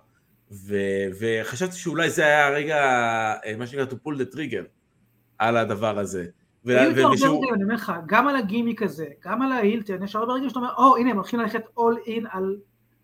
וחשבתי 1.20 1.76
שאולי 1.76 2.10
זה 2.10 2.26
היה 2.26 2.48
הרגע, 2.48 2.78
אה, 3.46 3.56
מה 3.58 3.68
שנקרא 3.68 3.86
to 3.86 4.08
pull 4.08 4.16
the 4.22 4.36
trigger, 4.36 4.64
על 5.38 5.58
הדבר 5.58 6.00
הזה. 6.00 6.26
היו 6.66 6.90
איתו 6.90 7.02
הרבה 7.02 7.16
רגעים, 7.38 7.54
אני 7.54 7.64
אומר 7.64 7.76
לך, 7.76 7.94
גם 8.06 8.28
על 8.28 8.36
הגימיק 8.36 8.82
הזה, 8.84 9.06
גם 9.26 9.42
על 9.42 9.52
ההילטון, 9.52 10.04
יש 10.04 10.16
הרבה 10.16 10.34
רגעים 10.34 10.50
שאתה 10.50 10.60
אומר, 10.60 10.74
או 10.78 10.98
הנה 10.98 11.10
הם 11.12 11.16
הולכים 11.18 11.40
ללכת 11.40 11.62
all 11.80 12.08
in 12.08 12.28
על 12.32 12.56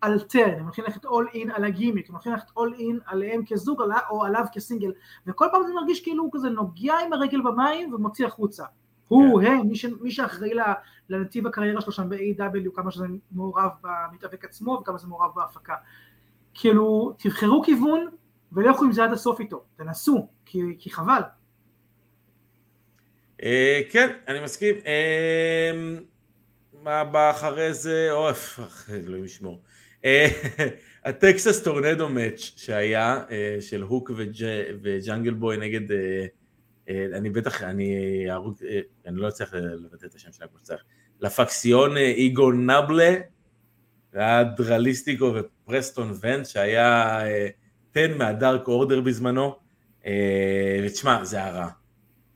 על 0.04 0.20
טרן, 0.20 0.58
הם 0.58 0.64
הולכים 0.64 0.84
ללכת 0.84 1.04
אול 1.04 1.28
אין 1.34 1.50
על 1.50 1.64
הגימיק, 1.64 2.08
הם 2.08 2.14
הולכים 2.14 2.32
ללכת 2.32 2.50
אול 2.56 2.74
אין 2.78 2.98
עליהם 3.06 3.42
כזוג 3.46 3.82
או 4.10 4.24
עליו 4.24 4.44
כסינגל, 4.52 4.92
וכל 5.26 5.46
פעם 5.52 5.62
זה 5.66 5.74
מרגיש 5.74 6.02
כאילו 6.02 6.22
הוא 6.22 6.30
כזה 6.34 6.48
נוגע 6.48 6.94
עם 7.06 7.12
הרגל 7.12 7.40
במים 7.42 7.94
ומוציא 7.94 8.26
החוצה. 8.26 8.64
הוא, 9.08 9.40
כן. 9.40 9.46
הם, 9.46 9.68
מי, 9.68 9.76
ש, 9.76 9.86
מי 10.00 10.10
שאחראי 10.10 10.50
לנתיב 11.08 11.46
הקריירה 11.46 11.80
שלו 11.80 11.92
שם 11.92 12.08
ב-AW, 12.08 12.70
כמה 12.74 12.90
שזה 12.90 13.06
מעורב 13.32 13.70
במתאבק 13.82 14.44
עצמו 14.44 14.78
וכמה 14.82 14.98
זה 14.98 15.06
מעורב 15.06 15.30
בהפקה. 15.34 15.74
כאילו, 16.54 17.14
תבחרו 17.18 17.62
כיוון 17.62 18.08
ולכו 18.52 18.84
עם 18.84 18.92
זה 18.92 19.04
עד 19.04 19.12
הסוף 19.12 19.40
איתו, 19.40 19.64
תנסו, 19.76 20.28
כי, 20.46 20.60
כי 20.78 20.90
חבל. 20.90 21.22
אה, 23.42 23.80
כן, 23.90 24.08
אני 24.28 24.40
מסכים. 24.40 24.74
אה, 24.86 25.72
מה 26.82 27.04
בא 27.04 27.30
אחרי 27.30 27.74
זה? 27.74 28.08
אוף, 28.12 28.60
אלוהים 28.90 29.24
ישמור. 29.24 29.60
אה, 30.04 30.26
ה 31.04 31.14
Texas 31.14 31.62
tornado 31.62 32.08
match 32.08 32.38
שהיה 32.38 33.24
של 33.60 33.82
הוק 33.82 34.10
וג'אנגל 34.82 35.34
בוי 35.34 35.56
נגד, 35.56 35.80
אני 36.88 37.30
בטח, 37.30 37.62
אני 37.62 38.24
אהרוג, 38.30 38.54
אני 39.06 39.16
לא 39.16 39.28
אצליח 39.28 39.54
לבטא 39.54 40.06
את 40.06 40.14
השם 40.14 40.32
שלהם 40.32 40.48
כמו 40.48 40.58
שצריך, 40.58 40.84
לה 41.20 41.96
פקסיון 41.96 42.52
אינגוברנבלה, 42.52 43.14
היה 44.12 44.44
דרליסטיקו 44.44 45.34
ופרסטון 45.34 46.12
ואנס 46.20 46.46
שהיה 46.46 47.20
טן 47.90 48.18
מהדארק 48.18 48.68
אורדר 48.68 49.00
בזמנו, 49.00 49.56
ותשמע, 50.84 51.24
זה 51.24 51.44
הרע, 51.44 51.68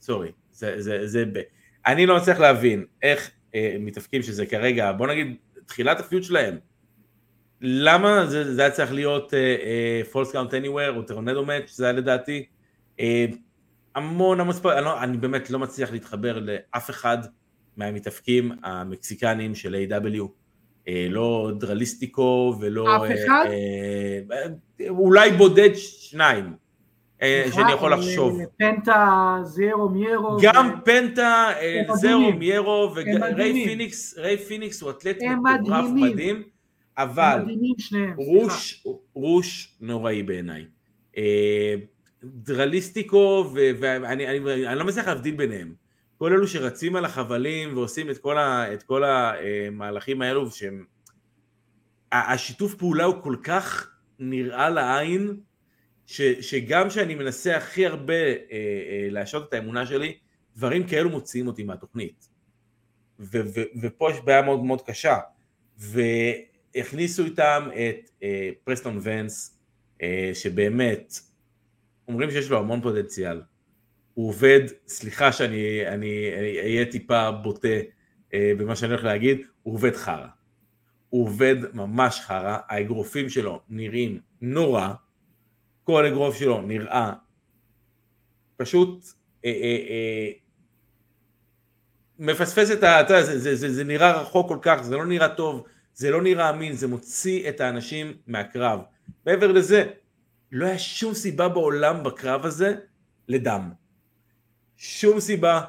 sorry. 0.00 0.32
זה, 0.58 0.82
זה, 0.82 1.06
זה. 1.06 1.24
אני 1.86 2.06
לא 2.06 2.16
מצליח 2.16 2.40
להבין 2.40 2.84
איך 3.02 3.30
אה, 3.54 3.76
מתאבקים 3.80 4.22
שזה 4.22 4.46
כרגע, 4.46 4.92
בוא 4.92 5.06
נגיד, 5.06 5.36
תחילת 5.66 6.00
ה 6.00 6.05
feud 6.05 6.22
שלהם, 6.22 6.58
למה 7.60 8.26
זה, 8.26 8.54
זה 8.54 8.60
היה 8.60 8.70
צריך 8.70 8.92
להיות 8.92 9.34
falls 10.12 10.32
count 10.32 10.54
anywhere 10.54 10.96
או 10.96 11.02
tornado 11.02 11.44
match, 11.44 11.70
זה 11.70 11.84
היה 11.84 11.92
לדעתי 11.92 12.46
אה, 13.00 13.26
המון 13.94 14.40
המון 14.40 14.54
spots, 14.54 14.74
אני, 14.76 14.84
לא, 14.84 15.02
אני 15.02 15.16
באמת 15.16 15.50
לא 15.50 15.58
מצליח 15.58 15.92
להתחבר 15.92 16.38
לאף 16.38 16.90
אחד 16.90 17.18
מהמתאבקים 17.76 18.52
המקסיקנים 18.62 19.54
של 19.54 19.76
AEW. 19.88 20.22
אה, 20.88 21.06
לא 21.10 21.50
דרליסטיקו 21.58 22.56
ולא... 22.60 22.96
אף 22.96 23.02
אחד? 23.02 23.44
אה, 23.48 24.36
אה, 24.80 24.88
אולי 24.88 25.30
בודד 25.30 25.70
שניים. 25.74 26.52
אה, 27.22 27.44
שאני 27.54 27.72
יכול 27.72 27.92
לחשוב. 27.92 28.40
פנטה 28.58 29.36
זירו 29.42 29.88
מיידו. 29.88 30.36
גם 30.42 30.70
פנטה, 30.84 31.50
אה, 31.60 31.82
זירו 31.94 32.32
מיידו, 32.32 32.92
וריי 32.94 33.64
פיניקס, 33.66 34.18
ריי 34.18 34.38
פיניקס 34.38 34.82
הוא 34.82 34.90
אתלט 34.90 35.16
מטורף 35.22 35.86
מדהים, 35.94 36.42
אבל 36.98 37.44
רוש, 38.16 38.86
רוש 39.14 39.76
נוראי 39.80 40.22
בעיניי. 40.22 40.66
אה, 41.16 41.74
דרליסטיקו, 42.24 43.50
ואני 43.54 44.40
לא 44.76 44.84
מצליח 44.84 45.06
להבדיל 45.06 45.36
ביניהם. 45.36 45.74
כל 46.18 46.32
אלו 46.32 46.48
שרצים 46.48 46.96
על 46.96 47.04
החבלים 47.04 47.76
ועושים 47.76 48.10
את 48.10 48.18
כל, 48.18 48.38
ה, 48.38 48.74
את 48.74 48.82
כל 48.82 49.02
המהלכים 49.04 50.22
האלו, 50.22 50.50
שהם... 50.50 50.84
השיתוף 52.12 52.74
פעולה 52.74 53.04
הוא 53.04 53.22
כל 53.22 53.36
כך 53.42 53.90
נראה 54.18 54.70
לעין, 54.70 55.40
ש, 56.06 56.22
שגם 56.22 56.90
שאני 56.90 57.14
מנסה 57.14 57.56
הכי 57.56 57.86
הרבה 57.86 58.14
אה, 58.14 58.32
אה, 58.52 59.08
להשעות 59.10 59.48
את 59.48 59.54
האמונה 59.54 59.86
שלי, 59.86 60.18
דברים 60.56 60.86
כאלו 60.86 61.10
מוציאים 61.10 61.46
אותי 61.46 61.62
מהתוכנית. 61.62 62.28
ו, 63.20 63.40
ו, 63.54 63.60
ופה 63.82 64.10
יש 64.10 64.20
בעיה 64.20 64.42
מאוד 64.42 64.64
מאוד 64.64 64.82
קשה. 64.82 65.16
והכניסו 66.78 67.24
איתם 67.24 67.68
את 67.74 68.10
אה, 68.22 68.50
פרסטון 68.64 69.00
ונס, 69.02 69.58
אה, 70.02 70.30
שבאמת, 70.34 71.20
אומרים 72.08 72.30
שיש 72.30 72.50
לו 72.50 72.58
המון 72.58 72.80
פוטנציאל. 72.80 73.42
הוא 74.14 74.28
עובד, 74.28 74.60
סליחה 74.88 75.32
שאני 75.32 75.82
אהיה 76.62 76.84
טיפה 76.90 77.30
בוטה 77.30 77.68
אה, 78.34 78.52
במה 78.58 78.76
שאני 78.76 78.92
הולך 78.92 79.04
להגיד, 79.04 79.40
הוא 79.62 79.74
עובד 79.74 79.96
חרא. 79.96 80.26
הוא 81.08 81.24
עובד 81.24 81.56
ממש 81.74 82.20
חרא, 82.20 82.58
האגרופים 82.68 83.28
שלו 83.28 83.60
נראים 83.68 84.20
נורא, 84.40 84.92
כל 85.84 86.06
אגרוף 86.06 86.36
שלו 86.36 86.62
נראה 86.62 87.12
פשוט 88.56 89.04
אה, 89.44 89.50
אה, 89.50 89.76
אה, 89.90 90.30
מפספס 92.18 92.70
את 92.70 92.82
ה... 92.82 93.00
אתה 93.00 93.14
יודע, 93.14 93.24
זה, 93.24 93.38
זה, 93.38 93.56
זה, 93.56 93.72
זה 93.72 93.84
נראה 93.84 94.20
רחוק 94.20 94.48
כל 94.48 94.58
כך, 94.62 94.82
זה 94.82 94.96
לא 94.96 95.06
נראה 95.06 95.28
טוב, 95.28 95.64
זה 95.98 96.10
לא 96.10 96.22
נראה 96.22 96.50
אמין, 96.50 96.72
זה 96.72 96.86
מוציא 96.86 97.48
את 97.48 97.60
האנשים 97.60 98.12
מהקרב. 98.26 98.80
מעבר 99.26 99.52
לזה, 99.52 99.84
לא 100.52 100.66
היה 100.66 100.78
שום 100.78 101.14
סיבה 101.14 101.48
בעולם 101.48 102.02
בקרב 102.04 102.46
הזה 102.46 102.74
לדם. 103.28 103.70
שום 104.76 105.20
סיבה. 105.20 105.60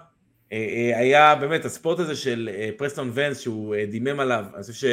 אה, 0.51 0.57
אה, 0.57 0.97
היה 0.97 1.35
באמת 1.35 1.65
הספורט 1.65 1.99
הזה 1.99 2.15
של 2.15 2.49
אה, 2.53 2.69
פרסטון 2.77 3.11
ונס 3.13 3.39
שהוא 3.39 3.75
דימם 3.91 4.19
עליו, 4.19 4.45
אני 4.53 4.63
חושב 4.63 4.87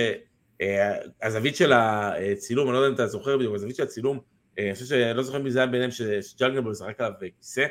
שהזווית 0.61 1.57
של 1.57 1.73
הצילום, 1.73 2.69
אני 2.69 2.75
לא 2.75 2.79
יודע 2.79 2.89
אם 2.89 2.95
אתה 2.95 3.07
זוכר 3.07 3.37
בדיוק, 3.37 3.55
הזווית 3.55 3.77
של 3.77 3.83
הצילום 3.83 4.19
אני 4.59 4.75
חושב 4.75 4.87
שאני 4.87 5.17
לא 5.17 5.23
זוכר 5.23 5.39
מי 5.39 5.51
זה 5.51 5.59
היה 5.59 5.67
ביניהם 5.67 5.91
שג'אנגלבול 6.21 6.75
זרק 6.75 7.01
עליו 7.01 7.13
כיסא, 7.39 7.67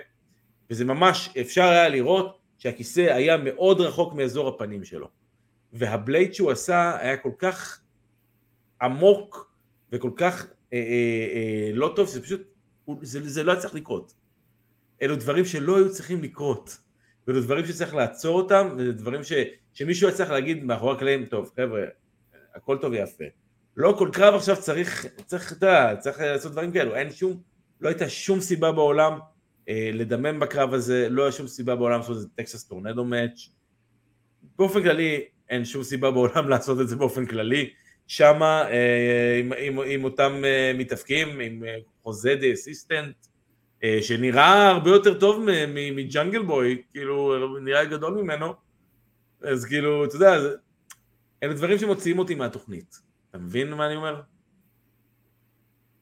וזה 0.69 0.85
ממש, 0.85 1.29
אפשר 1.41 1.63
היה 1.63 1.89
לראות 1.89 2.39
שהכיסא 2.57 3.01
היה 3.01 3.37
מאוד 3.37 3.81
רחוק 3.81 4.13
מאזור 4.13 4.47
הפנים 4.47 4.83
שלו. 4.83 5.24
והבלייד 5.75 6.33
שהוא 6.33 6.51
עשה 6.51 6.97
היה 6.99 7.17
כל 7.17 7.31
כך 7.37 7.81
עמוק 8.81 9.51
וכל 9.91 10.11
כך 10.15 10.47
אה, 10.73 10.77
אה, 10.77 11.27
אה, 11.35 11.71
לא 11.73 11.93
טוב, 11.95 12.07
שזה 12.07 12.21
פשוט, 12.21 12.41
זה, 13.01 13.29
זה 13.29 13.43
לא 13.43 13.51
היה 13.51 13.61
צריך 13.61 13.75
לקרות. 13.75 14.13
אלו 15.01 15.15
דברים 15.15 15.45
שלא 15.45 15.77
היו 15.77 15.91
צריכים 15.91 16.23
לקרות. 16.23 16.77
ואלו 17.27 17.41
דברים 17.41 17.65
שצריך 17.65 17.95
לעצור 17.95 18.41
אותם, 18.41 18.67
וזה 18.77 18.91
דברים 18.91 19.23
ש, 19.23 19.33
שמישהו 19.73 20.07
היה 20.07 20.17
צריך 20.17 20.29
להגיד 20.29 20.63
מאחורי 20.63 20.95
הקלעים, 20.95 21.25
טוב 21.25 21.51
חבר'ה, 21.55 21.83
הכל 22.55 22.77
טוב 22.81 22.91
ויפה. 22.91 23.23
לא 23.77 23.95
כל 23.97 24.09
קרב 24.13 24.33
עכשיו 24.33 24.55
צריך, 24.61 25.05
צריך, 25.25 25.53
אתה 25.53 25.65
יודע, 25.65 25.95
צריך 25.99 26.19
לעשות 26.19 26.51
דברים 26.51 26.71
כאלו, 26.71 26.95
אין 26.95 27.11
שום, 27.11 27.41
לא 27.81 27.89
הייתה 27.89 28.09
שום 28.09 28.39
סיבה 28.41 28.71
בעולם 28.71 29.19
אה, 29.69 29.89
לדמם 29.93 30.39
בקרב 30.39 30.73
הזה, 30.73 31.07
לא 31.09 31.23
היה 31.23 31.31
שום 31.31 31.47
סיבה 31.47 31.75
בעולם 31.75 31.99
לעשות 31.99 32.15
את 32.17 32.21
זה 32.21 32.27
טקסס 32.35 32.63
טורנדו 32.63 33.05
מאץ'. 33.05 33.49
באופן 34.57 34.83
כללי, 34.83 35.25
אין 35.49 35.65
שום 35.65 35.83
סיבה 35.83 36.11
בעולם 36.11 36.49
לעשות 36.51 36.81
את 36.81 36.87
זה 36.87 36.95
באופן 36.95 37.25
כללי. 37.25 37.69
שמה 38.07 38.69
אה, 38.69 39.39
עם, 39.39 39.53
עם, 39.59 39.79
עם 39.87 40.03
אותם 40.03 40.31
אה, 40.45 40.71
מתאפקים, 40.77 41.39
עם 41.39 41.63
אה, 41.63 41.77
חוזה 42.03 42.35
די 42.35 42.53
אסיסטנט, 42.53 43.15
אה, 43.83 43.97
שנראה 44.01 44.69
הרבה 44.69 44.89
יותר 44.89 45.19
טוב 45.19 45.45
מג'אנגל 45.95 46.41
בוי, 46.41 46.81
כאילו, 46.91 47.35
נראה 47.59 47.85
גדול 47.85 48.13
ממנו, 48.13 48.53
אז 49.41 49.65
כאילו, 49.65 50.05
אתה 50.05 50.15
יודע, 50.15 50.35
אלה 51.43 51.53
דברים 51.53 51.77
שמוציאים 51.77 52.19
אותי 52.19 52.35
מהתוכנית. 52.35 53.01
אתה 53.29 53.37
מבין 53.37 53.73
מה 53.73 53.87
אני 53.87 53.95
אומר? 53.95 54.21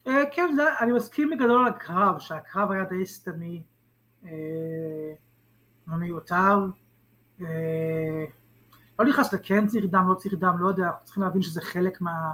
אה, 0.06 0.22
כן, 0.32 0.56
אני 0.80 0.92
מסכים 0.92 1.30
בגדול 1.30 1.66
על 1.66 1.68
הקרב, 1.68 2.18
שהקרב 2.18 2.70
היה 2.70 2.84
די 2.84 3.06
סתמי, 3.06 3.62
אה, 4.24 4.30
לא 5.88 5.96
מיותר. 5.96 6.58
אה, 9.00 9.04
לא 9.04 9.10
נכנס 9.10 9.32
לכן 9.32 9.66
צריך 9.66 9.84
דם, 9.84 10.08
לא 10.08 10.14
צריך 10.14 10.34
דם, 10.34 10.56
לא 10.58 10.68
יודע, 10.68 10.84
אנחנו 10.84 11.04
צריכים 11.04 11.22
להבין 11.22 11.42
שזה 11.42 11.60
חלק 11.60 12.00
מה, 12.00 12.30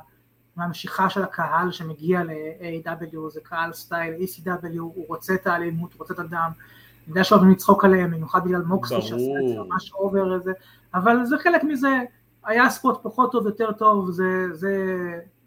מהמשיכה 0.56 1.10
של 1.10 1.22
הקהל 1.22 1.70
שמגיע 1.70 2.24
ל-AEW, 2.24 3.30
זה 3.30 3.40
קהל 3.42 3.72
סטייל 3.72 4.14
ECW, 4.14 4.80
הוא 4.80 5.06
רוצה 5.08 5.34
את 5.34 5.46
האלימות, 5.46 5.92
הוא 5.92 5.98
רוצה 5.98 6.14
את 6.14 6.18
הדם, 6.18 6.50
אני 6.56 7.08
יודע 7.08 7.24
שאוהבים 7.24 7.50
לצחוק 7.50 7.84
עליהם, 7.84 8.10
במיוחד 8.10 8.44
בגלל 8.44 8.62
מוקסלי 8.62 9.02
שעשה 9.02 9.14
את 9.14 9.48
זה 9.48 9.54
ממש 9.58 9.92
over 9.92 10.34
איזה, 10.34 10.52
אבל 10.94 11.24
זה 11.24 11.38
חלק 11.38 11.64
מזה, 11.64 11.98
היה 12.44 12.70
spot 12.70 13.00
פחות 13.02 13.32
טוב, 13.32 13.46
יותר 13.46 13.72
טוב, 13.72 14.10
זה, 14.10 14.46
זה, 14.52 14.74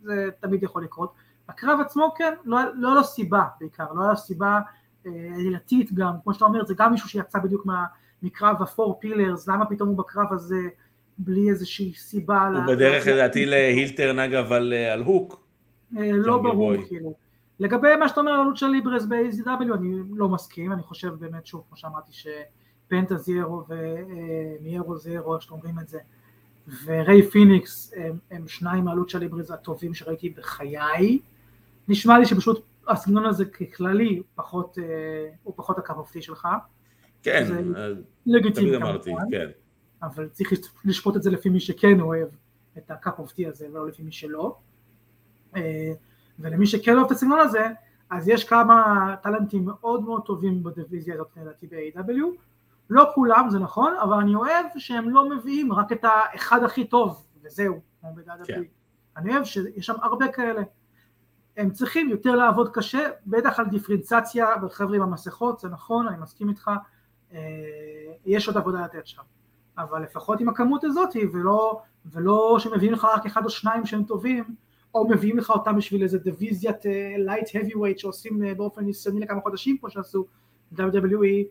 זה 0.03 0.29
תמיד 0.39 0.63
יכול 0.63 0.83
לקרות. 0.83 1.13
הקרב 1.49 1.79
עצמו 1.79 2.13
כן, 2.17 2.33
לא, 2.45 2.59
לא 2.75 2.87
היה 2.87 2.95
לו 2.95 3.03
סיבה 3.03 3.43
בעיקר, 3.59 3.93
לא 3.93 4.01
היה 4.01 4.09
לו 4.09 4.17
סיבה 4.17 4.59
אה, 5.05 5.11
עלילתית 5.35 5.93
גם, 5.93 6.13
כמו 6.23 6.33
שאתה 6.33 6.45
אומר, 6.45 6.65
זה 6.65 6.73
גם 6.77 6.91
מישהו 6.91 7.09
שיצא 7.09 7.39
בדיוק 7.39 7.65
מה, 7.65 7.85
מקרב 8.23 8.61
הפור 8.61 8.97
פילרס, 9.01 9.47
למה 9.47 9.65
פתאום 9.65 9.89
הוא 9.89 9.97
בקרב 9.97 10.33
הזה 10.33 10.67
בלי 11.17 11.49
איזושהי 11.49 11.93
סיבה. 11.93 12.47
הוא 12.47 12.53
לה... 12.53 12.67
בדרך 12.67 13.07
לדעתי 13.07 13.45
להילטרן 13.45 14.19
אגב 14.19 14.51
על, 14.51 14.73
על 14.73 15.01
הוק. 15.03 15.43
אה, 15.97 16.11
לא 16.11 16.37
ברור 16.37 16.73
כאילו. 16.87 17.13
לגבי 17.59 17.95
מה 17.95 18.09
שאתה 18.09 18.19
אומר 18.19 18.31
על 18.31 18.39
עלות 18.39 18.57
של 18.57 18.67
ליברס 18.67 19.05
ב-AZW 19.05 19.73
אני 19.73 19.97
לא 20.15 20.29
מסכים, 20.29 20.71
אני 20.71 20.83
חושב 20.83 21.09
באמת 21.19 21.45
שוב 21.45 21.63
כמו 21.69 21.77
שאמרתי 21.77 22.11
שפנטה 22.11 23.17
זיירו 23.17 23.63
ומיירו 23.69 24.97
זיירו, 24.97 25.41
שאתם 25.41 25.53
אומרים 25.53 25.79
את 25.79 25.87
זה, 25.87 25.99
וריי 26.85 27.21
פיניקס 27.21 27.93
הם, 27.97 28.17
הם 28.31 28.47
שניים 28.47 28.85
מהעלות 28.85 29.09
של 29.09 29.19
ליבריז 29.19 29.51
הטובים 29.51 29.93
שראיתי 29.93 30.29
בחיי. 30.29 31.19
נשמע 31.87 32.19
לי 32.19 32.25
שפשוט 32.25 32.65
הסגנון 32.87 33.25
הזה 33.25 33.45
ככללי 33.45 34.21
פחות, 34.35 34.77
אה, 34.81 35.29
הוא 35.43 35.53
פחות 35.57 35.77
הקו 35.77 35.93
שלך. 36.19 36.47
כן, 37.23 37.73
אה, 37.75 37.87
לגיטימי 38.25 38.79
כמובן. 38.79 39.25
כן. 39.31 39.47
אבל 40.03 40.29
צריך 40.29 40.51
לשפוט 40.85 41.15
את 41.15 41.23
זה 41.23 41.31
לפי 41.31 41.49
מי 41.49 41.59
שכן 41.59 41.99
אוהב 41.99 42.27
את 42.77 42.91
הקאפ 42.91 43.19
אופטי 43.19 43.47
הזה 43.47 43.67
ולא 43.71 43.87
לפי 43.87 44.03
מי 44.03 44.11
שלא. 44.11 44.57
ולמי 46.39 46.67
שכן 46.67 46.95
אוהב 46.95 47.05
את 47.05 47.11
הסגנון 47.11 47.39
הזה, 47.39 47.67
אז 48.09 48.27
יש 48.27 48.43
כמה 48.43 49.15
טלנטים 49.23 49.65
מאוד 49.65 50.03
מאוד 50.03 50.21
טובים 50.25 50.63
בדיוויזיה 50.63 51.13
הזאת 51.13 51.27
לדעתי 51.37 51.67
ב-AW, 51.67 52.23
לא 52.89 53.11
כולם 53.15 53.49
זה 53.49 53.59
נכון, 53.59 53.93
אבל 54.01 54.17
אני 54.17 54.35
אוהב 54.35 54.65
שהם 54.77 55.09
לא 55.09 55.29
מביאים 55.29 55.73
רק 55.73 55.91
את 55.91 56.03
האחד 56.03 56.63
הכי 56.63 56.87
טוב, 56.87 57.25
וזהו, 57.43 57.81
כמו 58.01 58.13
ב-WWE. 58.15 58.47
כן. 58.47 58.61
אני 59.17 59.33
אוהב 59.33 59.43
שיש 59.43 59.85
שם 59.85 59.95
הרבה 60.01 60.27
כאלה. 60.27 60.61
הם 61.57 61.71
צריכים 61.71 62.09
יותר 62.09 62.35
לעבוד 62.35 62.71
קשה, 62.73 63.09
בטח 63.25 63.59
על 63.59 63.65
דיפרנציאציה 63.65 64.57
בחבר'ה 64.57 64.95
עם 64.95 65.01
המסכות, 65.01 65.59
זה 65.59 65.69
נכון, 65.69 66.07
אני 66.07 66.17
מסכים 66.17 66.49
איתך, 66.49 66.71
אה, 67.33 67.39
יש 68.25 68.47
עוד 68.47 68.57
עבודה 68.57 68.85
לתת 68.85 69.07
שם. 69.07 69.21
אבל 69.77 70.03
לפחות 70.03 70.39
עם 70.41 70.49
הכמות 70.49 70.83
הזאת, 70.83 71.09
ולא, 71.33 71.81
ולא 72.05 72.55
שמביאים 72.59 72.93
לך 72.93 73.05
רק 73.05 73.25
אחד 73.25 73.45
או 73.45 73.49
שניים 73.49 73.85
שהם 73.85 74.03
טובים, 74.03 74.43
או 74.95 75.07
מביאים 75.09 75.37
לך 75.37 75.49
אותם 75.49 75.77
בשביל 75.77 76.03
איזה 76.03 76.17
דיוויזיית 76.17 76.85
light 77.17 77.47
heavyweight 77.47 77.97
שעושים 77.97 78.41
uh, 78.43 78.57
באופן 78.57 78.85
ניסיוני 78.85 79.19
לכמה 79.19 79.41
חודשים 79.41 79.77
כמו 79.77 79.89
שעשו 79.89 80.25
WWE, 80.77 81.43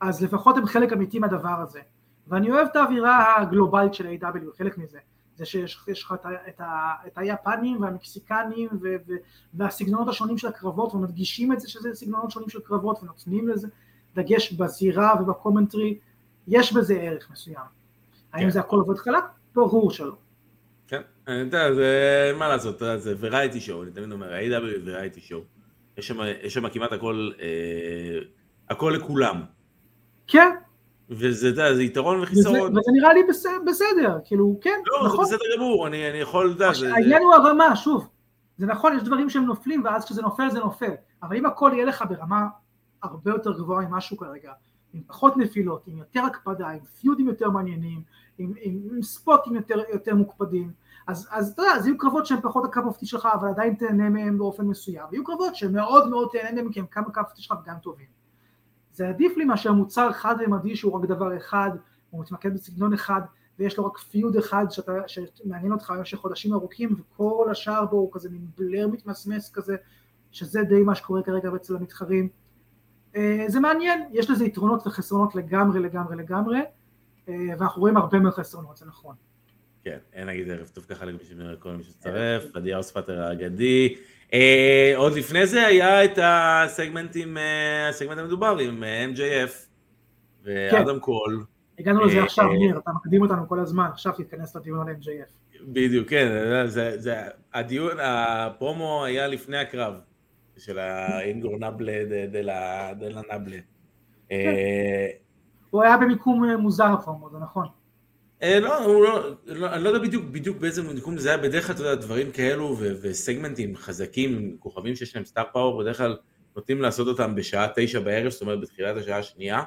אז 0.00 0.22
לפחות 0.22 0.56
הם 0.56 0.66
חלק 0.66 0.92
אמיתי 0.92 1.18
מהדבר 1.18 1.60
הזה. 1.60 1.80
ואני 2.28 2.50
אוהב 2.50 2.68
את 2.70 2.76
האווירה 2.76 3.40
הגלובלית 3.40 3.94
של 3.94 4.06
AEW, 4.06 4.58
חלק 4.58 4.78
מזה. 4.78 4.98
זה 5.36 5.46
שיש 5.46 6.02
לך 6.02 6.14
את, 6.14 6.26
את, 6.48 6.60
את 7.06 7.18
היפנים 7.18 7.82
והמקסיקנים 7.82 8.68
ו, 8.82 8.88
ו, 9.08 9.12
והסגנונות 9.54 10.08
השונים 10.08 10.38
של 10.38 10.48
הקרבות 10.48 10.94
ומדגישים 10.94 11.52
את 11.52 11.60
זה 11.60 11.68
שזה 11.68 11.94
סגנונות 11.94 12.30
שונים 12.30 12.48
של 12.48 12.60
קרבות 12.60 13.02
ונותנים 13.02 13.48
לזה 13.48 13.68
דגש 14.14 14.52
בזירה 14.52 15.14
ובקומנטרי, 15.20 15.98
יש 16.48 16.72
בזה 16.72 16.94
ערך 16.94 17.30
מסוים. 17.32 17.56
כן. 17.56 18.38
האם 18.38 18.50
זה 18.50 18.60
הכל 18.60 18.76
עובד 18.76 18.96
חלק? 18.96 19.24
ברור 19.54 19.90
שלא. 19.90 20.14
כן, 20.88 21.00
אני 21.28 21.36
יודע, 21.36 21.74
זה 21.74 22.32
מה 22.38 22.48
לעשות, 22.48 22.78
זה 22.78 23.14
וראייטי 23.18 23.60
שואו, 23.60 23.82
אני 23.82 23.90
תמיד 23.90 24.12
אומר, 24.12 24.32
ה-AW 24.32 24.80
וראייטי 24.84 25.20
שואו. 25.20 25.40
יש 25.96 26.12
שם 26.54 26.68
כמעט 26.68 26.92
הכל, 26.92 27.30
אה, 27.40 28.18
הכל 28.70 28.92
לכולם. 28.96 29.42
כן. 30.26 30.50
וזה, 31.10 31.48
אתה 31.48 31.60
יודע, 31.60 31.74
זה 31.74 31.82
יתרון 31.82 32.22
וחיסרון. 32.22 32.78
וזה, 32.78 32.90
נראה 32.92 33.12
לי 33.12 33.20
בסדר, 33.28 33.52
בסדר, 33.66 34.18
כאילו, 34.24 34.58
כן, 34.60 34.80
לא, 34.86 35.06
נכון. 35.06 35.18
לא, 35.18 35.24
זה 35.24 35.36
בסדר 35.36 35.56
גמור, 35.56 35.86
אני, 35.86 36.10
אני 36.10 36.18
יכול, 36.18 36.54
אתה 36.56 36.64
יודע, 36.64 36.94
העניין 36.94 37.22
הוא 37.22 37.34
הרמה, 37.34 37.76
שוב, 37.76 38.08
זה 38.58 38.66
נכון, 38.66 38.96
יש 38.96 39.02
דברים 39.02 39.30
שהם 39.30 39.44
נופלים, 39.44 39.84
ואז 39.84 40.04
כשזה 40.04 40.22
נופל 40.22 40.50
זה 40.50 40.58
נופל, 40.58 40.92
אבל 41.22 41.36
אם 41.36 41.46
הכל 41.46 41.70
יהיה 41.74 41.84
לך 41.84 42.04
ברמה 42.08 42.46
הרבה 43.02 43.30
יותר 43.30 43.52
גבוהה 43.52 43.84
עם 43.84 43.94
משהו 43.94 44.16
כרגע, 44.16 44.52
עם 44.92 45.02
פחות 45.06 45.36
נפילות, 45.36 45.82
עם 45.86 45.98
יותר 45.98 46.20
הקפדה, 46.20 46.68
עם 46.68 46.80
פיודים 46.80 47.28
יותר 47.28 47.50
מעניינים, 47.50 48.02
עם, 48.38 48.52
עם, 48.60 48.80
עם 48.90 49.02
ספוטים 49.02 49.54
יותר, 49.54 49.82
יותר 49.92 50.14
מוקפדים, 50.14 50.72
אז, 51.06 51.28
אז 51.30 51.52
אתה 51.52 51.62
יודע, 51.62 51.72
אז 51.72 51.86
יהיו 51.86 51.98
קרבות 51.98 52.26
שהן 52.26 52.40
פחות 52.40 52.64
הקו 52.64 52.80
אופטי 52.84 53.06
שלך, 53.06 53.28
אבל 53.34 53.48
עדיין 53.48 53.74
תהנה 53.74 54.10
מהם 54.10 54.38
באופן 54.38 54.66
מסוים, 54.66 55.04
ויהיו 55.10 55.24
קרבות 55.24 55.56
שמאוד 55.56 56.08
מאוד 56.08 56.28
תהנה 56.32 56.62
מהם, 56.62 56.72
כי 56.72 56.80
הם 56.80 56.86
כמה 56.90 57.12
קו 57.12 57.20
אופטי 57.20 57.42
שלך 57.42 57.56
וגם 57.62 57.76
טובים. 57.82 58.06
זה 58.92 59.08
עדיף 59.08 59.36
לי 59.36 59.44
מאשר 59.44 59.72
מוצר 59.72 60.12
חד 60.12 60.36
ממדי 60.46 60.76
שהוא 60.76 60.92
רק 60.98 61.04
דבר 61.04 61.36
אחד, 61.36 61.70
הוא 62.10 62.20
מתמקד 62.20 62.54
בסגנון 62.54 62.92
אחד, 62.92 63.20
ויש 63.58 63.78
לו 63.78 63.86
רק 63.86 63.98
פיוד 63.98 64.36
אחד 64.36 64.66
שאתה, 64.70 64.92
שמעניין 65.06 65.72
אותך 65.72 65.92
במשך 65.96 66.18
חודשים 66.18 66.54
ארוכים, 66.54 66.96
וכל 67.00 67.48
השאר 67.50 67.86
בו 67.86 67.96
הוא 67.96 68.10
כזה 68.12 68.30
מין 68.30 68.46
בלר 68.58 68.88
מתמסמס 68.88 69.52
כזה, 69.52 69.76
שזה 70.30 70.62
די 70.62 70.82
מה 70.82 70.94
שקורה 70.94 71.22
כרגע 71.22 71.50
אצל 71.56 71.76
המתחרים. 71.76 72.28
אה, 73.16 73.44
זה 73.48 73.60
מעניין, 73.60 74.02
יש 74.12 74.30
לזה 74.30 74.44
יתרונות 74.44 74.86
וחסרונות 74.86 75.34
לגמרי 75.34 75.80
לגמרי 75.80 76.16
לגמרי, 76.16 76.58
אה, 77.28 77.34
ואנחנו 77.58 77.80
רואים 77.80 77.96
הרבה 77.96 78.18
מאוד 78.18 78.34
חסרונות, 78.34 78.76
זה 78.76 78.86
נכון. 78.86 79.14
כן, 79.84 79.98
אין 80.12 80.28
נגיד 80.28 80.50
ערב 80.50 80.68
טוב 80.74 80.84
ככה 80.84 81.04
לכל 81.04 81.70
מי 81.70 81.82
שצטרף, 81.82 82.44
עדי 82.54 82.72
האוספטר 82.72 83.22
האגדי. 83.22 83.96
אה, 84.32 84.92
עוד 84.96 85.12
לפני 85.12 85.46
זה 85.46 85.66
היה 85.66 86.04
את 86.04 86.18
הסגמנטים, 86.22 87.36
הסגמנט 87.90 88.18
המדובר 88.18 88.58
עם 88.58 88.84
MJF 89.14 89.50
ואדם 90.42 90.94
כן. 90.94 90.98
קול. 90.98 91.44
הגענו 91.78 92.04
לזה 92.04 92.22
עכשיו, 92.22 92.52
ניר, 92.52 92.78
אתה 92.78 92.90
מקדים 92.92 93.22
אותנו 93.22 93.48
כל 93.48 93.60
הזמן, 93.60 93.88
עכשיו 93.92 94.12
תתכנס 94.12 94.56
לדיון 94.56 94.88
על 94.88 94.94
MJF. 94.94 95.40
בדיוק, 95.62 96.08
כן, 96.08 96.28
זה, 96.66 96.98
זה, 96.98 97.16
הדיון, 97.54 97.96
הפרומו 98.00 99.04
היה 99.04 99.26
לפני 99.26 99.58
הקרב. 99.58 100.00
של 100.60 100.78
האינגור 100.78 101.56
נבלה 101.56 102.04
דה 102.30 102.40
לה 102.42 102.92
נבלה. 103.34 103.58
אה, 104.32 105.06
הוא 105.70 105.82
היה 105.82 105.96
במיקום 105.96 106.44
אה, 106.44 106.56
מוזר 106.56 106.84
הפעם, 106.84 107.14
זה 107.32 107.38
נכון. 107.38 107.66
אה, 108.42 108.60
לא, 108.60 108.84
הוא 108.84 109.04
לא, 109.04 109.30
לא, 109.46 109.74
אני 109.74 109.84
לא 109.84 109.88
יודע 109.88 110.00
בדיוק, 110.00 110.24
בדיוק 110.24 110.58
באיזה 110.58 110.82
מיקום 110.82 111.18
זה 111.18 111.28
היה, 111.28 111.38
בדרך 111.38 111.66
כלל, 111.66 111.74
אתה 111.74 111.82
יודע, 111.82 111.94
דברים 111.94 112.30
כאלו 112.30 112.76
וסגמנטים 112.78 113.76
חזקים, 113.76 114.56
כוכבים 114.58 114.96
שיש 114.96 115.16
להם 115.16 115.24
star 115.24 115.44
power, 115.52 115.82
בדרך 115.82 115.98
כלל 115.98 116.16
נוטים 116.56 116.82
לעשות 116.82 117.08
אותם 117.08 117.34
בשעה 117.34 117.66
תשע 117.76 118.00
בערב, 118.00 118.30
זאת 118.30 118.42
אומרת 118.42 118.60
בתחילת 118.60 118.96
השעה 118.96 119.18
השנייה, 119.18 119.62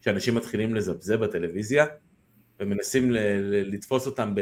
כשאנשים 0.00 0.34
מתחילים 0.34 0.74
לזבזב 0.74 1.24
בטלוויזיה, 1.24 1.86
ומנסים 2.60 3.10
לתפוס 3.50 4.06
אותם 4.06 4.34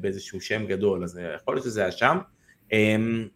באיזשהו 0.00 0.40
שם 0.40 0.66
גדול, 0.66 1.04
אז 1.04 1.20
יכול 1.34 1.54
להיות 1.54 1.64
שזה 1.64 1.80
היה 1.80 1.92
שם. 1.92 2.18
אמ, 2.72 3.28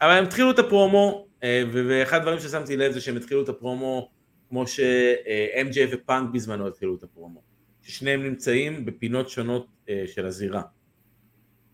אבל 0.00 0.10
הם 0.10 0.24
התחילו 0.24 0.50
את 0.50 0.58
הפרומו, 0.58 1.26
ואחד 1.72 2.16
הדברים 2.16 2.38
ששמתי 2.38 2.76
לב 2.76 2.92
זה 2.92 3.00
שהם 3.00 3.16
התחילו 3.16 3.42
את 3.42 3.48
הפרומו 3.48 4.10
כמו 4.48 4.66
ש-MJ 4.66 5.76
ופאנק 5.92 6.30
בזמנו 6.30 6.68
התחילו 6.68 6.94
את 6.94 7.02
הפרומו, 7.02 7.42
ששניהם 7.82 8.22
נמצאים 8.22 8.84
בפינות 8.84 9.28
שונות 9.28 9.66
אה, 9.88 10.04
של 10.06 10.26
הזירה, 10.26 10.62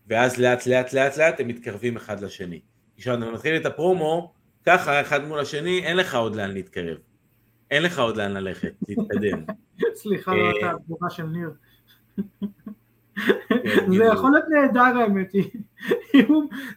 ואז 0.07 0.37
לאט 0.37 0.67
לאט 0.67 0.93
לאט 0.93 1.17
לאט 1.17 1.39
הם 1.39 1.47
מתקרבים 1.47 1.95
אחד 1.95 2.23
לשני. 2.23 2.61
כשאתה 2.97 3.31
מתחיל 3.31 3.55
את 3.55 3.65
הפרומו, 3.65 4.33
ככה 4.65 5.01
אחד 5.01 5.25
מול 5.25 5.39
השני, 5.39 5.83
אין 5.83 5.97
לך 5.97 6.15
עוד 6.15 6.35
לאן 6.35 6.51
להתקרב, 6.51 6.97
אין 7.71 7.83
לך 7.83 7.99
עוד 7.99 8.17
לאן 8.17 8.31
ללכת, 8.31 8.73
להתקדם. 8.87 9.43
סליחה, 10.01 10.35
לא 10.35 10.49
הייתה 10.49 10.71
התגובה 10.71 11.09
של 11.09 11.25
ניר. 11.25 11.49
כן, 13.49 13.91
זה 13.97 14.03
יכול 14.03 14.31
להיות 14.31 14.45
נהדר 14.49 14.99
האמת 14.99 15.31
היא. 15.33 15.49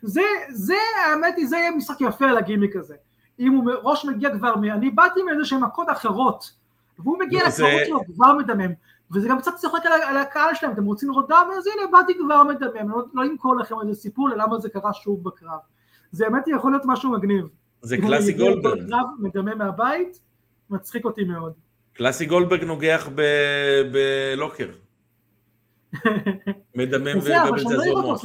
זה, 0.03 0.23
זה, 0.51 0.75
האמת 1.07 1.35
היא, 1.37 1.47
זה 1.47 1.57
יהיה 1.57 1.71
משחק 1.71 2.01
יפה 2.01 2.25
על 2.25 2.37
הגימיק 2.37 2.77
הזה. 2.77 2.95
אם 3.39 3.53
הוא 3.53 3.73
ראש 3.83 4.05
מגיע 4.05 4.31
כבר, 4.31 4.55
אני 4.55 4.91
באתי 4.91 5.23
מאיזה 5.23 5.45
שהן 5.45 5.61
מכות 5.61 5.91
אחרות, 5.91 6.51
והוא 6.99 7.19
מגיע 7.19 7.43
לא, 7.43 7.49
לקרבות 7.49 7.87
שלו 7.87 8.01
כבר 8.15 8.35
מדמם, 8.35 8.73
וזה 9.13 9.29
גם 9.29 9.39
קצת 9.39 9.53
צוחק 9.57 9.87
על 9.87 10.17
הקהל 10.17 10.55
שלהם, 10.55 10.73
אתם 10.73 10.85
רוצים 10.85 11.11
לראות 11.11 11.29
דם? 11.29 11.49
אז 11.59 11.67
הנה 11.67 11.87
באתי 11.93 12.13
כבר 12.19 12.43
מדמם, 12.43 12.91
לא, 12.91 13.03
לא 13.15 13.25
למכור 13.25 13.57
לכם 13.57 13.75
איזה 13.83 13.95
סיפור 13.95 14.29
ללמה 14.29 14.59
זה 14.59 14.69
קרה 14.69 14.93
שוב 14.93 15.25
בקרב. 15.25 15.59
זה 16.13 16.25
באמת 16.25 16.49
יכול 16.49 16.73
להיות 16.73 16.83
משהו 16.87 17.11
מגניב. 17.11 17.47
זה 17.83 17.97
קלאסי 17.97 18.33
גולדברג. 18.33 18.89
קרב 18.89 19.07
מדמם 19.19 19.59
מהבית, 19.59 20.21
מצחיק 20.71 21.05
אותי 21.05 21.25
מאוד. 21.25 21.53
קלאסי 21.93 22.27
גולדברג 22.27 22.65
נוגח 22.65 23.09
בלוקר. 23.93 24.69
מדמם 26.75 27.19
ובזה 27.19 27.79
זורמות. 27.85 28.21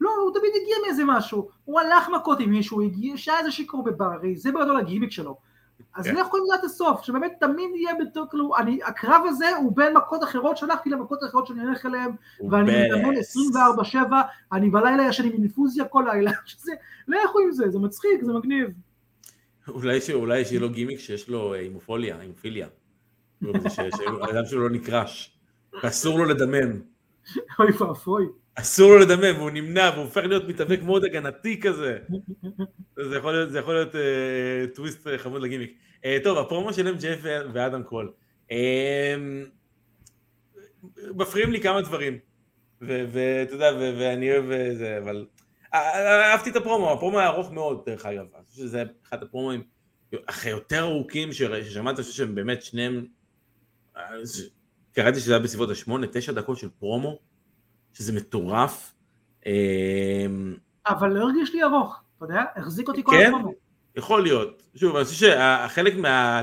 לא, 0.00 0.10
הוא 0.24 0.34
תמיד 0.34 0.50
הגיע 0.62 0.76
מאיזה 0.86 1.02
משהו, 1.06 1.48
הוא 1.64 1.80
הלך 1.80 2.08
מכות 2.08 2.40
עם 2.40 2.50
מישהו, 2.50 2.80
הגיע, 2.82 3.16
שהיה 3.16 3.38
איזה 3.38 3.50
שיכור 3.50 3.84
בבר, 3.84 4.18
זה 4.34 4.52
בגדול 4.52 4.76
הגימיק 4.80 5.10
שלו. 5.10 5.36
אז 5.94 6.04
כן. 6.04 6.14
לכו 6.14 6.36
עם 6.36 6.42
זה 6.46 6.54
עד 6.54 6.64
הסוף, 6.64 7.02
שבאמת 7.02 7.32
תמיד 7.40 7.70
יהיה 7.74 7.94
בתור, 8.00 8.26
כאילו, 8.30 8.56
אני, 8.56 8.78
הקרב 8.84 9.22
הזה 9.28 9.56
הוא 9.56 9.76
בין 9.76 9.96
מכות 9.96 10.24
אחרות 10.24 10.56
שהלכתי 10.56 10.90
למכות 10.90 11.18
אחרות 11.28 11.46
שאני 11.46 11.62
הולך 11.62 11.86
אליהן, 11.86 12.10
ואני 12.50 12.72
מתאמן 12.86 13.14
24-7, 13.92 13.96
אני 14.52 14.70
בלילה 14.70 15.02
ישן 15.08 15.24
עם 15.24 15.32
אינפוזיה 15.32 15.84
כל 15.84 16.04
לילה, 16.12 16.30
שזה, 16.46 16.72
לכו 17.08 17.40
עם 17.40 17.52
זה, 17.52 17.70
זה 17.70 17.78
מצחיק, 17.78 18.22
זה 18.22 18.32
מגניב. 18.32 18.68
אולי 20.14 20.44
שיהיה 20.44 20.60
לו 20.60 20.70
גימיק 20.70 20.98
שיש 20.98 21.28
לו 21.28 21.54
הימופוליה, 21.54 22.16
הימופיליה. 22.20 22.66
שהאדם 23.68 24.46
שלו 24.46 24.68
לא 24.68 24.70
נקרש, 24.70 25.38
ואסור 25.82 26.18
לו 26.18 26.24
לדמם. 26.24 26.80
אוי 27.58 27.72
ואבוי. 27.80 28.26
אסור 28.54 28.90
לו 28.90 28.98
לדמם, 28.98 29.38
והוא 29.38 29.50
נמנע, 29.50 29.90
והוא 29.94 30.04
הופך 30.04 30.24
להיות 30.24 30.48
מתאבק 30.48 30.82
מאוד 30.82 31.04
הגנתי 31.04 31.60
כזה. 31.60 31.98
זה 33.08 33.16
יכול 33.16 33.32
להיות, 33.32 33.50
זה 33.50 33.58
יכול 33.58 33.74
להיות 33.74 33.94
uh, 33.94 34.74
טוויסט 34.74 35.06
uh, 35.06 35.10
חמוד 35.18 35.42
לגימיק. 35.42 35.78
Uh, 35.96 36.06
טוב, 36.24 36.38
הפרומו 36.38 36.72
של 36.72 36.94
MJF 36.96 37.26
ואדם 37.52 37.82
קול. 37.82 38.12
Uh, 38.48 38.52
מפריעים 41.14 41.52
לי 41.52 41.60
כמה 41.60 41.80
דברים. 41.80 42.18
ואתה 42.80 43.54
יודע, 43.54 43.70
ואני 43.78 44.30
אוהב 44.30 44.74
זה, 44.74 44.98
אבל... 44.98 45.26
אהבתי 45.74 46.50
את 46.50 46.56
הפרומו, 46.56 46.92
הפרומו 46.92 47.18
היה 47.18 47.28
ארוך 47.28 47.52
מאוד, 47.52 47.82
דרך 47.86 48.06
אגב. 48.06 48.24
אני 48.34 48.44
חושב 48.44 48.62
שזה 48.62 48.82
אחד 49.08 49.22
הפרומואים 49.22 49.62
אחרי 50.26 50.50
יותר 50.50 50.82
ארוכים 50.82 51.32
ששמעת, 51.32 51.96
אני 51.96 52.04
חושב 52.04 52.16
שהם 52.16 52.34
באמת 52.34 52.62
שניהם... 52.62 53.06
קראתי 54.92 55.20
שזה 55.20 55.32
היה 55.32 55.42
בסביבות 55.42 55.70
השמונה, 55.70 56.06
תשע 56.12 56.32
דקות 56.32 56.58
של 56.58 56.68
פרומו, 56.78 57.18
שזה 57.92 58.12
מטורף. 58.12 58.94
אמ, 59.46 60.54
אבל 60.86 61.12
לא 61.12 61.20
הרגיש 61.20 61.54
לי 61.54 61.62
ארוך, 61.62 62.00
אתה 62.16 62.24
יודע? 62.24 62.42
החזיק 62.56 62.88
אותי 62.88 63.02
כל 63.04 63.16
הזמן. 63.16 63.42
כן, 63.42 63.48
יכול 63.96 64.22
להיות. 64.22 64.62
שוב, 64.74 64.96
אני 64.96 65.04
חושב 65.04 65.16
שהחלק 65.16 65.96
מה... 65.96 66.42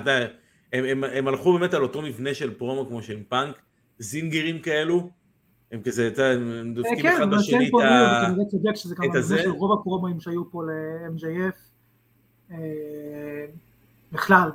הם, 0.73 0.85
הם, 0.85 1.03
הם 1.03 1.27
הלכו 1.27 1.53
באמת 1.59 1.73
על 1.73 1.83
אותו 1.83 2.01
מבנה 2.01 2.33
של 2.33 2.53
פרומו 2.53 2.87
כמו 2.87 3.01
של 3.01 3.23
פאנק, 3.29 3.55
זינגרים 3.99 4.59
כאלו, 4.59 5.09
הם 5.71 5.81
כזה, 5.81 6.07
אתה 6.07 6.25
הם 6.25 6.73
דופקים 6.73 7.01
כן, 7.01 7.15
אחד 7.15 7.29
בשני 7.31 7.71
כן 7.71 7.77
את 7.77 7.83
ה... 7.83 8.21
ליאו, 8.21 8.31
וכנראה 8.31 8.45
צודק 8.45 8.75
שזה 8.75 8.95
גם 8.95 9.03
את 9.03 9.05
המבנה 9.05 9.19
הזה. 9.19 9.37
של 9.37 9.49
רוב 9.49 9.79
הפרומואים 9.79 10.19
שהיו 10.19 10.51
פה 10.51 10.63
ל-MJF 10.63 11.57
אה, 12.51 12.57
בכלל 14.11 14.49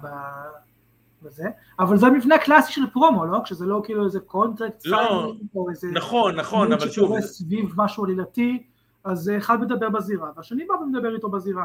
בזה, 1.22 1.44
אבל 1.78 1.96
זה 1.96 2.06
המבנה 2.06 2.34
הקלאסי 2.34 2.72
של 2.72 2.82
פרומו, 2.92 3.26
לא? 3.26 3.38
כשזה 3.44 3.66
לא 3.66 3.80
כאילו 3.84 4.04
איזה 4.04 4.20
קונטרקט 4.20 4.86
לא, 4.86 5.32
או 5.54 5.70
איזה 5.70 5.90
נכון, 5.92 6.36
נכון, 6.36 6.72
אבל 6.72 6.90
שוב, 6.90 7.20
סביב 7.20 7.72
משהו 7.76 8.04
עלילתי, 8.04 8.62
אז 9.04 9.30
אחד 9.38 9.60
מדבר 9.60 9.88
בזירה, 9.88 10.30
והשני 10.36 10.64
בא 10.64 10.74
ומדבר 10.74 11.14
איתו 11.14 11.28
בזירה. 11.28 11.64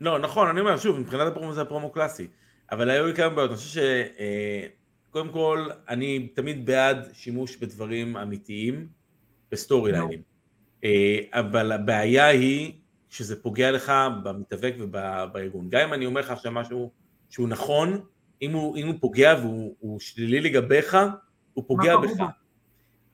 לא, 0.00 0.18
נכון, 0.18 0.48
אני 0.48 0.60
אומר, 0.60 0.76
שוב, 0.76 0.98
מבחינת 0.98 1.26
הפרומו 1.26 1.52
זה 1.52 1.62
הפרומו 1.62 1.90
קלאסי, 1.90 2.26
אבל 2.72 2.90
היו 2.90 3.06
לי 3.06 3.14
כמה 3.14 3.28
בעיות, 3.28 3.50
אני 3.50 3.56
חושב 3.56 3.68
ש... 3.68 3.78
אה, 4.18 4.66
קודם 5.14 5.28
כל, 5.28 5.68
אני 5.88 6.28
תמיד 6.28 6.66
בעד 6.66 7.08
שימוש 7.12 7.56
בדברים 7.56 8.16
אמיתיים, 8.16 8.86
ב 9.52 9.59
story 9.59 9.92
ליינים, 9.92 10.22
אה, 10.84 11.18
אבל 11.32 11.72
הבעיה 11.72 12.26
היא 12.26 12.72
שזה 13.10 13.42
פוגע 13.42 13.70
לך 13.70 13.92
במתאבק 14.22 14.74
ובארגון. 14.78 15.70
גם 15.70 15.80
אם 15.80 15.94
אני 15.94 16.06
אומר 16.06 16.20
לך 16.20 16.30
עכשיו 16.30 16.52
משהו 16.52 16.90
שהוא 17.30 17.48
נכון, 17.48 18.00
אם 18.42 18.52
הוא, 18.52 18.76
אם 18.76 18.86
הוא 18.86 18.94
פוגע 19.00 19.34
והוא 19.42 19.74
הוא 19.78 20.00
שלילי 20.00 20.40
לגביך, 20.40 20.96
הוא 21.54 21.64
פוגע 21.66 21.96
בך. 21.96 22.10
בו? 22.18 22.24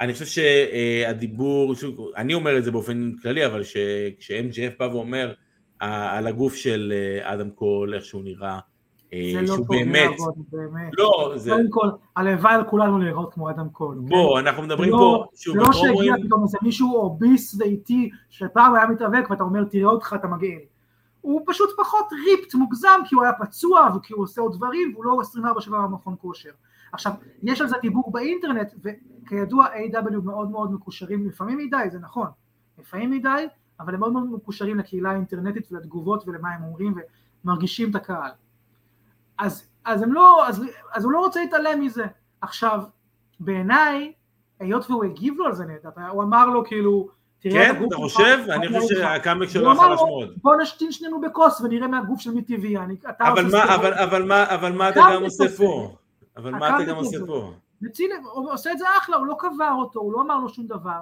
אני 0.00 0.12
חושב 0.12 0.26
שהדיבור, 0.26 1.74
שוב, 1.74 2.11
אני 2.16 2.35
אומר 2.35 2.59
את 2.59 2.64
זה 2.64 2.70
באופן 2.70 3.12
כללי, 3.22 3.46
אבל 3.46 3.62
כש-MJF 4.18 4.78
בא 4.78 4.85
ואומר 4.85 5.33
על 5.80 6.26
הגוף 6.26 6.54
של 6.54 6.92
אה, 6.96 7.35
אדם 7.35 7.50
קול, 7.50 7.94
איך 7.94 8.04
שהוא 8.04 8.24
נראה, 8.24 8.59
אה, 9.12 9.30
זה 9.33 9.40
לא 9.40 9.46
שהוא 9.46 9.66
פוגע 9.66 9.78
באמת, 9.78 10.11
בו, 10.18 10.44
באמת. 10.52 10.90
לא, 10.98 11.33
זה, 11.37 11.50
קודם 11.50 11.70
כל, 11.70 11.88
הלוואי 12.16 12.54
על 12.54 12.64
כולנו 12.64 12.98
להיראות 12.98 13.35
כמו 13.35 13.50
אדם 13.50 13.68
קול. 13.68 13.96
כן? 13.96 14.09
בוא, 14.09 14.40
אנחנו 14.40 14.62
מדברים 14.62 14.90
לא- 14.90 14.96
פה, 14.98 15.24
שוב, 15.37 15.54
זה 15.54 15.61
לא 15.61 15.72
שהגיע 15.72 15.90
בפרומואים, 15.90 16.26
פתאום 16.26 16.42
איזה 16.42 16.59
מישהו 16.62 16.96
obese 16.96 17.57
ואיטי 17.61 18.11
שפעם 18.30 18.74
היה 18.74 18.87
מתאבק 18.87 19.30
ואתה 19.30 19.42
אומר 19.42 19.64
תראה 19.64 19.90
אותך 19.90 20.14
אתה 20.20 20.28
מגעיל. 20.28 20.61
הוא 21.20 21.42
פשוט 21.46 21.70
פחות 21.76 22.06
ripped 22.24 22.55
מוגזם 22.54 23.00
כי 23.04 23.14
הוא 23.14 23.24
היה 23.24 23.33
פצוע 23.33 23.88
וכי 23.96 24.12
הוא 24.12 24.22
עושה 24.22 24.40
עוד 24.40 24.52
דברים 24.56 24.92
והוא 24.94 25.04
לא 25.04 25.18
24/7 25.22 25.70
במכון 25.70 26.16
כושר. 26.20 26.50
עכשיו 26.92 27.12
יש 27.42 27.61
על 27.61 27.68
זה 27.68 27.76
דיבור 27.83 28.12
באינטרנט 28.12 28.72
וכידוע 28.83 29.66
A.W 29.66 30.20
מאוד 30.24 30.50
מאוד 30.50 30.72
מקושרים 30.72 31.26
לפעמים 31.26 31.59
מדי 31.59 31.90
זה 31.90 31.98
נכון 31.98 32.28
לפעמים 32.78 33.11
מדי 33.11 33.46
אבל 33.80 33.94
הם 33.94 34.00
מאוד 34.00 34.12
מאוד 34.12 34.33
מקושרים 34.33 34.78
לקהילה 34.78 35.11
האינטרנטית 35.11 35.72
ולתגובות 35.72 36.28
ולמה 36.28 36.50
הם 36.54 36.62
אומרים 36.62 36.94
ומרגישים 37.44 37.90
את 37.90 37.94
הקהל. 37.94 38.30
אז, 39.38 39.68
אז 39.85 40.04
לא 40.06 40.48
אז, 40.48 40.64
אז 40.92 41.04
הוא 41.04 41.12
לא 41.12 41.20
רוצה 41.20 41.40
להתעלם 41.40 41.80
מזה. 41.80 42.06
עכשיו 42.40 42.83
בעיניי 43.40 44.12
היות 44.61 44.90
והוא 44.90 45.04
הגיב 45.04 45.35
לו 45.37 45.46
על 45.46 45.54
זה 45.54 45.64
נהדר, 45.64 45.90
הוא 46.11 46.22
אמר 46.22 46.46
לו 46.46 46.64
כאילו, 46.64 47.09
כן, 47.40 47.85
אתה 47.87 47.96
חושב? 47.96 48.38
אני 48.48 48.68
חושב 48.68 48.94
לך?" 48.94 49.00
שהקאמק 49.00 49.42
הוא 49.42 49.48
שלו 49.48 49.70
אמר 49.70 49.81
חלש 49.81 50.00
מאוד. 50.00 50.35
בוא 50.42 50.57
נשתין 50.57 50.92
שנינו 50.92 51.20
בכוס 51.20 51.61
ונראה 51.61 51.88
מהגוף 51.88 52.20
של 52.20 52.31
מי 52.31 52.42
טבעי, 52.42 52.76
אבל 52.76 53.42
מה, 53.42 53.48
סטרואיד. 53.48 53.70
אבל, 53.70 53.94
אבל 53.94 54.22
מה, 54.22 54.55
אבל 54.55 54.72
מה 54.72 54.88
אתה 54.88 55.00
גם 55.14 55.22
עושה. 55.22 55.44
פה? 55.57 55.96
אבל 56.37 56.50
מה 56.50 56.76
אתה 56.76 56.85
גם 56.85 56.96
עושה. 56.96 57.18
פה? 57.26 57.53
מציל, 57.83 58.11
הוא 58.33 58.53
עושה 58.53 58.72
את 58.72 58.79
זה 58.79 58.85
אחלה, 58.98 59.16
הוא 59.16 59.26
לא 59.26 59.37
קבר 59.38 59.72
אותו, 59.79 60.00
הוא 60.00 60.12
לא 60.12 60.20
אמר 60.20 60.38
לו 60.38 60.48
שום 60.48 60.66
דבר. 60.66 61.00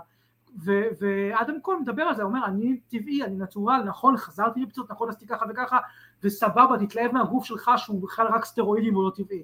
ו- 0.64 0.88
ואדם 1.00 1.60
קול 1.60 1.76
מדבר 1.80 2.02
על 2.02 2.14
זה, 2.14 2.22
הוא 2.22 2.30
אומר, 2.30 2.46
אני 2.46 2.80
טבעי, 2.88 3.24
אני 3.24 3.36
נטורל, 3.36 3.82
נכון, 3.86 4.16
חזרתי 4.16 4.60
מפציעות, 4.60 4.90
נכון, 4.90 5.08
עשיתי 5.08 5.26
ככה 5.26 5.46
וככה, 5.50 5.78
וסבבה, 6.22 6.76
תתלהב 6.80 7.12
מהגוף 7.12 7.44
שלך 7.44 7.70
שהוא 7.76 8.02
בכלל 8.02 8.26
רק 8.26 8.44
סטרואידים 8.44 8.94
והוא 8.94 9.04
לא 9.04 9.10
טבעי. 9.10 9.42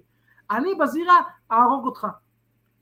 אני 0.51 0.75
בזירה 0.75 1.15
אהרוג 1.53 1.85
אותך. 1.85 2.07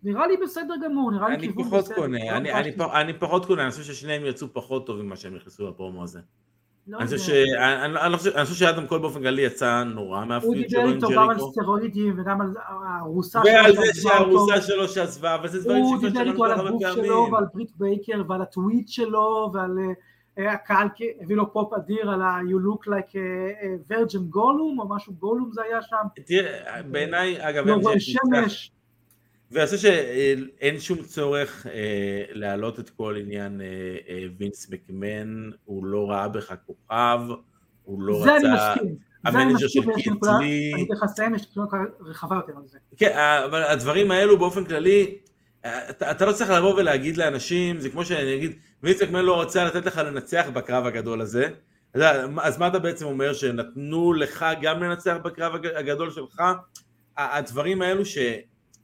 נראה 0.03 0.27
לי 0.27 0.37
בסדר 0.43 0.75
גמור, 0.85 1.11
נראה 1.13 1.29
לי 1.29 1.35
אני 1.35 1.47
כיוון 1.49 1.65
פחות 1.65 1.85
בסדר. 1.85 1.95
קונה, 1.95 2.19
לא 2.19 2.23
אני- 2.23 2.39
אני 2.39 2.51
הרגשתי- 2.53 2.79
פח- 2.79 2.95
אני 2.95 3.13
פחות 3.19 3.47
קונה, 3.47 3.63
אני 3.63 3.71
חושב 3.71 3.83
ששניהם 3.83 4.27
יצאו 4.27 4.47
פחות 4.53 4.87
טוב 4.87 5.03
ממה 5.03 5.17
שהם 5.17 5.35
נכנסו 5.35 5.69
לפרומו 5.69 6.03
הזה. 6.03 6.21
לא 6.89 6.99
אני 6.99 7.07
חושב. 7.07 7.19
ש- 7.19 7.31
אני- 7.59 7.99
אני 8.05 8.13
לא 8.13 8.17
חושב- 8.17 8.37
אני 8.37 8.45
חושב 8.45 8.57
שאדם 8.57 8.87
קול 8.87 8.99
באופן 9.01 9.21
כללי 9.21 9.43
יצא 9.43 9.83
נורא 9.83 10.19
הוא 10.19 10.27
מהפיוט 10.29 10.55
דיבר 10.57 10.69
שלו 10.69 10.81
עם 10.89 10.95
איתו 10.95 11.09
גם 11.15 11.31
על. 11.31 11.37
סטרואידים 11.39 12.15
וגם 12.19 12.41
על 12.41 12.49
הרוסה 13.01 13.41
ועל 13.45 13.73
שלו 13.73 13.83
זה 13.83 13.87
שעזבה 13.95 14.19
אותו. 14.19 14.47
שהרוסה 14.49 14.61
שלו 14.63 14.89
שעזבה, 14.89 15.35
אבל 15.35 15.49
זה 15.49 15.65
דברים 15.65 15.83
הוא 15.83 16.01
דיבר 16.01 16.23
איתו 16.33 16.45
על 16.45 16.67
הגוף 16.67 16.83
שלו. 16.95 17.29
ועל 17.33 17.45
ברית 17.55 17.71
בייקר 17.77 18.23
ועל 18.29 18.43
הטוויט 18.43 18.89
שלו 18.89 19.51
ועל 19.55 19.79
אה, 20.39 20.53
הקהל 20.53 20.89
הביא 21.21 21.37
לו 21.37 21.53
פופ 21.53 21.73
אדיר 21.73 22.11
על 22.11 22.23
ה- 22.23 22.39
you 22.49 22.57
look 22.67 22.89
like 22.89 23.13
a 23.13 23.93
virgin 23.93 24.23
גולום 24.29 24.81
או 24.81 24.89
משהו 24.89 25.13
גולום 25.13 25.51
זה 25.53 25.63
היה 25.63 25.83
שם, 25.83 25.97
תראה, 26.27 26.83
בעיניי, 26.83 27.49
אגב, 27.49 27.67
לא. 27.67 27.79
שמש, 27.99 28.71
ואני 29.53 29.67
חושב 29.67 29.79
שאין 29.79 30.81
שום 30.81 31.03
צורך 31.03 31.67
אה, 31.67 32.25
להעלות 32.33 32.81
את 32.81 32.91
כל 32.91 33.17
עניין 33.21 33.61
אה, 33.61 33.67
אה, 34.09 34.27
וינס 34.39 34.71
מקמן, 34.71 35.51
הוא 35.65 35.87
לא 35.87 36.11
ראה 36.11 36.29
בך 36.29 36.55
כוכב, 36.67 37.21
הוא 37.83 38.03
לא 38.03 38.23
זה 38.25 38.33
רצה... 38.33 38.41
זה 38.45 38.81
אני 39.27 39.43
המנג'ר 39.43 39.55
מסכים 39.67 39.83
של 39.83 39.89
ויש 39.89 40.05
קיט 40.05 40.13
נקודה, 40.13 40.39
לי. 40.39 40.73
אני 40.75 40.87
צריך 40.87 41.03
לסיים, 41.03 41.35
יש 41.35 41.43
נקודה 41.57 41.79
רחבה 42.01 42.37
יותר 42.37 42.53
על 42.57 42.67
זה, 42.67 42.79
כן, 42.97 43.19
אבל 43.47 43.63
הדברים 43.63 44.11
האלו 44.11 44.39
באופן 44.39 44.65
כללי, 44.65 45.19
אתה, 45.61 46.11
אתה 46.11 46.27
לא 46.27 46.33
צריך 46.33 46.51
לבוא 46.51 46.75
ולהגיד 46.75 47.17
לאנשים, 47.17 47.81
זה 47.81 47.91
כמו 47.91 48.05
שאני 48.05 48.37
אגיד, 48.37 48.59
וינס 48.83 49.03
מקמן 49.03 49.25
לא 49.25 49.35
רוצה 49.43 49.65
לתת 49.65 49.87
לך 49.87 49.99
לנצח 49.99 50.47
בקרב 50.55 50.87
הגדול 50.87 51.21
הזה, 51.21 51.49
יודע, 51.95 52.27
אז 52.43 52.59
מה 52.59 52.69
אתה 52.69 52.79
בעצם 52.79 53.07
אומר, 53.07 53.33
שנתנו 53.33 54.13
לך 54.13 54.47
גם 54.63 54.83
לנצח 54.83 55.17
בקרב 55.25 55.55
הג- 55.55 55.77
הגדול 55.77 56.11
שלך? 56.11 56.43
הדברים 57.17 57.83
האלו 57.83 58.05
ש... 58.05 58.19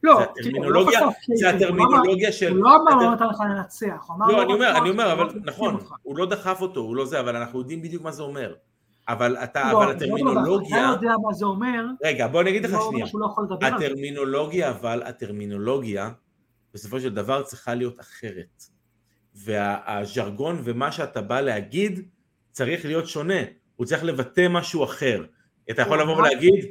לא, 0.02 0.12
הוא 0.12 0.20
לא 0.20 0.30
הטרמינולוגיה, 0.30 1.00
זה 1.34 1.50
הוא 1.50 1.52
לא 1.52 1.56
הטרמינולוגיה 1.56 2.32
של... 2.32 2.48
הוא 2.48 2.64
לא 2.64 2.76
אמר 2.76 3.02
לא 3.02 3.14
נתן 3.14 3.26
לך 3.26 3.40
לנצח, 3.40 4.04
הוא 4.06 4.16
אמר 4.16 4.26
לא, 4.26 4.42
אני 4.42 4.52
אומר, 4.52 4.78
אני 4.78 4.90
אומר, 4.90 5.12
אבל 5.12 5.28
נכון. 5.44 5.76
הוא 6.02 6.18
לא 6.18 6.26
דחף 6.26 6.60
אותו, 6.60 6.80
הוא 6.80 6.96
לא 6.96 7.04
זה, 7.04 7.20
אבל 7.20 7.36
אנחנו 7.36 7.58
יודעים 7.58 7.82
בדיוק 7.82 8.02
מה 8.02 8.12
זה 8.12 8.22
אומר. 8.22 8.54
אבל 9.08 9.36
אתה, 9.36 9.72
לא, 9.72 9.84
אבל 9.84 9.90
הטרמינולוגיה, 9.90 10.92
אתה 10.92 11.04
יודע 11.04 11.14
מה 11.22 11.32
זה 11.32 11.46
אומר, 11.46 11.84
רגע, 12.04 12.26
בוא 12.26 12.40
אני 12.40 12.50
אגיד 12.50 12.64
לך 12.64 12.78
שנייה. 12.90 13.06
הטרמינולוגיה, 13.60 14.70
אבל 14.70 15.02
הטרמינולוגיה, 15.02 16.10
בסופו 16.74 17.00
של 17.00 17.14
דבר 17.14 17.42
צריכה 17.42 17.74
להיות 17.74 18.00
אחרת. 18.00 18.62
והז'רגון 19.34 20.60
ומה 20.64 20.92
שאתה 20.92 21.20
בא 21.20 21.40
להגיד, 21.40 22.08
צריך 22.52 22.84
להיות 22.84 23.06
שונה. 23.06 23.40
הוא 23.76 23.86
צריך 23.86 24.04
לבטא 24.04 24.46
משהו 24.50 24.84
אחר. 24.84 25.24
אתה 25.70 25.82
יכול 25.82 26.00
הוא 26.00 26.02
לבוא 26.02 26.16
ולהגיד, 26.16 26.66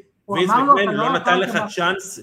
לו, 0.66 0.74
מקמן 0.74 0.84
"אתה 0.84 0.92
לא 0.92 0.98
לא 0.98 1.14
נתן 1.14 1.40
לך 1.40 1.56
מה-" 1.56 1.68
chance 1.68 2.20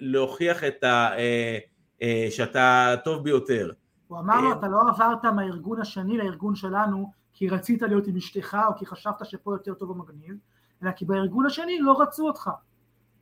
להוכיח 0.00 0.64
את 0.64 0.84
ה... 0.84 1.18
אה, 1.18 1.58
אה, 2.02 2.26
שאתה 2.30 2.92
הטוב 2.92 3.24
ביותר. 3.24 3.70
הוא 4.08 4.18
אמר 4.18 4.40
לו, 4.40 4.48
אה, 4.48 4.58
אתה 4.58 4.68
לא 4.68 4.80
עברת 4.88 5.24
מהארגון 5.24 5.80
השני 5.80 6.18
לארגון 6.18 6.54
שלנו, 6.54 7.12
כי 7.34 7.48
רצית 7.48 7.82
להיות 7.82 8.06
עם 8.06 8.16
אשתך, 8.16 8.56
או 8.68 8.78
כי 8.78 8.86
חשבת 8.86 9.14
שפה 9.24 9.54
יותר 9.54 9.74
טוב 9.74 9.90
ומגניב, 9.90 10.34
אלא 10.82 10.90
כי 10.90 11.04
בארגון 11.04 11.46
השני 11.46 11.78
לא 11.80 12.00
רצו 12.00 12.26
אותך. 12.26 12.50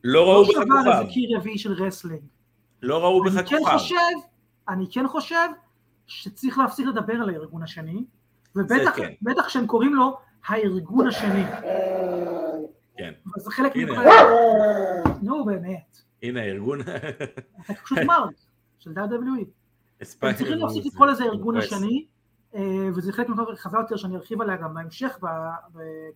לא 0.04 0.22
ראו 0.32 0.42
לא 0.42 0.48
בך 0.48 0.50
שבר 0.50 0.62
כוכב. 0.64 0.88
איזה 0.88 1.12
קיר 1.12 1.38
רביעי 1.38 1.58
של 1.58 1.72
wrestling. 1.72 2.22
לא 2.82 3.04
ראו 3.04 3.24
בך 3.24 3.48
כן 3.48 3.58
כוכב. 3.58 3.72
חושב, 3.72 3.96
אני 4.68 4.86
כן 4.90 5.08
חושב 5.08 5.48
שצריך 6.06 6.58
להפסיק 6.58 6.86
לדבר 6.86 7.14
על 7.14 7.30
הארגון 7.30 7.62
השני, 7.62 8.04
ובטח 8.56 8.96
כן. 8.96 9.46
כשהם 9.46 9.66
קוראים 9.66 9.94
לו 9.94 10.18
הארגון 10.46 11.06
השני. 11.06 11.44
כן. 12.98 13.12
אבל 13.26 13.40
זה 13.42 13.50
חלק. 13.50 13.76
מכל... 13.76 14.04
נו 15.22 15.44
באמת, 15.44 15.98
הנה 16.22 16.40
הארגון. 16.40 16.80
אתה 16.80 17.74
פשוט 17.84 17.98
מרק 17.98 18.34
של 18.78 18.90
WWE. 18.92 19.44
הם 20.22 20.34
צריכים 20.34 20.58
להפסיק 20.58 20.82
זה- 20.82 20.88
לקרוא 20.92 21.06
לזה 21.06 21.24
הארגון 21.24 21.54
כועס. 21.54 21.72
השני, 21.72 22.06
אה, 22.54 22.60
וזה 22.94 23.12
חלק 23.12 23.28
מכל 23.28 23.42
רחבה 23.42 23.78
יותר 23.78 23.96
שאני 23.96 24.16
ארחיב 24.16 24.40
עליה 24.40 24.56
גם 24.56 24.74
בהמשך, 24.74 25.18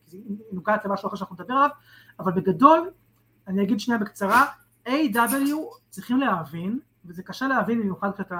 כי 0.07 0.17
היא 0.17 0.37
נוגעת 0.53 0.85
למשהו 0.85 1.09
אחר 1.09 1.17
שאנחנו 1.17 1.37
נדבר 1.41 1.55
עליו, 1.55 1.69
אבל 2.21 2.33
בגדול, 2.33 2.91
אני 3.47 3.63
אגיד 3.63 3.81
שנייה 3.81 4.01
בקצרה, 4.01 4.45
A.W. 4.87 5.55
צריכים 5.91 6.21
להבין, 6.21 6.79
וזה 7.05 7.23
קשה 7.23 7.49
להבין 7.49 7.81
במיוחד 7.81 8.11
כשאתה 8.15 8.39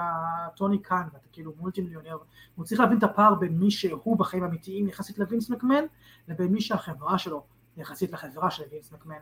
טוני 0.55 0.79
קאן 0.79 1.03
ואתה 1.13 1.27
כאילו 1.31 1.53
מולטי 1.59 1.81
מיליונר, 1.81 2.17
הוא 2.55 2.65
צריך 2.65 2.81
להבין 2.81 2.97
את 2.97 3.03
הפער 3.03 3.35
בין 3.35 3.57
מי 3.57 3.71
שהוא 3.71 4.17
בחיים 4.17 4.43
האמיתיים 4.43 4.87
יחסית 4.87 5.19
לווינס 5.19 5.49
מקמן, 5.49 5.83
לבין 6.27 6.47
מי 6.51 6.61
שהחברה 6.61 7.17
שלו 7.17 7.43
יחסית 7.81 8.11
לחברה 8.11 8.51
של 8.51 8.63
וינס 8.71 8.91
מקמן. 8.91 9.15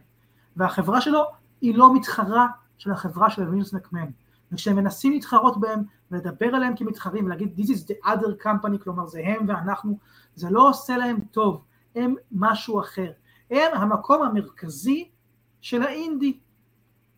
והחברה 0.56 1.02
שלו 1.02 1.24
היא 1.62 1.76
לא 1.76 1.96
מתחרה 1.96 2.48
של 2.78 2.92
החברה 2.92 3.30
של 3.30 3.50
וינס 3.50 3.74
מקמן. 3.74 4.06
וכשהם 4.52 4.76
מנסים 4.76 5.12
להתחרות 5.12 5.60
בהם 5.60 5.84
ולדבר 6.12 6.56
עליהם 6.56 6.76
כמתחרים 6.76 7.26
ולהגיד 7.26 7.60
this 7.60 7.70
is 7.70 7.88
the 7.88 8.08
other 8.08 8.44
company, 8.46 8.84
כלומר 8.84 9.06
זה 9.06 9.22
הם 9.26 9.46
ואנחנו, 9.48 9.98
זה 10.36 10.50
לא 10.50 10.70
עושה 10.70 10.98
להם 10.98 11.20
טוב, 11.32 11.64
הם 11.96 12.16
משהו 12.32 12.80
אחר. 12.80 13.12
הם 13.52 13.74
המקום 13.74 14.24
המרכזי 14.24 15.10
של 15.62 15.82
האינדי. 15.82 16.40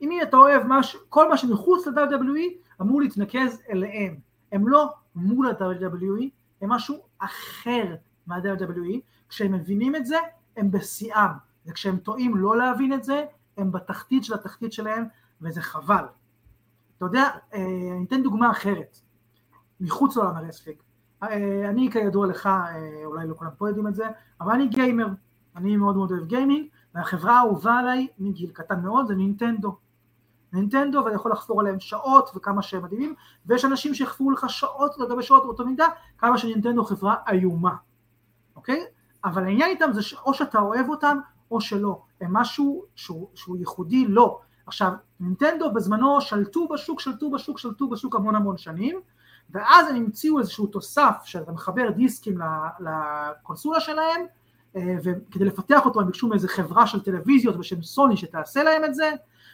אם 0.02 0.20
אתה 0.24 0.38
אוהב 0.38 0.64
משהו, 0.68 1.00
כל 1.10 1.30
מה 1.30 1.38
שמחוץ 1.38 1.88
ל-WWE 1.88 2.72
אמור 2.82 3.02
להתנקז 3.02 3.62
אליהם. 3.70 4.18
הם 4.52 4.68
לא 4.68 4.94
מול 5.16 5.48
ה-WWE, 5.48 6.24
הם 6.62 6.70
משהו 6.70 7.02
אחר 7.20 7.96
מה-WWE. 8.28 9.00
כשהם 9.30 9.52
מבינים 9.52 9.96
את 9.96 10.06
זה, 10.06 10.18
הם 10.58 10.72
בשיאם. 10.72 11.32
וכשהם 11.66 11.98
טועים 11.98 12.38
לא 12.38 12.58
להבין 12.58 12.94
את 12.94 13.04
זה, 13.04 13.26
הם 13.58 13.72
בתחתית 13.72 14.24
של 14.24 14.34
התחתית 14.34 14.74
שלהם, 14.74 15.06
וזה 15.42 15.62
חבל. 15.62 16.06
אתה 16.98 17.06
יודע, 17.06 17.30
אה, 17.54 17.60
אני 17.96 18.06
אתן 18.08 18.24
דוגמה 18.24 18.52
אחרת. 18.52 18.98
מחוץ 19.80 20.18
לעולם 20.18 20.36
הרספיק. 20.36 20.84
אני 21.70 21.90
כידוע 21.92 22.28
לך, 22.28 22.50
אולי 23.06 23.28
לא 23.28 23.34
כולם 23.34 23.52
פה 23.58 23.70
יודעים 23.70 23.88
את 23.88 23.96
זה, 23.96 24.06
אבל 24.42 24.52
אני 24.52 24.68
גיימר, 24.68 25.08
אני 25.56 25.78
מאוד 25.78 25.96
מאוד 25.96 26.12
אוהב 26.12 26.26
גיימינג, 26.26 26.68
והחברה 26.96 27.36
האהובה 27.38 27.74
עליי 27.74 28.08
מגיל 28.20 28.52
קטן 28.52 28.82
מאוד 28.82 29.08
זה 29.08 29.16
נינטנדו. 29.16 29.78
נינטנדו 30.54 31.02
ואני 31.06 31.16
יכול 31.16 31.32
לחפור 31.32 31.60
עליהם 31.60 31.80
שעות 31.80 32.32
וכמה 32.36 32.62
שהם 32.62 32.84
מדהימים 32.84 33.16
ויש 33.46 33.66
אנשים 33.66 33.94
שיחפרו 33.94 34.32
לך 34.32 34.50
שעות 34.50 34.98
לגבי 34.98 35.24
שעות 35.24 35.44
באותו 35.44 35.66
מידה 35.66 35.88
כמה 36.18 36.38
שנינטנדו 36.38 36.84
חברה 36.84 37.16
איומה 37.28 37.76
אוקיי? 38.56 38.86
אבל 39.26 39.44
העניין 39.44 39.70
איתם 39.70 39.94
זה 39.94 40.02
שאו 40.02 40.34
שאתה 40.34 40.60
אוהב 40.60 40.90
אותם 40.90 41.18
או 41.52 41.62
שלא. 41.62 42.02
הם 42.22 42.34
משהו 42.34 42.84
שהוא, 42.96 43.28
שהוא 43.36 43.58
ייחודי 43.58 44.06
לא. 44.08 44.40
עכשיו 44.68 44.92
נינטנדו 45.20 45.72
בזמנו 45.72 46.22
שלטו 46.22 46.68
בשוק 46.68 47.00
שלטו 47.00 47.32
בשוק 47.32 47.58
שלטו 47.58 47.90
בשוק 47.90 48.16
המון 48.16 48.36
המון 48.36 48.58
שנים 48.58 49.00
ואז 49.50 49.88
הם 49.90 49.96
המציאו 49.96 50.40
איזשהו 50.40 50.68
תוסף 50.68 51.22
שאתה 51.26 51.52
מחבר 51.52 51.90
דיסקים 51.90 52.40
לקונסולה 52.80 53.80
שלהם 53.80 54.26
אה, 54.76 54.96
וכדי 55.04 55.46
לפתח 55.46 55.86
אותו 55.86 56.00
הם 56.00 56.06
ביקשו 56.06 56.28
מאיזה 56.28 56.48
חברה 56.48 56.88
של 56.88 57.04
טלוויזיות 57.04 57.58
בשם 57.58 57.82
סוני 57.82 58.18
שתעשה 58.18 58.64
להם 58.64 58.84
את 58.86 58.96
זה 58.96 59.12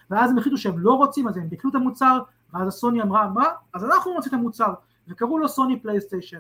ואז 0.10 0.32
הם 0.32 0.38
החליטו 0.38 0.58
שהם 0.58 0.80
לא 0.80 0.94
רוצים 0.94 1.28
אז 1.28 1.38
הם 1.38 1.50
ביטלו 1.50 1.70
את 1.70 1.76
המוצר 1.76 2.20
ואז 2.54 2.68
הסוני 2.68 3.02
אמרה 3.02 3.28
מה? 3.28 3.46
אז 3.74 3.86
אנחנו 3.86 4.14
נוציא 4.14 4.30
את 4.30 4.34
המוצר. 4.34 4.74
וקראו 5.08 5.38
לו 5.38 5.48
סוני 5.48 5.80
פלייסטיישן. 5.80 6.40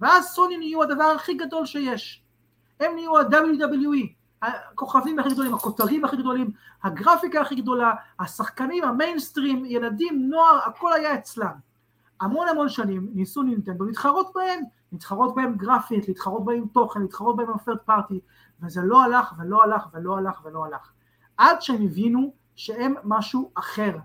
ואז 0.00 0.24
סוני 0.24 0.56
נהיו 0.56 0.82
הדבר 0.82 1.04
הכי 1.04 1.34
גדול 1.34 1.66
שיש 1.66 2.21
הם 2.82 2.94
נהיו 2.94 3.18
ה-WWE 3.18 4.12
הכוכבים 4.42 5.18
הכי 5.18 5.30
גדולים, 5.30 5.54
הכותרים 5.54 6.04
הכי 6.04 6.16
גדולים, 6.16 6.50
הגרפיקה 6.82 7.40
הכי 7.40 7.54
גדולה, 7.54 7.94
השחקנים, 8.18 8.84
המיינסטרים, 8.84 9.64
ילדים, 9.64 10.30
נוער, 10.30 10.58
הכל 10.66 10.92
היה 10.92 11.14
אצלם. 11.14 11.52
המון 12.20 12.48
המון 12.48 12.68
שנים 12.68 13.10
ניסו 13.14 13.42
נינטנדו 13.42 13.84
להתחרות 13.84 14.32
בהם, 14.34 14.64
להתחרות 14.92 15.34
בהם 15.34 15.56
גרפית, 15.56 16.08
להתחרות 16.08 16.44
בהם 16.44 16.66
תוכן, 16.72 17.00
להתחרות 17.00 17.36
בהם 17.36 17.46
בפרד 17.54 17.78
פארטי, 17.78 18.20
וזה 18.62 18.80
לא 18.84 19.02
הלך 19.02 19.34
ולא 19.38 19.62
הלך 19.62 19.86
ולא 19.92 20.16
הלך 20.16 20.44
ולא 20.44 20.64
הלך. 20.64 20.92
עד 21.36 21.62
שהם 21.62 21.82
הבינו 21.82 22.34
שהם 22.56 22.94
משהו 23.04 23.50
אחר, 23.54 23.98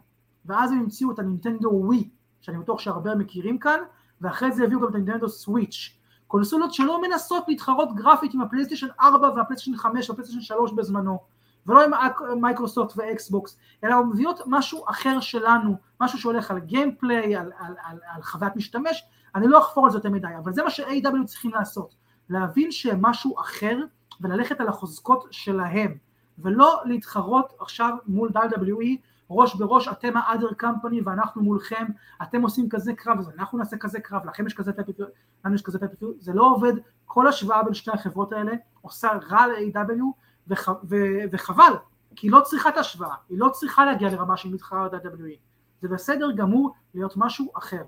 ואז 0.46 0.72
הם 0.72 0.80
המציאו 0.80 1.12
את 1.12 1.20
הנינטנדו 1.20 1.70
ווי, 1.70 2.10
שאני 2.42 2.58
בטוח 2.58 2.80
שהרבה 2.80 3.16
מכירים 3.16 3.60
כאן, 3.60 3.80
ואחרי 4.22 4.52
זה 4.52 4.64
הביאו 4.64 4.82
גם 4.82 4.88
את 4.88 4.96
הנינטנדו 4.96 5.30
סוויץ', 5.30 5.97
קונסולות 6.28 6.74
שלא 6.74 7.02
מנסות 7.02 7.44
להתחרות 7.48 7.96
גרפית 7.96 8.34
עם 8.34 8.42
הפלייסטיישן 8.42 8.88
4 9.02 9.30
והפלייסטיישן 9.36 9.78
5 9.78 10.10
והפלייסטיישן 10.10 10.42
3 10.42 10.72
בזמנו, 10.72 11.20
ולא 11.68 11.84
עם 11.84 12.42
מייקרוסופט 12.42 12.94
ואקסבוקס, 12.98 13.58
אלא 13.84 14.04
מביאות 14.04 14.40
משהו 14.46 14.84
אחר 14.90 15.20
שלנו, 15.20 15.76
משהו 16.02 16.20
שהולך 16.20 16.52
על 16.52 16.60
gameplay, 16.60 17.36
על, 17.36 17.52
על, 17.60 17.74
על, 17.84 17.98
על 18.16 18.22
חוויית 18.22 18.56
משתמש, 18.56 19.04
אני 19.36 19.48
לא 19.48 19.60
אחפור 19.60 19.86
על 19.86 19.92
זה 19.92 19.98
יותר 19.98 20.10
מדי, 20.10 20.28
אבל 20.44 20.54
זה 20.54 20.64
מה 20.64 20.70
ש-AEW 20.70 21.26
צריכים 21.26 21.52
לעשות, 21.52 21.96
להבין 22.30 22.72
שהם 22.72 23.00
משהו 23.02 23.40
אחר 23.40 23.78
וללכת 24.22 24.62
על 24.62 24.68
החוזקות 24.68 25.28
שלהם, 25.32 25.98
ולא 26.40 26.82
להתחרות 26.86 27.54
עכשיו 27.60 27.94
מול 28.08 28.30
WWE 28.36 28.98
ראש 29.30 29.56
בראש 29.56 29.88
אתם 29.88 30.18
ה-other 30.18 30.64
company 30.64 31.02
ואנחנו 31.06 31.44
מולכם, 31.44 31.86
אתם 32.22 32.42
עושים 32.42 32.70
כזה 32.70 32.94
קרב 32.94 33.20
אז 33.20 33.30
אנחנו 33.38 33.58
נעשה 33.58 33.78
כזה 33.78 34.00
קרב, 34.00 34.26
לכם 34.26 34.48
יש 34.48 34.54
כזה 34.54 34.74
פייפריו, 34.74 35.08
לנו 35.46 35.56
יש 35.56 35.62
כזה 35.62 35.80
פייפריו, 35.80 36.12
זה 36.20 36.34
לא 36.34 36.52
עובד, 36.56 36.74
כל 37.06 37.28
השוואה 37.28 37.64
בין 37.64 37.74
שתי 37.74 37.92
החברות 37.92 38.34
האלה 38.34 38.52
עושה 38.82 39.10
רע 39.30 39.48
ל-AW 39.48 40.04
וח, 40.48 40.70
ו- 40.90 41.24
וחבל, 41.32 41.74
כי 42.16 42.28
היא 42.28 42.32
לא 42.32 42.42
צריכה 42.42 42.70
את 42.70 42.78
ההשוואה, 42.78 43.16
היא 43.30 43.40
לא 43.40 43.50
צריכה 43.50 43.86
להגיע 43.86 44.10
לרמה 44.10 44.38
של 44.38 44.50
מתחרה 44.50 44.88
ל-WWE, 44.88 45.38
זה 45.82 45.88
בסדר 45.88 46.32
גמור 46.32 46.74
להיות 46.94 47.14
משהו 47.16 47.52
אחר. 47.58 47.84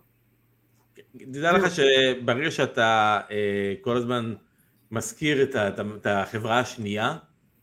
תדע 1.17 1.51
לך 1.51 1.71
שברגע 1.71 2.51
שאתה 2.51 3.19
אה, 3.31 3.73
כל 3.81 3.97
הזמן 3.97 4.33
מזכיר 4.91 5.43
את 5.43 6.05
החברה 6.05 6.59
השנייה, 6.59 7.17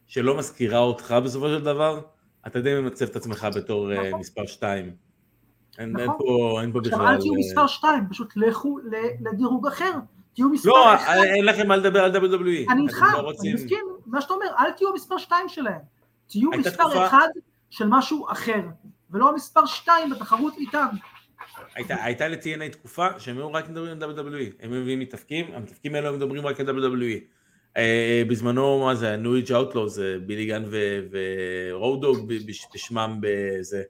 שלא 0.07 0.39
מזכירה 0.39 0.79
אותך 0.79 1.15
בסופו 1.25 1.49
של 1.49 1.65
דבר, 1.65 2.01
אתה 2.47 2.61
די 2.61 2.75
ממצב 2.81 3.05
את 3.05 3.17
עצמך 3.17 3.49
בתור 3.57 3.93
אה, 3.93 4.09
נכון. 4.09 4.21
מספר 4.21 4.47
2. 4.47 4.91
אין, 5.79 5.93
נכון. 5.93 6.01
אין, 6.01 6.11
פה, 6.19 6.59
אין 6.63 6.73
פה 6.73 6.81
בכלל... 6.81 6.93
עכשיו 6.93 7.09
אל 7.09 7.21
תהיו 7.21 7.33
אה, 7.33 7.39
מספר 7.39 7.67
2, 7.67 8.05
פשוט 8.11 8.33
לכו 8.37 8.79
לדירוג 9.21 9.67
אחר. 9.67 9.93
תהיו 10.35 10.49
מספר 10.49 10.69
לא, 10.69 10.95
1. 10.95 11.17
לא, 11.17 11.25
אין 11.25 11.45
לכם 11.45 11.69
מה 11.69 11.77
לדבר 11.77 12.05
על 12.05 12.17
WWE. 12.17 12.73
אני 12.73 12.83
איתך, 12.83 13.05
לא 13.13 13.19
רוצים... 13.19 13.57
אני 13.57 13.65
מסכים, 13.65 13.85
מה 14.07 14.21
שאתה 14.21 14.35
אומר, 14.35 14.47
אל 14.59 14.73
תהיו 14.73 14.95
מספר 14.95 15.19
2 15.19 15.49
שלהם. 15.49 15.81
תהיו 16.27 16.51
מספר 16.51 16.85
תקופה... 16.85 17.07
1 17.07 17.19
של 17.71 17.87
משהו 17.89 18.27
אחר, 18.33 18.61
ולא 19.11 19.35
מספר 19.35 19.67
2 19.67 20.11
בתחרות 20.11 20.55
איתם. 20.57 20.87
הייתה, 21.75 22.05
הייתה 22.05 22.29
ל-TNA 22.29 22.73
תקופה 22.73 23.07
שהם 23.19 23.37
היו 23.37 23.53
רק 23.53 23.69
מדברים 23.69 24.03
על 24.03 24.19
WWE, 24.19 24.53
הם 24.61 24.71
מביאים 24.71 25.01
מתאפקים, 25.01 25.47
המתאפקים 25.55 25.95
האלו 25.95 26.09
הם 26.09 26.15
מדברים 26.15 26.47
רק 26.47 26.61
על 26.61 26.67
WWE. 26.67 27.36
אה, 27.77 28.23
בזמנו, 28.29 28.85
מה 28.85 28.95
זה, 28.95 29.17
ניו 29.17 29.35
איג' 29.35 29.53
אאוטלו, 29.53 29.89
זה 29.89 30.17
בילי 30.27 30.47
גן 30.47 30.65
ורודוג 31.11 32.33
בשמם 32.75 33.19
בזה. 33.21 33.83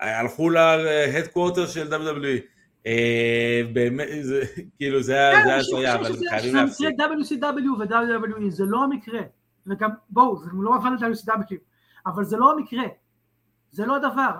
הלכו 0.00 0.50
להדקווטר 0.50 1.66
של 1.66 1.94
WWE. 1.94 2.60
אה, 2.86 3.62
באמת, 3.72 4.08
זה, 4.22 4.42
כאילו 4.76 5.02
זה 5.02 5.12
היה 5.12 5.56
הזיה, 5.56 5.94
אבל 5.94 6.10
חייבים 6.30 6.54
להפסיק. 6.54 6.88
WCW 6.98 7.70
ו-WWE 7.78 8.48
זה 8.50 8.64
לא 8.64 8.84
המקרה, 8.84 9.20
וגם 9.66 9.90
בואו, 10.10 10.38
זה 10.38 10.50
לא 10.54 10.74
עבד 10.74 10.90
ל-WCW, 10.90 11.56
אבל 12.06 12.24
זה 12.24 12.36
לא 12.36 12.52
המקרה, 12.52 12.84
זה 13.70 13.86
לא 13.86 13.96
הדבר, 13.96 14.30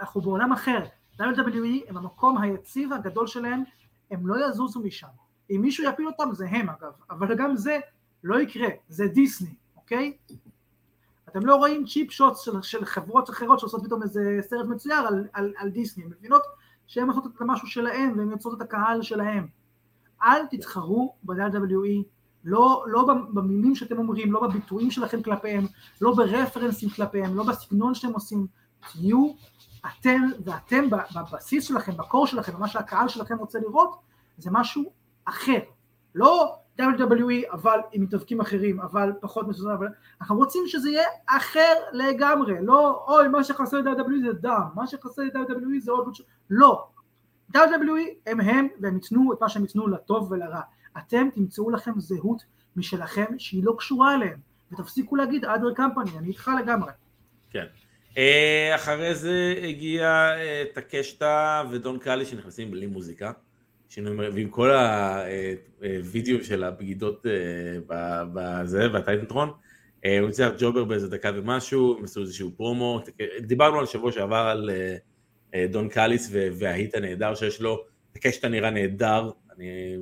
אנחנו 0.00 0.20
בעולם 0.20 0.52
אחר, 0.52 0.78
WWE 1.20 1.88
הם 1.88 1.96
המקום 1.96 2.38
היציב 2.38 2.92
הגדול 2.92 3.26
שלהם, 3.26 3.62
הם 4.10 4.26
לא 4.26 4.46
יזוזו 4.48 4.80
משם, 4.80 5.06
אם 5.50 5.60
מישהו 5.62 5.84
יפיל 5.84 6.06
אותם 6.06 6.28
זה 6.32 6.46
הם 6.48 6.68
אגב, 6.68 6.92
אבל 7.10 7.34
גם 7.34 7.56
זה 7.56 7.78
לא 8.24 8.40
יקרה, 8.40 8.68
זה 8.88 9.06
דיסני, 9.06 9.54
אוקיי? 9.76 10.16
אתם 11.28 11.46
לא 11.46 11.56
רואים 11.56 11.86
צ'יפ 11.86 12.10
שוטס 12.10 12.40
של, 12.40 12.62
של 12.62 12.84
חברות 12.84 13.30
אחרות 13.30 13.58
שעושות 13.58 13.84
פתאום 13.84 14.02
איזה 14.02 14.38
סרט 14.40 14.66
מצויר 14.66 14.98
על, 14.98 15.26
על, 15.32 15.52
על 15.56 15.70
דיסני, 15.70 16.04
מבינות 16.04 16.42
שהן 16.86 17.08
עושות 17.08 17.26
את 17.26 17.40
המשהו 17.40 17.68
שלהם 17.68 18.18
והן 18.18 18.30
יוצרות 18.30 18.56
את 18.56 18.62
הקהל 18.62 19.02
שלהם. 19.02 19.46
אל 20.22 20.46
תתחרו 20.50 21.14
ב-WWE, 21.22 22.02
לא, 22.44 22.84
לא 22.86 23.06
במילים 23.32 23.74
שאתם 23.74 23.98
אומרים, 23.98 24.32
לא 24.32 24.40
בביטויים 24.40 24.90
שלכם 24.90 25.22
כלפיהם, 25.22 25.66
לא 26.00 26.14
ברפרנסים 26.14 26.90
כלפיהם, 26.90 27.36
לא 27.36 27.44
בסגנון 27.44 27.94
שאתם 27.94 28.12
עושים, 28.12 28.46
תהיו 28.92 29.32
אתם 29.86 30.20
ואתם 30.44 30.90
בבסיס 30.90 31.64
שלכם, 31.64 31.96
בקור 31.96 32.26
שלכם, 32.26 32.52
במה 32.52 32.68
שהקהל 32.68 33.08
שלכם 33.08 33.38
רוצה 33.38 33.58
לראות, 33.58 33.96
זה 34.38 34.50
משהו 34.52 34.92
אחר. 35.24 35.58
לא 36.14 36.58
WWE 36.80 37.52
אבל 37.52 37.78
עם 37.92 38.02
מתאבקים 38.02 38.40
אחרים, 38.40 38.80
אבל 38.80 39.12
פחות 39.20 39.48
מסודר, 39.48 39.74
אבל 39.74 39.86
אנחנו 40.20 40.36
רוצים 40.36 40.62
שזה 40.66 40.90
יהיה 40.90 41.08
אחר 41.26 41.74
לגמרי, 41.92 42.54
לא 42.62 43.04
אוי 43.08 43.28
מה 43.28 43.44
שחסר 43.44 43.76
ל-WWE 43.76 44.26
זה 44.26 44.32
דם, 44.32 44.62
מה 44.74 44.86
שחסר 44.86 45.22
ל-WWE 45.22 45.80
זה 45.80 45.92
עוד 45.92 46.14
לא, 46.50 46.86
WWE 47.54 47.58
הם 48.26 48.40
הם 48.40 48.68
והם 48.80 48.94
ייתנו 48.94 49.32
את 49.32 49.40
מה 49.40 49.48
שהם 49.48 49.62
ייתנו 49.62 49.88
לטוב 49.88 50.32
ולרע, 50.32 50.60
אתם 50.98 51.28
תמצאו 51.34 51.70
לכם 51.70 52.00
זהות 52.00 52.42
משלכם 52.76 53.38
שהיא 53.38 53.64
לא 53.64 53.74
קשורה 53.78 54.14
אליהם, 54.14 54.38
ותפסיקו 54.72 55.16
להגיד 55.16 55.44
other 55.44 55.78
company, 55.78 56.18
אני 56.18 56.28
איתך 56.28 56.50
לגמרי. 56.62 56.92
כן. 57.50 57.64
אה, 58.18 58.72
אחרי 58.74 59.14
זה 59.14 59.54
הגיע 59.68 60.06
אה, 60.36 60.64
טקשטה 60.74 61.62
ודון 61.70 61.98
קאלי 61.98 62.26
שנכנסים 62.26 62.70
בלי 62.70 62.86
מוזיקה. 62.86 63.32
ועם 64.32 64.48
כל 64.48 64.70
הווידאו 65.80 66.44
של 66.44 66.64
הבגידות 66.64 67.26
אה, 67.26 68.22
בזה, 68.32 68.88
בטייטנטרון, 68.88 69.50
אה, 70.04 70.18
הוא 70.20 70.28
הצליח 70.28 70.52
ג'ובר 70.58 70.84
באיזה 70.84 71.08
דקה 71.08 71.30
ומשהו, 71.34 71.96
הם 71.98 72.04
עשו 72.04 72.20
איזשהו 72.20 72.50
פרומו, 72.56 73.00
דיברנו 73.40 73.78
על 73.78 73.86
שבוע 73.86 74.12
שעבר 74.12 74.36
על 74.36 74.70
אה, 75.54 75.66
דון 75.70 75.88
קאליס 75.88 76.30
וההיט 76.32 76.94
הנהדר 76.94 77.34
שיש 77.34 77.60
לו, 77.60 77.84
הקשטה 78.16 78.48
נראה 78.48 78.70
נהדר, 78.70 79.30
אני 79.56 79.96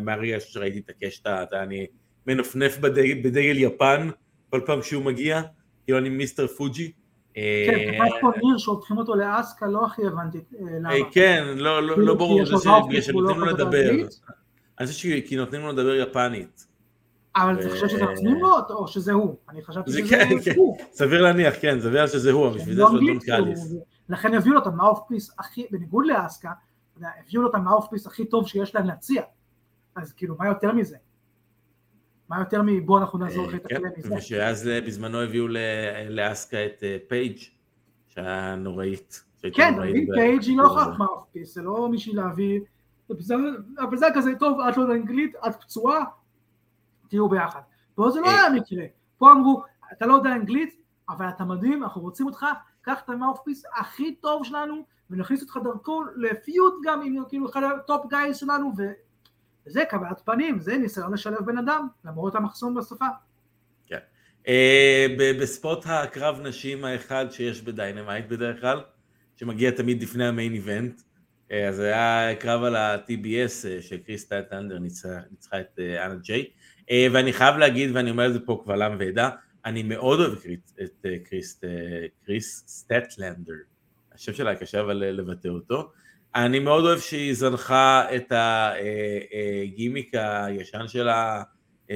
מהרגע 0.00 0.40
שראיתי 0.40 0.78
את 0.78 0.90
הקשטה, 0.90 1.44
אני 1.52 1.86
מנפנף 2.26 2.78
בדגל 2.78 3.58
יפן 3.58 4.08
כל 4.50 4.60
פעם 4.66 4.82
שהוא 4.82 5.04
מגיע, 5.04 5.42
כאילו 5.84 5.98
אני 5.98 6.08
מיסטר 6.08 6.46
פוג'י, 6.46 6.92
כן, 7.36 7.92
כתב 7.92 8.20
פה 8.20 8.30
ניר 8.42 8.58
שהופכים 8.58 8.98
אותו 8.98 9.14
לאסקה, 9.14 9.66
לא 9.66 9.86
הכי 9.86 10.06
הבנתי 10.06 10.38
אה, 10.38 10.64
למה. 10.80 10.90
כן, 11.12 11.44
לא, 11.56 11.82
לא, 11.82 11.98
לא 11.98 12.14
ברור, 12.14 12.46
זה 12.46 13.02
שנותנים 13.02 13.40
לו 13.40 13.46
לדבר. 13.46 13.90
אני 14.80 14.86
חושב 14.86 15.20
כי 15.26 15.36
נותנים 15.36 15.60
לו 15.60 15.72
לדבר 15.72 15.94
יפנית. 15.94 16.66
אבל 17.36 17.60
אתה 17.60 17.70
חושב 17.70 17.88
שזה 17.88 18.04
נותנים 18.04 18.36
לו 18.36 18.56
או 18.70 18.88
שזה 18.88 19.12
הוא? 19.12 19.36
אני 19.48 19.62
חשבתי 19.62 19.90
שזה 19.90 20.02
כן, 20.10 20.28
כן. 20.44 20.52
הוא. 20.56 20.76
סביר 20.92 21.22
להניח, 21.22 21.54
כן, 21.60 21.80
סביר 21.80 22.06
שזה 22.06 22.32
הוא, 22.32 22.48
בשביל 22.48 22.74
זה 22.74 22.82
יש 22.82 22.88
לו 22.92 23.00
דון 23.00 23.18
קאליס. 23.18 23.74
לכן 24.08 24.34
הביאו 24.34 24.54
לו 24.54 24.60
את 24.60 24.66
ה 24.66 24.72
mouthpiece 24.72 25.34
הכי, 25.38 25.66
בניגוד 25.70 26.06
לאסקה, 26.06 26.50
הביאו 26.96 27.42
לו 27.42 27.50
את 27.50 27.54
ה 27.54 27.59
mouthpiece 27.59 28.06
הכי 28.06 28.24
טוב 28.24 28.48
שיש 28.48 28.74
להם 28.74 28.86
להציע. 28.86 29.22
אז 29.96 30.12
כאילו, 30.12 30.36
מה 30.38 30.46
יותר 30.46 30.72
מזה? 30.72 30.96
מה 32.28 32.38
יותר 32.38 32.62
מבוא 32.64 32.98
אנחנו 32.98 33.18
נעזור 33.18 33.46
לך 33.46 33.54
את 33.54 33.64
הכלא 33.64 33.88
מזה. 33.98 34.14
ושאז 34.14 34.70
בזמנו 34.86 35.22
הביאו 35.22 35.46
לאסקה 36.08 36.66
את 36.66 36.82
אה, 36.82 36.96
פייג' 37.08 37.38
שהיה 38.08 38.56
נוראית. 38.56 39.22
כן, 39.52 39.74
פייג' 40.14 40.42
היא 40.42 40.58
לא 40.58 40.76
mouthpiece, 40.98 41.54
זה 41.54 41.62
לא 41.62 41.88
בשביל 41.92 42.16
להביא 42.16 42.60
אבל 43.10 43.96
זה 43.96 44.06
כזה, 44.14 44.30
טוב, 44.38 44.60
את 44.60 44.76
לא 44.76 44.82
יודעת 44.82 44.96
אנגלית, 44.96 45.34
את 45.46 45.54
פצועה, 45.60 46.04
תהיו 47.08 47.28
ביחד. 47.28 47.60
פה 47.94 48.10
זה 48.10 48.20
לא 48.20 48.30
היה 48.30 48.50
מקרה, 48.50 48.84
פה 49.18 49.32
אמרו, 49.32 49.62
אתה 49.92 50.06
לא 50.06 50.14
יודע 50.14 50.32
אנגלית, 50.32 50.82
אבל 51.08 51.28
אתה 51.28 51.44
מדהים, 51.44 51.82
אנחנו 51.82 52.00
רוצים 52.00 52.26
אותך, 52.26 52.46
קח 52.82 53.00
את 53.04 53.08
ה 53.08 53.13
mouthpiece 53.13 53.62
הכי 53.76 54.14
טוב 54.14 54.44
שלנו, 54.44 54.84
ונכניס 55.10 55.42
אותך 55.42 55.58
דרכו 55.64 56.02
ל 56.16 56.28
feud 56.28 56.74
גם 56.84 57.02
עם 57.02 57.22
כאילו 57.28 57.50
אחד 57.50 57.62
ה 57.62 57.73
top 57.73 58.06
guys 58.06 58.36
שלנו, 58.36 58.72
וזה 59.66 59.84
קבלת 59.90 60.20
פנים, 60.24 60.60
זה 60.60 60.78
ניסיון 60.78 61.12
לשלב 61.12 61.46
בן 61.46 61.58
אדם, 61.58 61.88
למרות 62.04 62.34
המחסום 62.34 62.74
בשפה. 62.74 63.06
כן. 63.86 63.98
אה, 64.48 65.06
בספורט 65.40 65.84
הקרב 65.86 66.40
נשים 66.40 66.84
האחד 66.84 67.26
שיש 67.30 67.62
בדיינמייט 67.62 68.26
בדרך 68.28 68.60
כלל, 68.60 68.80
שמגיע 69.36 69.70
תמיד 69.70 70.02
לפני 70.02 70.26
ה 70.26 70.31
main 70.31 70.52
event, 70.52 71.00
אה, 71.52 71.68
אז 71.68 71.80
היה 71.80 72.34
קרב 72.40 72.62
על 72.62 72.76
ה-TBS 72.76 73.66
אה, 73.68 73.82
שקריס 73.82 74.42
סטטלנדר 74.42 74.78
ניצחה 74.78 75.60
את 75.60 75.78
אנה 75.78 76.14
ג'יי, 76.14 76.50
ואני 77.12 77.32
חייב 77.32 77.56
להגיד, 77.56 77.90
ואני 77.94 78.10
אומר 78.10 78.26
את 78.26 78.32
זה 78.32 78.40
פה 78.40 78.62
קבל 78.64 78.82
עם 78.82 78.96
ועדה, 78.98 79.30
אני 79.64 79.82
מאוד 79.82 80.20
אוהב 80.20 80.32
את 80.82 81.06
קריס 82.24 82.64
סטטלנדר, 82.66 83.52
השם 84.12 84.32
שלה 84.32 84.56
קשה 84.56 84.80
אבל 84.80 84.96
לבטא 84.96 85.48
אותו, 85.48 85.92
אני 86.36 86.58
מאוד 86.58 86.84
אוהב 86.84 86.98
שהיא 86.98 87.34
זנחה 87.34 88.04
את 88.16 88.32
הגימיק 89.62 90.10
הישן 90.14 90.88
שלה, 90.88 91.42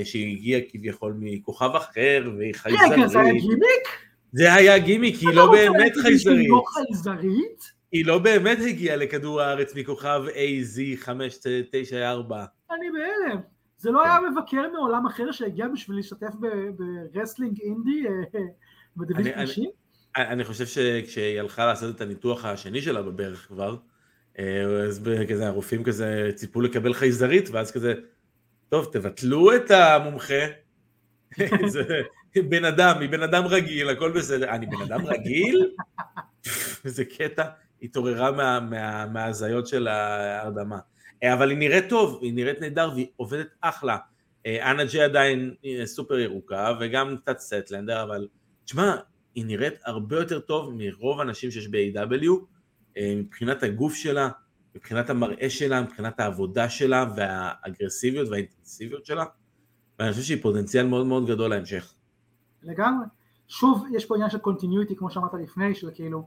שהיא 0.05 0.37
הגיעה 0.37 0.61
כביכול 0.71 1.15
מכוכב 1.19 1.71
אחר, 1.77 2.31
והיא 2.39 2.55
חייזרית. 2.55 2.93
רגע, 2.93 3.07
זה 3.07 3.21
היה 3.21 3.33
גימיק? 3.33 3.89
זה 4.33 4.55
היה 4.55 4.79
גימיק, 4.79 5.15
היא 5.21 5.35
לא 5.35 5.51
באמת 5.51 5.93
חייזרית. 6.03 6.39
היא 6.39 6.49
לא 6.49 6.65
חייזרית? 6.67 7.81
היא 7.93 8.07
לא 8.07 8.19
באמת 8.19 8.59
הגיעה 8.69 8.97
לכדור 8.97 9.41
הארץ 9.41 9.75
מכוכב 9.75 10.23
AZ594. 10.27 12.35
אני 12.71 12.87
בהלם. 12.91 13.41
זה 13.79 13.91
לא 13.91 14.05
היה 14.05 14.19
כן. 14.19 14.25
מבקר 14.33 14.73
מעולם 14.73 15.07
אחר 15.07 15.33
שהגיע 15.33 15.69
בשביל 15.69 15.97
להשתתף 15.97 16.33
ב 17.13 17.18
wrestling 17.18 17.61
indie 17.61 18.07
אה, 18.07 18.41
בדיוויזיה 18.97 19.43
נשים? 19.43 19.71
אני 20.17 20.45
חושב 20.45 20.67
שכשהיא 20.67 21.41
הלכה 21.41 21.67
לעשות 21.67 21.97
את 21.97 22.01
הניתוח 22.01 22.45
השני 22.45 22.83
שלה 22.83 23.03
בברך 23.03 23.49
כבר, 23.49 23.71
אה, 23.71 23.77
אז 24.89 25.09
כזה 25.29 25.47
הרופאים 25.47 25.85
כזה 25.85 26.31
ציפו 26.35 26.61
לקבל 26.61 26.95
חייזרית, 26.95 27.49
ואז 27.51 27.73
כזה, 27.73 27.95
טוב, 28.69 28.89
תבטלו 28.93 29.57
את 29.57 29.71
המומחה. 29.71 30.45
זה 31.67 31.83
בן 32.49 32.65
אדם, 32.65 33.01
היא 33.01 33.09
בן 33.09 33.23
אדם 33.23 33.47
רגיל, 33.47 33.89
הכל 33.89 34.13
בסדר. 34.13 34.51
אני 34.51 34.67
בן 34.67 34.83
אדם 34.83 35.07
רגיל? 35.07 35.71
איזה 36.85 37.05
קטע, 37.05 37.45
התעוררה 37.83 38.61
מההזיות 39.07 39.67
של 39.67 39.89
ההרדמה. 39.89 40.79
אה, 41.23 41.35
אבל 41.35 41.51
היא 41.51 41.59
נראית 41.59 41.89
טוב, 41.89 42.19
היא 42.23 42.35
נראית 42.35 42.61
נהדר 42.61 42.91
והיא 42.95 43.07
עובדת 43.17 43.49
אחלה. 43.61 43.97
אה, 44.47 44.71
אנה 44.71 44.85
ג'י 44.85 45.01
עדיין 45.01 45.55
סופר 45.85 46.19
ירוקה 46.19 46.73
וגם 46.81 47.17
קצת 47.17 47.39
סטלנדר, 47.39 48.03
אבל 48.03 48.29
תשמע, 48.65 48.97
היא 49.35 49.45
נראית 49.47 49.75
הרבה 49.85 50.17
יותר 50.17 50.41
טוב 50.41 50.75
מרוב 50.77 51.21
הנשים 51.21 51.51
שיש 51.51 51.69
ב-AW 51.69 52.31
אה, 52.31 52.37
מבחינת 52.99 53.63
הגוף 53.63 53.95
שלה, 53.95 54.29
מבחינת 54.75 55.11
המראה 55.11 55.51
שלה, 55.51 55.83
מבחינת 55.83 56.21
העבודה 56.21 56.69
שלה 56.69 57.05
והאגרסיביות 57.17 58.29
והאינטנסיביות 58.29 59.07
שלה, 59.07 59.25
ואני 59.99 60.13
חושב 60.13 60.23
שהיא 60.23 60.43
פוטנציאל 60.43 60.87
מאוד 60.87 61.07
מאוד 61.07 61.27
גדול 61.27 61.51
להמשך. 61.51 61.95
לגמרי. 62.63 63.07
שוב, 63.49 63.87
יש 63.93 64.05
פה 64.05 64.15
עניין 64.15 64.31
של 64.31 64.39
continuity, 64.39 64.97
כמו 64.97 65.11
שאמרת 65.11 65.35
לפני, 65.43 65.75
של 65.75 65.91
כאילו, 65.95 66.27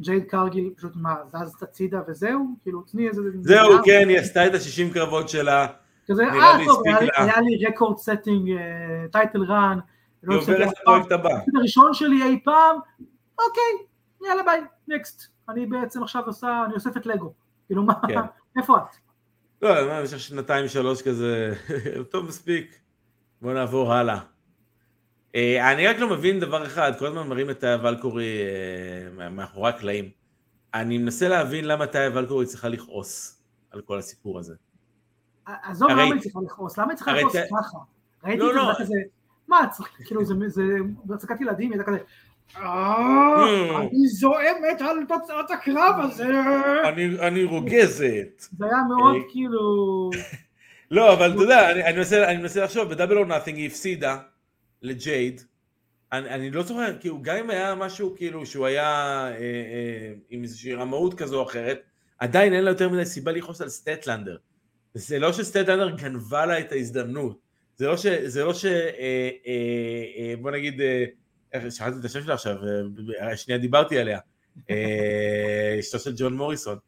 ג'ייד 0.00 0.24
קרגיל 0.24 0.70
פשוט 0.76 0.92
מה, 0.96 1.14
זז 1.28 1.62
הצידה 1.62 2.00
וזהו? 2.08 2.46
כאילו, 2.62 2.82
תני 2.82 3.08
איזה... 3.08 3.22
זהו, 3.40 3.70
כן, 3.84 4.08
היא 4.08 4.18
עשתה 4.18 4.46
את 4.46 4.54
השישים 4.54 4.90
קרבות 4.90 5.28
שלה. 5.28 5.66
כזה, 6.06 6.22
אה, 6.24 6.58
טוב, 6.66 6.82
היה 7.16 7.40
לי 7.40 7.66
record 7.66 7.98
setting, 7.98 8.50
title 9.12 9.42
run. 9.42 9.78
היא 10.28 10.38
עוברת 10.38 10.72
לפרויקט 10.72 11.12
הבא. 11.12 11.30
הראשון 11.56 11.94
שלי 11.94 12.22
אי 12.22 12.40
פעם, 12.44 12.76
אוקיי, 13.38 13.86
יאללה 14.28 14.42
ביי, 14.42 14.60
next. 14.88 15.31
אני 15.48 15.66
בעצם 15.66 16.02
עכשיו 16.02 16.22
עושה, 16.26 16.62
אני 16.66 16.74
אוספת 16.74 17.06
לגו. 17.06 17.32
כאילו, 17.66 17.82
מה, 17.82 17.94
כן. 18.08 18.20
איפה 18.58 18.76
את? 18.76 18.96
לא, 19.62 20.00
במשך 20.00 20.20
שנתיים 20.20 20.68
שלוש 20.68 21.02
כזה, 21.02 21.54
טוב 22.12 22.26
מספיק, 22.26 22.78
בוא 23.42 23.52
נעבור 23.52 23.92
הלאה. 23.92 24.20
אה, 25.34 25.72
אני 25.72 25.86
רק 25.86 25.98
לא 25.98 26.10
מבין 26.10 26.40
דבר 26.40 26.66
אחד, 26.66 26.92
כל 26.98 27.06
הזמן 27.06 27.28
מראים 27.28 27.50
את 27.50 27.60
תאיה 27.60 27.78
ולקורי 27.82 28.26
אה, 29.20 29.28
מאחורי 29.28 29.68
הקלעים. 29.68 30.10
אני 30.74 30.98
מנסה 30.98 31.28
להבין 31.28 31.64
למה 31.64 31.86
תאיה 31.86 32.10
ולקורי 32.14 32.46
צריכה 32.46 32.68
לכעוס 32.68 33.42
על 33.70 33.80
כל 33.80 33.98
הסיפור 33.98 34.38
הזה. 34.38 34.54
עזוב 35.46 35.90
למה 35.90 36.02
היא 36.02 36.20
צריכה 36.20 36.40
לכעוס, 36.44 36.78
למה 36.78 36.90
היא 36.90 36.96
צריכה 36.96 37.12
לכעוס 37.12 37.36
ככה? 37.36 37.78
ראיתי 38.24 38.42
את 38.42 38.54
לא, 38.54 38.72
זה 38.78 38.84
כזה, 38.84 38.94
לא. 38.94 39.10
מה, 39.48 39.66
כאילו 40.04 40.24
זה 40.24 40.64
בהצגת 41.04 41.40
ילדים, 41.40 41.72
הייתה 41.72 41.84
כזה. 41.84 41.98
אני 42.56 44.06
זועמת 44.08 44.80
על 44.80 44.96
תוצאת 45.08 45.50
הקרב 45.50 45.94
הזה. 45.98 46.26
אני 47.20 47.44
רוגזת. 47.44 48.46
זה 48.58 48.64
היה 48.64 48.82
מאוד 48.88 49.16
כאילו... 49.28 50.10
לא, 50.90 51.12
אבל 51.12 51.32
אתה 51.32 51.42
יודע, 51.42 51.70
אני 52.30 52.38
מנסה 52.38 52.64
לחשוב, 52.64 52.88
ב 52.88 52.92
Double 52.92 53.18
or 53.18 53.24
Nothing 53.24 53.58
היא 53.58 53.66
הפסידה. 53.66 54.18
לג'ייד, 54.82 55.40
אני, 56.12 56.50
לא 56.50 56.62
זוכר, 56.62 56.98
כאילו 57.00 57.22
גם 57.22 57.36
אם 57.36 57.50
היה 57.50 57.74
משהו 57.74 58.14
כאילו 58.16 58.46
שהוא 58.46 58.66
היה 58.66 58.88
אה, 59.26 59.32
אה, 59.34 60.12
עם 60.30 60.42
איזושהי 60.42 60.74
רמאות 60.74 61.14
כזו 61.14 61.40
או 61.40 61.46
אחרת, 61.46 61.80
עדיין 62.18 62.52
אין 62.52 62.64
לה 62.64 62.70
יותר 62.70 62.88
מדי 62.88 63.04
סיבה 63.04 63.32
לכעוס 63.32 63.60
על 63.60 63.68
סטטלנדר. 63.68 64.36
זה 64.94 65.18
לא 65.18 65.32
שסטטלנדר 65.32 65.96
גנבה 65.96 66.46
לה 66.46 66.60
את 66.60 66.72
ההזדמנות, 66.72 67.38
זה 67.76 67.86
לא 67.86 67.96
ש... 67.96 68.06
לא. 68.06 68.70
אה, 68.70 69.30
אה, 69.46 70.04
אה, 70.18 70.34
בוא 70.40 70.50
נגיד, 70.50 70.80
אה, 71.54 71.70
שכחתי 71.70 71.94
את 72.00 72.04
השם 72.04 72.22
שלה 72.22 72.34
עכשיו, 72.34 72.56
אה, 73.20 73.36
שנייה 73.36 73.58
דיברתי 73.58 73.98
עליה, 73.98 74.18
אה, 74.70 75.76
אשתו 75.80 75.98
של 75.98 76.14
ג'ון 76.16 76.36
מוריסון. 76.36 76.78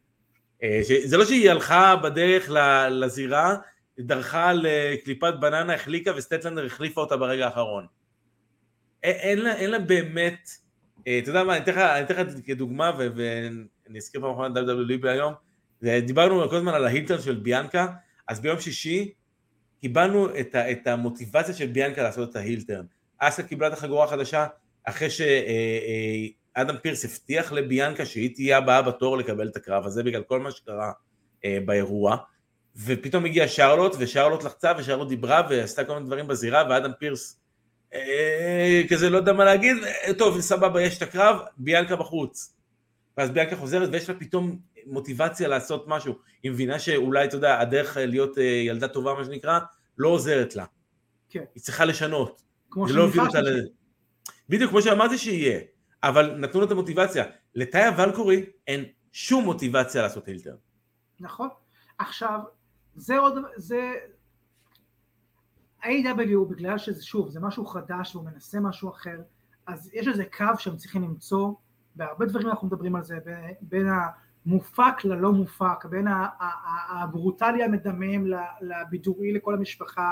אה, 0.63 0.79
זה 1.05 1.17
לא 1.17 1.25
שהיא 1.25 1.51
הלכה 1.51 1.95
בדרך 1.95 2.49
לזירה 2.91 3.55
דרכה 3.99 4.49
על 4.49 4.65
קליפת 5.03 5.33
בננה, 5.39 5.73
החליקה 5.73 6.11
וסטטלנדר 6.15 6.65
החליפה 6.65 7.01
אותה 7.01 7.17
ברגע 7.17 7.45
האחרון. 7.45 7.85
אין 9.03 9.39
לה, 9.39 9.55
אין 9.55 9.71
לה 9.71 9.79
באמת, 9.79 10.49
אה, 11.07 11.19
אתה 11.19 11.29
יודע 11.29 11.43
מה, 11.43 11.57
אני 11.57 11.63
אתן 12.03 12.15
לך 12.15 12.45
כדוגמה, 12.45 12.91
ואני 12.97 13.97
אזכיר 13.97 14.21
פעם 14.21 14.31
אחרונה 14.31 14.59
WWE 14.59 15.01
ביום, 15.01 15.33
דיברנו 15.81 16.49
כל 16.49 16.55
הזמן 16.55 16.73
על 16.73 16.85
ההילטון 16.85 17.21
של 17.21 17.35
ביאנקה, 17.35 17.87
אז 18.27 18.39
ביום 18.39 18.59
שישי 18.59 19.13
קיבלנו 19.81 20.39
את, 20.39 20.55
את 20.55 20.87
המוטיבציה 20.87 21.53
של 21.53 21.67
ביאנקה 21.67 22.03
לעשות 22.03 22.29
את 22.29 22.35
ההילטרן. 22.35 22.85
אסקה 23.27 23.43
קיבלה 23.43 23.67
את 23.67 23.73
החגורה 23.73 24.05
החדשה 24.05 24.47
אחרי 24.83 25.09
שאדם 25.09 26.69
אה, 26.69 26.73
אה, 26.75 26.79
פירס 26.81 27.05
הבטיח 27.05 27.51
לביאנקה 27.51 28.05
שהיא 28.05 28.35
תהיה 28.35 28.57
הבאה 28.57 28.81
בתור 28.81 29.17
לקבל 29.17 29.47
את 29.47 29.55
הקרב 29.55 29.85
הזה 29.85 30.03
בגלל 30.03 30.23
כל 30.23 30.39
מה 30.39 30.51
שקרה 30.51 30.91
באירוע. 31.65 32.17
ופתאום 32.85 33.25
הגיעה 33.25 33.47
שרלוט, 33.47 33.95
ושרלוט 33.99 34.43
לחצה, 34.43 34.73
ושרלוט 34.77 35.07
דיברה, 35.07 35.47
ועשתה 35.49 35.83
כל 35.83 35.93
מיני 35.93 36.05
דברים 36.05 36.27
בזירה, 36.27 36.63
ואדם 36.69 36.91
פירס 36.99 37.39
אה, 37.95 38.81
כזה 38.89 39.09
לא 39.09 39.17
יודע 39.17 39.33
מה 39.33 39.45
להגיד, 39.45 39.77
אה, 39.83 40.13
טוב, 40.13 40.41
סבבה, 40.41 40.81
יש 40.81 40.97
את 40.97 41.01
הקרב, 41.01 41.39
ביאנקה 41.57 41.95
בחוץ. 41.95 42.55
ואז 43.17 43.29
ביאנקה 43.29 43.55
חוזרת, 43.55 43.89
ויש 43.91 44.09
לה 44.09 44.15
פתאום 44.15 44.59
מוטיבציה 44.85 45.47
לעשות 45.47 45.85
משהו. 45.87 46.15
היא 46.43 46.51
מבינה 46.51 46.79
שאולי, 46.79 47.25
אתה 47.25 47.35
יודע, 47.35 47.59
הדרך 47.59 47.97
להיות 47.97 48.37
אה, 48.37 48.43
ילדה 48.43 48.87
טובה, 48.87 49.13
מה 49.13 49.25
שנקרא, 49.25 49.59
לא 49.97 50.09
עוזרת 50.09 50.55
לה. 50.55 50.65
כן. 51.29 51.43
היא 51.55 51.63
צריכה 51.63 51.85
לשנות. 51.85 52.41
כמו 52.75 52.85
לא 52.87 53.11
שניחשתי. 53.11 53.41
לה... 53.41 53.61
בדיוק, 54.49 54.69
כמו 54.69 54.81
שאמרתי 54.81 55.17
שיהיה. 55.17 55.59
אבל 56.03 56.35
נתנו 56.37 56.59
לה 56.59 56.65
את 56.65 56.71
המוטיבציה. 56.71 57.25
לטאיה 57.55 57.91
ולקורי 57.97 58.45
אין 58.67 58.85
שום 59.11 59.43
מוטיבציה 59.43 60.01
לעשות 60.01 60.27
הילטר. 60.27 60.55
נכון. 61.19 61.49
עכשיו, 61.97 62.39
זה 62.95 63.17
עוד, 63.17 63.33
זה, 63.55 63.93
A.W. 65.83 66.49
בגלל 66.49 66.77
שזה 66.77 67.03
שוב, 67.03 67.29
זה 67.29 67.39
משהו 67.39 67.65
חדש 67.65 68.15
והוא 68.15 68.25
מנסה 68.25 68.59
משהו 68.59 68.89
אחר, 68.89 69.21
אז 69.67 69.89
יש 69.93 70.07
איזה 70.07 70.25
קו 70.37 70.45
שהם 70.59 70.75
צריכים 70.77 71.03
למצוא, 71.03 71.53
בהרבה 71.95 72.25
דברים 72.25 72.47
אנחנו 72.47 72.67
מדברים 72.67 72.95
על 72.95 73.03
זה, 73.03 73.17
בין 73.61 73.87
המופק 74.45 75.03
ללא 75.03 75.31
מופק, 75.31 75.85
בין 75.89 76.07
הברוטלי 76.89 77.63
המדמם 77.63 78.31
לבידורי 78.61 79.33
לכל 79.33 79.53
המשפחה, 79.53 80.11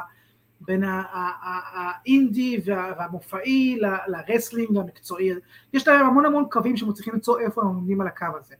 בין 0.65 0.83
האינדי 0.85 2.61
והמופעי 2.65 3.79
ל 4.07 4.14
wrestling 4.14 4.77
המקצועי, 4.77 5.29
יש 5.73 5.87
להם 5.87 6.05
המון 6.05 6.25
המון 6.25 6.45
קווים 6.51 6.77
שהם 6.77 6.93
צריכים 6.93 7.13
למצוא 7.13 7.39
איפה 7.39 7.61
הם 7.61 7.67
עומדים 7.67 8.01
על 8.01 8.07
הקו 8.07 8.25
הזה. 8.39 8.55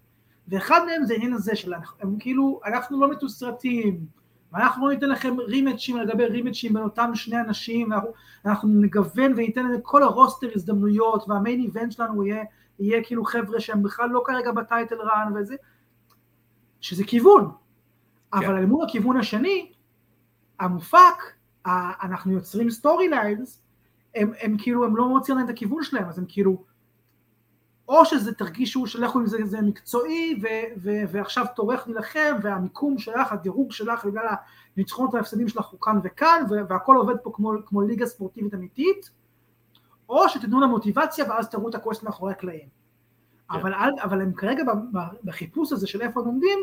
ואחד 0.47 0.81
מהם 0.85 1.05
זה 1.05 1.13
העניין 1.13 1.33
הזה 1.33 1.55
של 1.55 1.73
הם 2.01 2.15
כאילו, 2.19 2.59
אנחנו 2.65 3.01
לא 3.01 3.11
מתוסרטים, 3.11 4.05
ואנחנו 4.51 4.87
לא 4.87 4.93
ניתן 4.93 5.09
לכם 5.09 5.39
רימצ'ים 5.39 5.97
על 5.97 6.11
גבי 6.11 6.25
רימצ'ים 6.25 6.73
בין 6.73 6.83
אותם 6.83 7.11
שני 7.15 7.39
אנשים, 7.39 7.91
ואנחנו, 7.91 8.09
אנחנו 8.45 8.69
נגוון 8.69 9.31
וניתן 9.31 9.71
לכל 9.71 10.03
ה 10.03 10.10
roster 10.10 10.47
הזדמנויות, 10.55 11.29
וה 11.29 11.39
main 11.39 11.59
event 11.59 11.91
שלנו 11.91 12.25
יהיה, 12.25 12.43
יהיה 12.79 13.03
כאילו 13.03 13.25
חבר'ה 13.25 13.59
שהם 13.59 13.83
בכלל 13.83 14.09
לא 14.09 14.23
כרגע 14.25 14.51
ב 14.51 14.59
title 14.59 14.95
run 14.95 15.33
וזה, 15.35 15.55
שזה 16.81 17.03
כיוון, 17.03 17.51
אבל 18.33 18.57
אל 18.57 18.65
מול 18.65 18.85
הכיוון 18.85 19.17
השני, 19.17 19.71
המופק, 20.59 21.33
אנחנו 21.65 22.31
יוצרים 22.31 22.69
story 22.69 23.09
lines, 23.09 23.61
הם, 24.15 24.31
הם 24.41 24.55
כאילו, 24.57 24.85
הם 24.85 24.97
לא 24.97 25.09
מוצאים 25.09 25.37
להם 25.37 25.45
את 25.45 25.49
הכיוון 25.51 25.83
שלהם, 25.83 26.05
אז 26.07 26.19
הם 26.19 26.25
כאילו, 26.27 26.63
או 27.87 28.05
שזה 28.05 28.33
תרגישו 28.33 28.87
שלכו 28.87 29.19
עם 29.19 29.27
זה, 29.27 29.37
זה 29.45 29.61
מקצועי 29.61 30.39
ו, 30.43 30.47
ו, 30.77 30.89
ועכשיו 31.11 31.45
תורך 31.55 31.87
להילחם 31.87 32.35
והמיקום 32.41 32.97
שלך, 32.97 33.31
הדירוג 33.31 33.71
שלך 33.71 34.05
בגלל 34.05 34.25
הניצחונות 34.75 35.13
וההפסדים 35.13 35.49
שלך 35.49 35.65
הוא 35.65 35.81
כאן 35.81 35.99
וכאן 36.03 36.43
והכל 36.69 36.95
עובד 36.95 37.15
פה 37.23 37.31
כמו, 37.33 37.51
כמו 37.65 37.81
ליגה 37.81 38.05
ספורטיבית 38.05 38.53
אמיתית 38.53 39.11
או 40.09 40.29
שתיתנו 40.29 40.61
לה 40.61 40.67
מוטיבציה 40.67 41.25
ואז 41.29 41.49
תראו 41.49 41.69
אותה 41.69 41.75
כועסת 41.75 42.03
מאחורי 42.03 42.31
הקלעים. 42.31 42.67
Yeah. 42.67 43.53
כן. 43.53 43.59
אבל, 43.59 43.73
אבל 44.03 44.21
הם 44.21 44.33
כרגע 44.33 44.63
בחיפוש 45.23 45.71
הזה 45.71 45.87
של 45.87 46.01
איפה 46.01 46.19
הם 46.19 46.25
עומדים, 46.25 46.59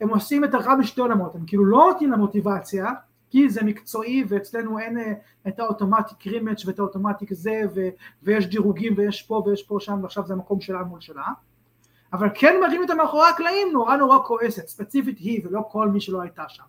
הם 0.00 0.08
עושים 0.08 0.44
את 0.44 0.54
הרע 0.54 0.74
בשתי 0.74 1.00
עולמות, 1.00 1.34
הם 1.34 1.44
כאילו 1.46 1.64
לא 1.64 1.90
נותנים 1.92 2.10
לה 2.10 2.16
מוטיבציה 2.16 2.92
כי 3.30 3.48
זה 3.48 3.62
מקצועי 3.62 4.24
ואצלנו 4.28 4.78
אין 4.78 4.98
אה, 4.98 5.12
את 5.48 5.60
ה 5.60 5.67
automatic 5.67 6.26
rematch 6.26 6.66
ואת 6.66 6.78
ה 6.78 6.83
automatic 6.83 7.32
זה 7.32 7.62
ו, 7.74 7.80
ויש 8.22 8.46
דירוגים 8.46 8.94
ויש 8.96 9.22
פה 9.22 9.42
ויש 9.46 9.62
פה 9.62 9.76
שם 9.80 9.98
ועכשיו 10.02 10.26
זה 10.26 10.32
המקום 10.32 10.60
שלה 10.60 10.82
מול 10.82 11.00
שלה. 11.00 11.26
אבל 12.12 12.28
כן 12.34 12.60
מראים 12.60 12.82
אותה 12.82 12.94
מאחורי 12.94 13.28
הקלעים 13.28 13.68
נורא 13.72 13.96
נורא 13.96 14.18
כועסת, 14.26 14.68
ספציפית 14.68 15.18
היא 15.18 15.40
ולא 15.44 15.62
כל 15.70 15.88
מי 15.88 16.00
שלא 16.00 16.22
הייתה 16.22 16.44
שם. 16.48 16.64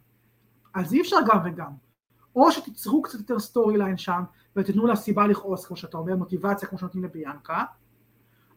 אז 0.73 0.93
אי 0.93 1.01
אפשר 1.01 1.17
גם 1.27 1.37
וגם. 1.45 1.71
או 2.35 2.51
שתיצרו 2.51 3.01
קצת 3.01 3.19
יותר 3.19 3.39
story 3.39 3.77
line 3.77 3.97
שם 3.97 4.23
ותתנו 4.55 4.87
לה 4.87 4.95
סיבה 4.95 5.27
לכעוס 5.27 5.65
כמו 5.65 5.77
שאתה 5.77 5.97
אומר, 5.97 6.15
מוטיבציה 6.15 6.67
כמו 6.67 6.77
שנותנים 6.77 7.03
לביאנקה 7.03 7.63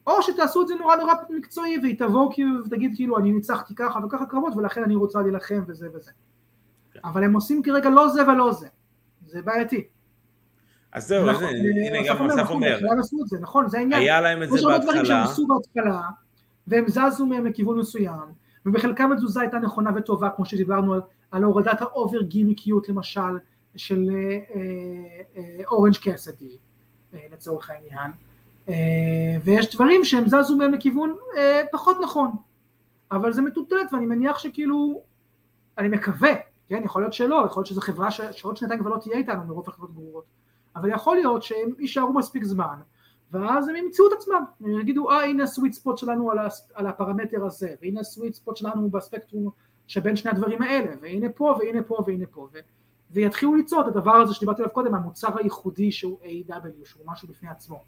או 0.07 0.23
שתעשו 0.23 0.63
את 0.63 0.69
זה 0.69 0.75
נורא 0.75 0.97
נורא 0.97 1.15
מקצועי 1.31 1.79
והיא 1.79 1.99
תבוא 1.99 2.33
כאילו 2.35 2.65
ותגיד 2.67 2.93
כאילו 2.97 3.19
אני 3.19 3.33
ניצחתי 3.33 3.75
ככה 3.75 3.99
וככה 4.07 4.27
קרבות 4.27 4.57
ולכן 4.57 4.83
אני 4.83 4.95
רוצה 4.95 5.23
להילחם 5.23 5.65
וזה 5.67 5.89
וזה 5.95 6.11
אבל 7.05 7.25
הם 7.25 7.35
עושים 7.35 7.63
כרגע 7.63 7.91
לא 7.91 8.09
זה 8.09 8.29
ולא 8.29 8.53
זה, 8.53 8.69
זה 9.27 9.43
בעייתי. 9.43 9.85
אז 10.93 11.09
זהו, 11.09 11.27
נכון, 11.27 11.45
הנה 11.45 12.09
גם 12.09 12.31
אסף 12.31 12.51
אומר, 12.51 12.79
נכון, 13.41 13.69
זה 13.69 13.79
העניין. 13.79 14.01
היה 14.01 14.21
להם 14.21 14.43
את 14.43 14.49
זה 14.49 14.55
בהתחלה. 14.55 14.77
יש 14.77 14.83
דברים 14.85 15.05
שהם 15.05 15.23
עשו 15.23 15.47
בהתחלה, 15.47 16.01
והם 16.67 16.85
זזו 16.89 17.27
מהם 17.27 17.47
לכיוון 17.47 17.79
מסוים, 17.79 18.33
ובחלקם 18.67 19.13
התזוזה 19.13 19.41
הייתה 19.41 19.59
נכונה 19.59 19.91
וטובה, 19.97 20.31
כמו 20.37 20.45
שדיברנו 20.45 20.95
על, 20.95 21.01
על 21.31 21.43
הורדת 21.45 21.83
האובר 21.83 22.23
גימיקיות 22.23 22.89
למשל, 22.89 23.39
של 23.77 24.11
אורנג' 25.67 25.95
אה, 26.07 26.13
קסדי, 26.13 26.57
אה, 27.15 27.19
אה, 27.19 27.27
לצורך 27.33 27.71
העניין, 27.71 28.11
אה, 28.69 28.75
ויש 29.45 29.75
דברים 29.75 30.05
שהם 30.05 30.29
זזו 30.29 30.57
מהם 30.57 30.75
לכיוון 30.75 31.17
אה, 31.37 31.63
פחות 31.73 31.97
נכון, 32.03 32.31
אבל 33.13 33.33
זה 33.33 33.43
מטוטלת 33.43 33.93
ואני 33.93 34.07
מניח 34.07 34.39
שכאילו, 34.39 35.03
אני 35.79 35.89
מקווה 35.89 36.33
כן, 36.69 36.83
יכול 36.85 37.03
להיות 37.03 37.13
שלא, 37.13 37.45
יכול 37.47 37.61
להיות 37.61 37.67
שזו 37.67 37.81
חברה 37.81 38.11
ש... 38.11 38.21
שעוד 38.21 38.57
שנתיים 38.57 38.81
כבר 38.81 38.91
לא 38.91 38.99
תהיה 38.99 39.17
איתנו 39.17 39.45
מרוב 39.45 39.69
החברות 39.69 39.93
גרועות, 39.93 40.25
אבל 40.77 40.91
יכול 40.91 41.17
להיות 41.17 41.43
שהם 41.43 41.71
יישארו 41.79 42.13
מספיק 42.13 42.45
זמן, 42.45 42.77
ואז 43.31 43.69
הם 43.69 43.77
ימצאו 43.77 44.09
את 44.09 44.13
עצמם, 44.13 44.45
הם 44.61 44.81
יגידו, 44.81 45.11
אה 45.11 45.23
הנה 45.23 45.43
הסוויט 45.43 45.73
ספוט 45.73 45.99
שלנו 45.99 46.31
על, 46.31 46.39
הס... 46.39 46.69
על 46.75 46.87
הפרמטר 46.87 47.45
הזה, 47.45 47.75
והנה 47.83 48.01
הסוויט 48.01 48.35
ספוט 48.35 48.57
שלנו 48.57 48.91
בספקטרום 48.91 49.51
שבין 49.87 50.17
שני 50.17 50.31
הדברים 50.31 50.63
האלה, 50.63 50.95
והנה 51.01 51.29
פה 51.29 51.57
והנה 51.59 51.83
פה 51.83 51.99
והנה 52.07 52.27
פה, 52.31 52.49
ו... 52.53 52.59
ויתחילו 53.11 53.55
ליצור 53.55 53.81
את 53.81 53.87
הדבר 53.87 54.15
הזה 54.15 54.35
שדיברתי 54.35 54.63
עליו 54.63 54.75
קודם, 54.75 54.95
המוצר 54.95 55.39
הייחודי 55.39 55.93
שהוא 55.93 56.19
A.W, 56.23 56.85
שהוא 56.85 57.03
משהו 57.07 57.29
בפני 57.29 57.49
עצמו. 57.49 57.85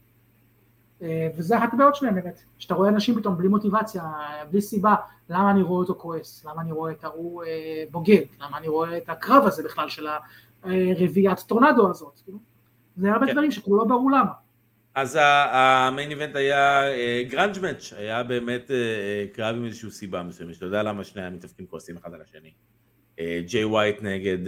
אה, 1.03 1.29
וזה 1.37 1.59
אחת 1.59 1.75
הבעיות 1.75 1.95
שלהם 1.95 2.15
באמת, 2.15 2.43
שאתה 2.59 2.75
רואה 2.75 2.89
אנשים 2.89 3.21
פתאום 3.21 3.37
בלי 3.37 3.49
מוטיבציה, 3.49 4.03
בלי 4.51 4.61
סיבה, 4.61 4.95
למה 5.31 5.51
אני 5.51 5.63
רואה 5.63 5.79
אותו 5.79 5.95
כועס, 5.95 6.45
למה 6.45 6.63
אני 6.63 6.73
רואה 6.73 6.93
את 6.93 7.05
ההוא 7.05 7.45
אה, 7.45 7.85
בוגד, 7.91 8.23
למה 8.41 8.59
אני 8.59 8.69
רואה 8.69 8.97
את 8.97 9.09
הקרב 9.09 9.45
הזה 9.47 9.63
בכלל 9.63 9.89
של 9.89 10.07
הרביעיית 10.63 11.39
טורנדו 11.39 11.91
הזאת, 11.91 12.21
כאילו. 12.25 12.39
זה 12.97 13.13
הרבה 13.13 13.27
כן. 13.27 13.33
דברים 13.33 13.51
שכאילו 13.51 13.77
לא 13.77 13.85
ברור 13.85 14.11
למה. 14.11 14.33
אז 14.95 15.19
המיין 15.51 16.11
איבנט 16.11 16.37
היה 16.37 16.81
גראנג' 17.29 17.57
אה, 17.57 17.63
מאץ', 17.63 17.93
היה 17.97 18.23
באמת 18.23 18.71
קרב 19.33 19.57
עם 19.57 19.65
איזושהי 19.65 19.91
סיבה 19.91 20.23
מסוימת, 20.23 20.55
שאתה 20.55 20.67
יודע 20.67 20.83
למה 20.83 21.05
שני 21.05 21.23
המתאבקים 21.23 21.67
כועסים 21.67 21.97
אחד 21.97 22.15
על 22.15 22.21
השני. 22.23 22.53
ג'יי 23.47 23.65
ווייט 23.65 24.03
נגד 24.03 24.39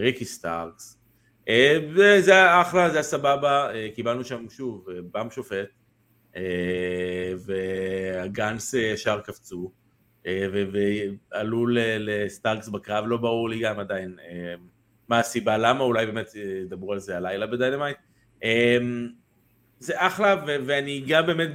ריקי 0.00 0.24
סטארקס, 0.24 0.98
אה, 1.48 1.78
זה 2.20 2.32
היה 2.32 2.60
אחלה, 2.60 2.90
זה 2.90 2.96
היה 2.96 3.02
סבבה, 3.02 3.74
אה, 3.74 3.88
קיבלנו 3.94 4.24
שם 4.24 4.46
שוב 4.50 4.86
bump 5.12 5.30
שופט, 5.30 5.68
אה, 6.36 6.42
והגאנס 7.38 8.74
ישר 8.74 9.20
קפצו, 9.20 9.72
ועלו 10.72 11.66
לסטארקס 11.98 12.68
בקרב, 12.68 13.04
לא 13.06 13.16
ברור 13.16 13.48
לי 13.48 13.60
גם 13.60 13.80
עדיין 13.80 14.16
מה 15.08 15.18
הסיבה, 15.18 15.58
למה, 15.58 15.84
אולי 15.84 16.06
באמת 16.06 16.34
ידברו 16.34 16.92
על 16.92 16.98
זה 16.98 17.16
הלילה 17.16 17.46
ב 17.46 17.51
Dynamite. 17.51 17.96
זה 19.78 19.94
אחלה, 19.96 20.44
ואני 20.46 20.98
אגע 20.98 21.22
באמת 21.22 21.50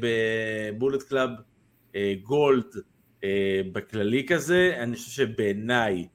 ב 0.00 0.15
Bullet 0.15 1.02
Club 1.02 1.30
Gold 2.22 2.74
בכללי 3.72 4.26
כזה, 4.28 4.76
אני 4.78 4.96
חושב 4.96 5.10
שבעיניי 5.10 6.06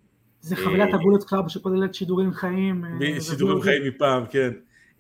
זה 0.42 0.56
חבילת 0.56 0.94
ה 0.94 0.98
Bullet 0.98 1.24
Club 1.24 1.48
שכוללת 1.48 1.94
שידורים 1.96 2.34
חיים. 2.34 2.86
אה, 3.02 3.22
שידורים 3.22 3.62
חיים 3.62 3.84
מפעם, 3.88 4.26
כן. 4.26 4.50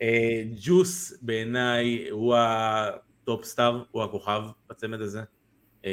אה, 0.02 0.44
ג'וס 0.66 1.14
בעיניי 1.22 2.10
הוא 2.10 2.36
ה 2.36 2.62
top 2.62 3.44
star, 3.46 3.84
הוא 3.92 4.04
הכוכב 4.04 4.42
בצמד 4.70 5.02
הזה. 5.02 5.22
אה, 5.86 5.92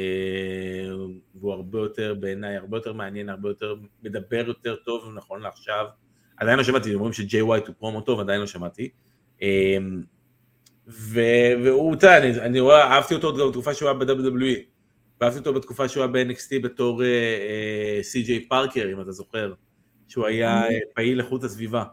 והוא 1.35 1.53
הרבה 1.53 1.79
יותר 1.79 2.15
בעיניי, 2.19 2.55
הרבה 2.55 2.77
יותר 2.77 2.93
מעניין, 2.93 3.29
הרבה 3.29 3.49
יותר, 3.49 3.75
מדבר 4.03 4.47
יותר 4.47 4.75
טוב 4.75 5.11
נכון 5.15 5.41
לעכשיו. 5.41 5.85
עדיין 6.37 6.57
לא 6.57 6.63
שמעתי, 6.63 6.93
אומרים 6.93 7.13
שג'יי 7.13 7.41
ווייט 7.41 7.67
הוא 7.67 7.75
פרומו 7.79 8.01
טוב, 8.01 8.19
עדיין 8.19 8.41
לא 8.41 8.47
שמעתי. 8.47 8.89
והוא, 10.87 11.93
אתה 11.93 12.07
יודע, 12.07 12.45
אני 12.45 12.59
רואה, 12.59 12.83
אהבתי 12.83 13.13
אותו 13.13 13.37
גם 13.37 13.47
בתקופה 13.47 13.73
שהוא 13.73 13.89
היה 13.89 13.97
ב-WWE. 13.97 14.76
ואהבתי 15.21 15.39
אותו 15.39 15.53
בתקופה 15.53 15.87
שהוא 15.87 16.03
היה 16.03 16.11
ב-NXT 16.11 16.63
בתור 16.63 17.01
סי.ג'יי 18.01 18.37
uh, 18.45 18.49
פארקר, 18.49 18.87
אם 18.93 19.01
אתה 19.01 19.11
זוכר, 19.11 19.53
שהוא 20.07 20.25
היה 20.25 20.67
uh, 20.67 20.71
פעיל 20.95 21.19
איכות 21.19 21.43
הסביבה. 21.43 21.83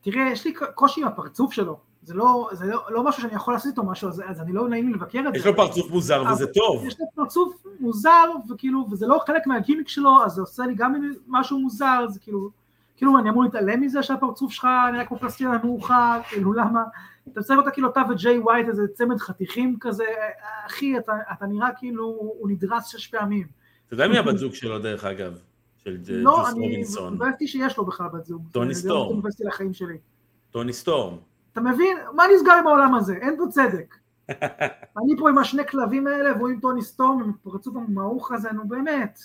תראה, 0.00 0.30
יש 0.32 0.44
לי 0.44 0.52
קושי 0.74 1.00
עם 1.00 1.08
הפרצוף 1.08 1.52
שלו. 1.52 1.78
זה 2.02 2.14
לא, 2.14 2.48
זה 2.52 2.66
לא, 2.66 2.82
לא 2.90 3.04
משהו 3.04 3.22
שאני 3.22 3.34
יכול 3.34 3.54
לעשות 3.54 3.70
איתו 3.70 3.82
משהו, 3.82 4.08
אז, 4.08 4.22
אז 4.26 4.40
אני 4.40 4.52
לא 4.52 4.68
נעים 4.68 4.88
לי 4.88 4.94
לבקר 4.94 5.18
את 5.28 5.32
זה. 5.32 5.38
יש 5.38 5.46
לו 5.46 5.56
פרצוף 5.56 5.90
מוזר 5.90 6.22
וזה 6.32 6.46
טוב. 6.46 6.86
יש 6.86 7.00
לו 7.00 7.06
פרצוף 7.14 7.66
מוזר, 7.80 8.24
וכאילו, 8.50 8.86
וזה 8.90 9.06
לא 9.06 9.20
חלק 9.26 9.46
מהגימיק 9.46 9.88
שלו, 9.88 10.24
אז 10.24 10.32
זה 10.32 10.40
עושה 10.40 10.66
לי 10.66 10.74
גם 10.74 10.94
משהו 11.26 11.58
מוזר, 11.58 12.06
זה 12.08 12.20
כאילו, 12.20 12.50
כאילו 12.96 13.18
אני 13.18 13.30
אמור 13.30 13.42
להתעלם 13.44 13.80
מזה 13.80 14.02
שהפרצוף 14.02 14.52
שלך 14.52 14.68
נראה 14.92 15.04
כמו 15.04 15.18
פלסטלינה 15.18 15.58
מעוכה, 15.64 16.20
כאילו 16.28 16.52
למה, 16.52 16.82
אתה 17.32 17.40
מסתכל 17.40 17.58
אותה 17.58 17.70
כאילו 17.70 17.90
אתה 17.90 18.02
וג'יי 18.10 18.38
ווייט 18.38 18.68
איזה 18.68 18.82
צמד 18.94 19.18
חתיכים 19.18 19.76
כזה, 19.80 20.04
אחי 20.66 20.98
אתה, 20.98 21.12
אתה 21.32 21.46
נראה 21.46 21.68
כאילו 21.78 22.04
הוא 22.38 22.50
נדרס 22.50 22.86
שש 22.86 23.06
פעמים. 23.06 23.46
אתה 23.86 23.94
יודע 23.94 24.08
מי 24.08 24.18
הבת 24.18 24.38
זוג 24.38 24.54
שלו 24.54 24.78
דרך 24.78 25.04
אגב? 25.04 25.38
של 25.84 25.96
לא, 26.08 26.36
ג'וס 26.38 26.52
רובינסון. 26.52 27.18
לא, 27.18 27.24
אני 27.26 27.34
לא 27.40 27.46
שיש 27.46 27.76
לו 27.76 27.86
בכלל 27.86 28.06
בת 28.14 28.26
זוג. 28.26 28.42
טוני 28.52 28.74
סטורם. 28.74 29.20
טוני 30.50 30.72
סטורם. 30.72 31.16
אתה 31.52 31.60
מבין? 31.60 31.98
מה 32.14 32.24
נסגר 32.34 32.52
עם 32.52 32.66
העולם 32.66 32.94
הזה? 32.94 33.14
אין 33.14 33.36
פה 33.38 33.44
צדק. 33.50 33.94
אני 34.98 35.16
פה 35.18 35.28
עם 35.28 35.38
השני 35.38 35.66
כלבים 35.66 36.06
האלה, 36.06 36.36
והוא 36.36 36.48
עם 36.48 36.60
טוני 36.60 36.82
סטורם, 36.82 37.22
עם 37.22 37.32
פרצוף 37.42 37.76
המעוך 37.76 38.32
הזה, 38.32 38.52
נו 38.52 38.68
באמת. 38.68 39.18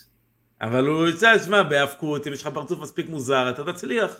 אבל 0.62 0.88
הוא 0.88 1.08
יוצא, 1.08 1.40
שמע, 1.40 1.64
בהאבקות, 1.64 2.28
אם 2.28 2.34
יש 2.34 2.42
לך 2.42 2.54
פרצוף 2.54 2.80
מספיק 2.80 3.10
מוזר, 3.10 3.50
אתה 3.50 3.74
תצליח. 3.74 4.12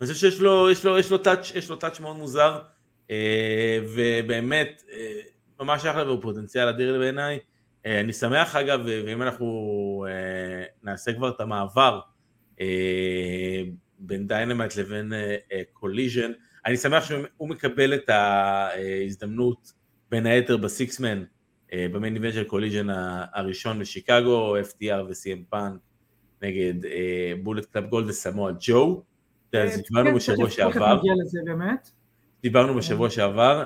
אני 0.00 0.06
חושב 0.06 0.14
שיש 0.14 0.40
לו, 0.40 0.70
יש 0.70 0.84
לו, 0.84 0.98
יש 0.98 1.10
לו 1.10 1.18
touch, 1.18 1.52
יש 1.54 1.70
לו 1.70 1.76
touch 1.76 2.00
מאוד 2.00 2.16
מוזר, 2.16 2.58
ובאמת, 3.94 4.82
אה, 4.92 5.20
ממש 5.60 5.86
אחלה 5.86 6.04
והוא 6.04 6.22
פוטנציאל 6.22 6.68
אדיר 6.68 6.98
בעיניי. 6.98 7.38
אה, 7.86 8.00
אני 8.00 8.12
שמח 8.12 8.56
אגב, 8.56 8.80
ואם 8.84 9.22
אנחנו 9.22 10.06
נעשה 10.82 11.12
כבר 11.12 11.28
את 11.28 11.40
המעבר 11.40 12.00
בין 13.98 14.26
Dynamite 14.26 14.76
לבין 14.76 15.12
Collision, 15.72 16.32
אני 16.66 16.76
שמח 16.76 17.04
שהוא 17.04 17.48
מקבל 17.48 17.94
את 17.94 18.08
ההזדמנות 18.08 19.72
בין 20.10 20.26
היתר 20.26 20.56
ב 20.56 20.64
six-man 20.64 21.24
אה, 21.72 21.86
ב 21.92 21.96
main 21.96 22.14
event 22.14 22.34
של 22.34 22.44
Collision 22.44 22.86
הראשון 23.34 23.78
בשיקגו, 23.78 24.56
FTR 24.58 25.02
ו-CM 25.08 25.44
פאנק 25.50 25.80
נגד 26.42 26.74
Bullet 27.42 27.64
Club 27.64 27.86
Gold 27.86 28.08
וסמואל 28.08 28.54
ג'ו, 28.60 29.02
דיברנו 29.52 30.14
בשבוע 30.14 30.50
שעבר, 30.50 31.00
דיברנו 32.42 32.74
בשבוע 32.74 33.10
שעבר, 33.10 33.64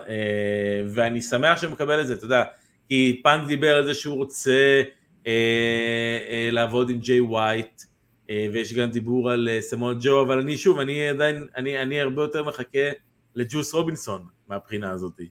ואני 0.88 1.22
שמח 1.22 1.60
שהוא 1.60 1.72
מקבל 1.72 2.00
את 2.00 2.06
זה, 2.06 2.14
אתה 2.14 2.24
יודע, 2.24 2.44
כי 2.88 3.20
פאנק 3.24 3.48
דיבר 3.48 3.76
על 3.76 3.86
זה 3.86 3.94
שהוא 3.94 4.16
רוצה 4.16 4.82
אה, 5.26 6.18
אה, 6.28 6.48
לעבוד 6.52 6.90
עם 6.90 6.98
ג'יי 6.98 7.20
ווייט, 7.20 7.82
ויש 8.52 8.74
גם 8.74 8.90
דיבור 8.90 9.30
על 9.30 9.48
סמואל 9.60 9.96
ג'ו, 10.00 10.22
אבל 10.22 10.38
אני 10.38 10.56
שוב, 10.56 10.78
אני 10.78 11.08
עדיין, 11.08 11.46
אני, 11.56 11.82
אני 11.82 12.00
הרבה 12.00 12.22
יותר 12.22 12.44
מחכה 12.44 12.88
לג'וס 13.34 13.74
רובינסון 13.74 14.26
מהבחינה 14.48 14.90
הזאתי. 14.90 15.28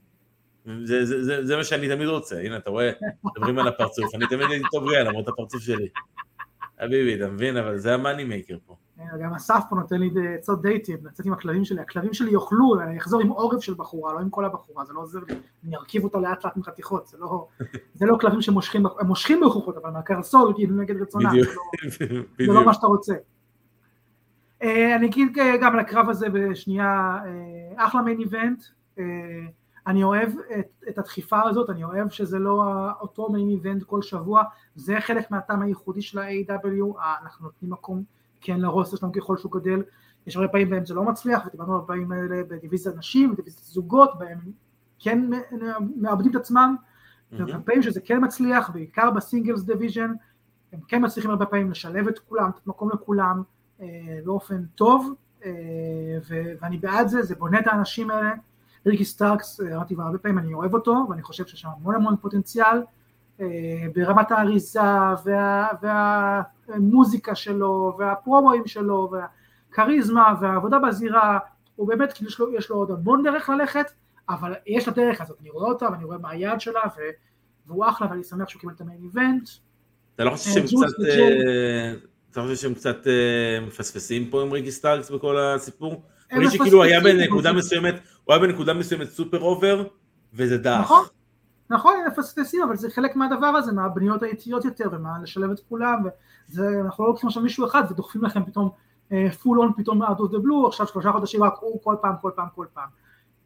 זה, 0.84 1.04
זה, 1.04 1.24
זה, 1.24 1.46
זה 1.46 1.56
מה 1.56 1.64
שאני 1.64 1.88
תמיד 1.88 2.08
רוצה, 2.08 2.40
הנה 2.40 2.56
אתה 2.56 2.70
רואה, 2.70 2.90
מדברים 3.24 3.58
על 3.58 3.68
הפרצוף, 3.68 4.14
אני 4.14 4.26
תמיד 4.26 4.50
הייתי 4.50 4.66
טוב 4.72 4.88
ריאל 4.88 5.08
למרות 5.08 5.28
הפרצוף 5.28 5.62
שלי. 5.62 5.88
חביבי, 6.80 7.14
אתה 7.14 7.28
מבין? 7.28 7.56
אבל 7.56 7.78
זה 7.78 7.94
המאני 7.94 8.24
מייקר 8.24 8.56
פה. 8.66 8.76
אה, 9.00 9.18
גם 9.18 9.34
אסף 9.34 9.62
פה 9.70 9.76
נותן 9.76 10.00
לי 10.00 10.10
עצות 10.38 10.62
דייטים, 10.62 11.06
לצאת 11.06 11.26
עם 11.26 11.32
הכלבים 11.32 11.64
שלי, 11.64 11.80
הכלבים 11.80 12.14
שלי 12.14 12.30
יאכלו, 12.30 12.80
אני 12.80 12.98
אחזור 12.98 13.20
עם 13.20 13.28
עורף 13.28 13.60
של 13.60 13.74
בחורה, 13.74 14.12
לא 14.12 14.18
עם 14.18 14.30
כל 14.30 14.44
הבחורה, 14.44 14.84
זה 14.84 14.92
לא 14.92 15.00
עוזר 15.00 15.18
לי, 15.28 15.34
אני 15.64 15.76
ארכיב 15.76 16.04
אותה 16.04 16.18
לאט 16.18 16.44
לאט 16.44 16.56
עם 16.56 16.62
חתיכות, 16.62 17.06
זה 17.06 17.18
לא, 17.18 17.48
זה 17.98 18.06
לא 18.06 18.16
כלבים 18.20 18.40
שמושכים, 18.40 18.86
הם 19.00 19.06
מושכים 19.06 19.40
בכוחות, 19.40 19.76
אבל 19.76 19.90
מהקרסול, 19.90 20.52
כאילו 20.56 20.76
נגד 20.76 21.02
רצונם, 21.02 21.30
זה, 21.30 21.54
לא, 22.06 22.22
זה 22.46 22.52
לא 22.52 22.64
מה 22.64 22.74
שאתה 22.74 22.86
רוצה. 22.86 23.14
אה, 24.62 24.96
אני 24.96 25.06
אגיד 25.06 25.32
גם 25.60 25.72
על 25.72 25.78
הקרב 25.78 26.10
הזה 26.10 26.26
בשנייה, 26.32 27.18
אה, 27.26 27.86
אחלה 27.86 28.02
main 28.02 28.20
event, 28.20 28.62
אני 29.86 30.02
אוהב 30.02 30.28
את, 30.58 30.84
את 30.88 30.98
הדחיפה 30.98 31.42
הזאת, 31.48 31.70
אני 31.70 31.84
אוהב 31.84 32.08
שזה 32.08 32.38
לא 32.38 32.62
אותו 33.00 33.28
main 33.32 33.50
event 33.50 33.82
כל 33.82 34.02
שבוע, 34.02 34.42
זה 34.74 35.00
חלק 35.00 35.30
מהטעם 35.30 35.62
הייחודי 35.62 36.02
של 36.02 36.18
ה-AEW, 36.18 36.98
אנחנו 37.22 37.44
נותנים 37.44 37.70
מקום 37.70 38.02
כן 38.44 38.60
ל 38.60 38.65
roster 38.65 38.96
שלנו 38.96 39.12
ככל 39.12 39.36
שהוא 39.36 39.52
גדל, 39.52 39.82
יש 40.26 40.36
הרבה 40.36 40.48
פעמים 40.48 40.70
בהם 40.70 40.86
זה 40.86 40.94
לא 40.94 41.04
מצליח, 41.04 41.46
ודיברנו 41.46 41.76
על 41.76 41.82
פעמים 41.86 42.12
האלה 42.12 42.42
בדיוויזיה 42.48 42.92
נשים, 42.96 43.32
בדיוויזיה 43.32 43.62
זוגות, 43.64 44.18
בהם 44.18 44.38
כן 44.98 45.30
מאבדים 45.96 46.30
את 46.30 46.36
עצמם, 46.36 46.76
mm-hmm. 46.76 47.36
ובפעמים 47.38 47.82
שזה 47.82 48.00
כן 48.00 48.24
מצליח, 48.24 48.70
בעיקר 48.70 49.10
ב 49.10 49.16
singles 49.16 49.62
division, 49.62 50.12
הם 50.72 50.80
כן 50.88 51.04
מצליחים 51.04 51.30
הרבה 51.30 51.46
פעמים 51.46 51.70
לשלב 51.70 52.08
את 52.08 52.18
כולם, 52.18 52.48
לתת 52.48 52.66
מקום 52.66 52.90
לכולם 52.90 53.42
אה, 53.80 53.86
באופן 54.24 54.64
טוב, 54.74 55.14
אה, 55.44 55.50
ו- 56.28 56.52
ואני 56.60 56.78
בעד 56.78 57.08
זה, 57.08 57.22
זה 57.22 57.34
בונה 57.34 57.60
את 57.60 57.66
האנשים 57.66 58.10
האלה, 58.10 58.32
ריקי 58.86 59.04
סטארקס, 59.04 59.60
אה, 59.60 59.76
אמרתי 59.76 59.94
כבר 59.94 60.04
הרבה 60.04 60.18
פעמים, 60.18 60.38
אני 60.38 60.54
אוהב 60.54 60.74
אותו, 60.74 61.06
ואני 61.10 61.22
חושב 61.22 61.46
שיש 61.46 61.60
שם 61.60 61.68
המון 61.68 61.94
המון 61.94 62.16
פוטנציאל, 62.16 62.82
אה, 63.40 63.46
ברמת 63.94 64.32
האריזה 64.32 64.80
וה, 65.24 66.42
והמוזיקה 66.68 67.34
שלו 67.34 67.96
והפרומואים 67.98 68.66
שלו 68.66 69.10
והכריזמה 69.12 70.34
והעבודה 70.40 70.78
בזירה 70.78 71.38
הוא 71.76 71.88
באמת 71.88 72.12
כאילו 72.12 72.30
יש 72.30 72.38
לו, 72.38 72.54
יש 72.54 72.70
לו 72.70 72.76
עוד 72.76 72.90
המון 72.90 73.22
דרך 73.22 73.48
ללכת 73.48 73.86
אבל 74.28 74.52
יש 74.66 74.88
לה 74.88 74.94
דרך 74.94 75.20
הזאת 75.20 75.36
אני 75.40 75.50
רואה 75.50 75.68
אותה 75.68 75.88
ואני 75.92 76.04
רואה 76.04 76.18
מה 76.18 76.30
היעד 76.30 76.60
שלה 76.60 76.80
ו, 76.96 77.00
והוא 77.66 77.88
אחלה 77.88 78.10
ואני 78.10 78.24
שמח 78.24 78.48
שהוא 78.48 78.60
קיבל 78.60 78.72
את 78.72 78.80
ה 78.80 78.84
main 78.84 79.02
event. 79.02 79.48
אתה 80.14 80.24
לא 80.24 80.30
חושב 80.30 80.50
שהם 80.50 80.66
קצת 80.66 81.00
אה, 81.08 81.94
אתה 82.30 82.42
חושב 82.42 82.56
שהם 82.56 82.74
קצת 82.74 83.06
אה, 83.06 83.66
מפספסים 83.66 84.30
פה 84.30 84.42
עם 84.42 84.52
ריקי 84.52 84.70
סטארקס 84.70 85.10
בכל 85.10 85.38
הסיפור? 85.38 86.02
אני 86.32 86.50
שכאילו 86.50 86.82
היה 86.82 87.00
בנקודה 87.00 87.52
מסוימת 87.52 87.94
הוא 88.24 88.34
היה 88.34 88.42
בנקודה 88.42 88.74
מסוימת 88.74 89.08
super 89.10 89.40
over 89.40 89.84
וזה 90.34 90.58
דעך. 90.58 90.80
נכון 90.80 91.04
נכון, 91.70 91.94
הם 91.96 92.06
מפספסים, 92.06 92.62
אבל 92.62 92.76
זה 92.76 92.90
חלק 92.90 93.16
מהדבר 93.16 93.46
הזה, 93.46 93.72
מהבניות 93.72 94.22
האיטיות 94.22 94.64
יותר, 94.64 94.88
ומלשלב 94.92 95.50
את 95.50 95.60
כולם, 95.68 96.02
ואנחנו 96.54 97.04
לא 97.04 97.10
לוקחים 97.10 97.28
עכשיו 97.28 97.42
מישהו 97.42 97.66
אחד 97.66 97.82
ודוחפים 97.90 98.24
לכם 98.24 98.44
פתאום 98.44 98.70
full 99.42 99.58
uh, 99.58 99.60
on 99.60 99.72
פתאום 99.76 100.02
out 100.02 100.16
of 100.16 100.32
the 100.32 100.38
blue, 100.38 100.66
עכשיו 100.66 100.86
שלושה 100.86 101.12
חודשים 101.12 101.42
רק 101.42 101.54
הוא 101.60 101.80
כל 101.82 101.96
פעם, 102.02 102.14
כל 102.20 102.30
פעם, 102.36 102.48
כל 102.54 102.66
פעם. 102.74 102.88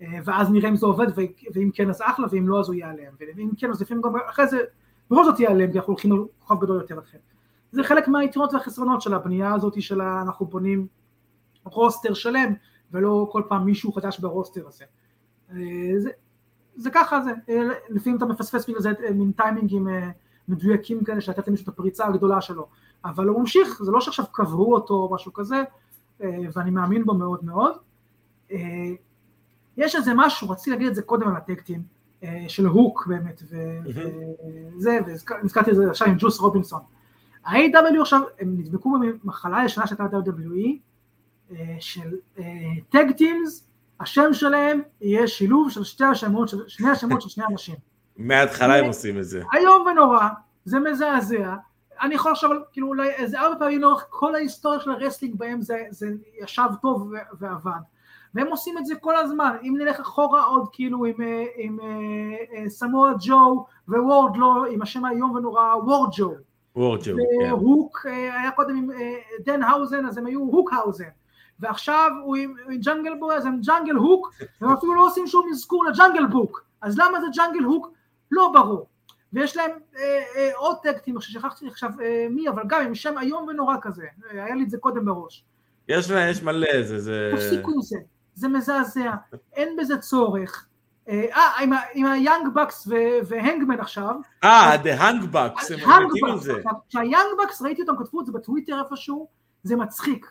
Uh, 0.00 0.04
ואז 0.24 0.50
נראה 0.50 0.68
אם 0.68 0.76
זה 0.76 0.86
עובד, 0.86 1.06
ואם 1.54 1.70
כן 1.74 1.90
אז 1.90 2.02
אחלה, 2.02 2.26
ואם 2.30 2.48
לא 2.48 2.60
אז 2.60 2.68
הוא 2.68 2.74
ייעלם, 2.74 3.12
ואם 3.36 3.50
כן 3.58 3.70
אז 3.70 3.82
לפעמים 3.82 4.02
גם 4.02 4.12
אחרי 4.30 4.46
זה 4.46 4.58
בכל 5.10 5.24
זאת 5.24 5.40
ייעלם, 5.40 5.72
כי 5.72 5.78
אנחנו 5.78 5.92
הולכים 5.92 6.12
על 6.12 6.18
כוכב 6.38 6.60
גדול 6.60 6.80
יותר 6.80 6.98
אחר. 6.98 7.18
זה 7.72 7.84
חלק 7.84 8.08
מהיתרונות 8.08 8.54
והחסרונות 8.54 9.02
של 9.02 9.14
הבנייה 9.14 9.54
הזאת, 9.54 9.82
של 9.82 10.02
אנחנו 10.02 10.46
בונים 10.46 10.86
רוסטר 11.64 12.14
שלם, 12.14 12.52
ולא 12.92 13.28
כל 13.32 13.42
פעם 13.48 13.64
מישהו 13.64 13.92
חדש 13.92 14.18
ברוסטר 14.18 14.68
הזה. 14.68 14.84
Uh, 15.50 15.54
זה, 15.98 16.10
זה 16.78 16.90
ככה 16.90 17.20
זה, 17.20 17.30
אה, 17.48 17.68
לפעמים 17.88 18.16
אתה 18.16 18.26
מפספס 18.26 18.68
בגלל 18.68 18.80
זה 18.80 18.92
אה, 19.04 19.10
מין 19.10 19.32
טיימינגים 19.32 19.88
אה, 19.88 20.10
מדויקים 20.48 21.04
כאלה 21.04 21.20
שלתת 21.20 21.48
למישהו 21.48 21.64
את 21.64 21.68
הפריצה 21.68 22.06
הגדולה 22.06 22.40
שלו, 22.40 22.66
אבל 23.04 23.28
הוא 23.28 23.40
ממשיך, 23.40 23.82
זה 23.82 23.90
לא 23.90 24.00
שעכשיו 24.00 24.24
קברו 24.32 24.74
אותו 24.74 24.94
או 24.94 25.14
משהו 25.14 25.32
כזה, 25.32 25.62
ואני 26.20 26.70
מאמין 26.70 27.04
בו 27.04 27.14
מאוד 27.14 27.44
מאוד. 27.44 27.72
יש 29.76 29.96
איזה 29.96 30.12
משהו, 30.16 30.50
רציתי 30.50 30.70
להגיד 30.70 30.88
את 30.88 30.94
זה 30.94 31.02
קודם 31.02 31.28
על 31.28 31.36
הטקטים, 31.36 31.82
של 32.48 32.66
הוק 32.66 33.06
באמת, 33.06 33.42
וזה, 33.42 34.98
ונזכרתי 35.40 35.70
את 35.70 35.76
זה 35.76 35.90
עכשיו 35.90 36.08
עם 36.08 36.14
ג'וס 36.18 36.40
רובינסון. 36.40 36.80
ה-AW 37.44 38.00
עכשיו, 38.00 38.20
הם 38.40 38.54
נדבקו 38.58 38.98
במחלה 39.24 39.64
ישנה 39.64 39.86
שהייתה 39.86 40.04
ב-WWE, 40.04 40.68
של 41.80 42.16
טג 42.88 43.04
טימס, 43.16 43.67
השם 44.00 44.32
שלהם 44.32 44.80
יהיה 45.00 45.28
שילוב 45.28 45.70
של 45.70 45.84
שתי 45.84 46.04
השמות, 46.04 46.48
של, 46.48 46.68
שני 46.68 46.90
השמות 46.90 47.22
של 47.22 47.28
שני 47.28 47.44
אנשים. 47.50 47.74
מההתחלה 48.16 48.76
הם 48.76 48.84
עושים 48.84 49.18
את 49.18 49.24
זה. 49.24 49.42
איום 49.54 49.86
ונורא, 49.86 50.28
זה 50.64 50.78
מזעזע. 50.78 51.54
אני 52.00 52.14
יכול 52.14 52.32
עכשיו, 52.32 52.50
כאילו 52.72 52.88
אולי 52.88 53.10
איזה 53.10 53.40
ארבע 53.40 53.58
פעמים 53.58 53.80
לאורך 53.80 54.06
כל 54.10 54.34
ההיסטוריה 54.34 54.80
של 54.80 54.90
ה 54.90 54.95
wrestling 54.95 55.34
בהם 55.38 55.60
זה, 55.62 55.76
זה 55.90 56.06
ישב 56.42 56.68
טוב 56.82 57.12
ועבד. 57.40 57.80
והם 58.34 58.46
עושים 58.46 58.78
את 58.78 58.86
זה 58.86 58.94
כל 58.94 59.16
הזמן, 59.16 59.56
אם 59.62 59.74
נלך 59.78 60.00
אחורה 60.00 60.42
עוד 60.44 60.68
כאילו 60.72 61.04
עם, 61.04 61.20
אה, 61.20 61.44
עם, 61.56 61.78
עם 61.80 62.64
אה, 62.64 62.68
סמואל 62.68 63.12
ג'ו 63.20 63.66
וורדלאו, 63.88 64.64
עם 64.70 64.82
השם 64.82 65.04
האיום 65.04 65.30
ונורא 65.30 65.74
וורד 65.74 66.10
ג'ו. 66.16 66.32
וורד 66.76 67.00
ג'ו, 67.04 67.16
כן. 67.40 67.52
והוק 67.52 68.06
אה, 68.08 68.40
היה 68.40 68.50
קודם 68.50 68.76
עם 68.76 68.90
דנהאוזן 69.44 70.06
אז 70.06 70.18
הם 70.18 70.26
היו 70.26 70.40
הוק 70.40 70.72
האוזן. 70.72 71.08
ועכשיו 71.60 72.10
הוא 72.24 72.36
עם, 72.36 72.54
עם 72.70 72.80
ג'אנגל 72.80 73.14
בוי, 73.18 73.34
אז 73.34 73.46
הם 73.46 73.60
ג'אנגל 73.60 73.94
הוק, 73.94 74.34
והם 74.60 74.72
אפילו 74.72 74.94
לא 74.94 75.06
עושים 75.06 75.26
שום 75.26 75.48
אזכור 75.50 75.84
ל 75.84 75.90
Jungle 75.90 76.26
Book, 76.26 76.64
אז 76.80 76.98
למה 76.98 77.20
זה 77.20 77.26
ג'אנגל 77.34 77.64
הוק? 77.64 77.92
לא 78.30 78.50
ברור. 78.54 78.86
ויש 79.32 79.56
להם 79.56 79.70
אה, 79.96 80.22
אה, 80.36 80.50
עוד 80.56 80.76
tag 80.82 80.96
team, 80.96 81.20
ששכחתי 81.20 81.68
עכשיו 81.68 81.90
אה, 82.02 82.26
מי, 82.30 82.48
אבל 82.48 82.62
גם 82.66 82.82
עם 82.82 82.94
שם 82.94 83.18
איום 83.18 83.48
ונורא 83.48 83.76
כזה, 83.82 84.02
אה, 84.02 84.44
היה 84.44 84.54
לי 84.54 84.64
את 84.64 84.70
זה 84.70 84.78
קודם 84.78 85.04
בראש. 85.04 85.44
יש 85.88 86.10
להם, 86.10 86.30
יש 86.30 86.42
מלא, 86.42 86.82
זה, 86.82 86.98
זה... 86.98 87.30
תפסיקו 87.34 87.70
עם 87.70 87.82
זה, 87.82 87.96
זה 88.34 88.48
מזעזע, 88.48 89.12
אין 89.52 89.76
בזה 89.76 89.98
צורך. 89.98 90.66
אה, 91.08 91.24
אה 91.36 91.62
עם, 91.62 91.72
עם 91.94 92.06
ה 92.06 92.14
Young 92.14 92.54
Bucks 92.54 92.88
והנגמן 93.26 93.80
עכשיו. 93.80 94.14
אה, 94.44 94.76
the 94.82 94.94
Hung 94.94 95.24
Bucks, 95.24 95.70
הם 95.70 96.06
מתים 96.06 96.24
על 96.24 96.38
זה. 96.38 96.52
כשה 96.88 97.07
Young 97.07 97.26
Bucks, 97.44 97.62
ראיתי 97.62 97.82
אותם, 97.82 98.04
כתבו 98.04 98.20
את 98.20 98.26
זה 98.26 98.32
בטוויטר 98.32 98.82
איפשהו, 98.84 99.28
זה 99.62 99.76
מצחיק. 99.76 100.26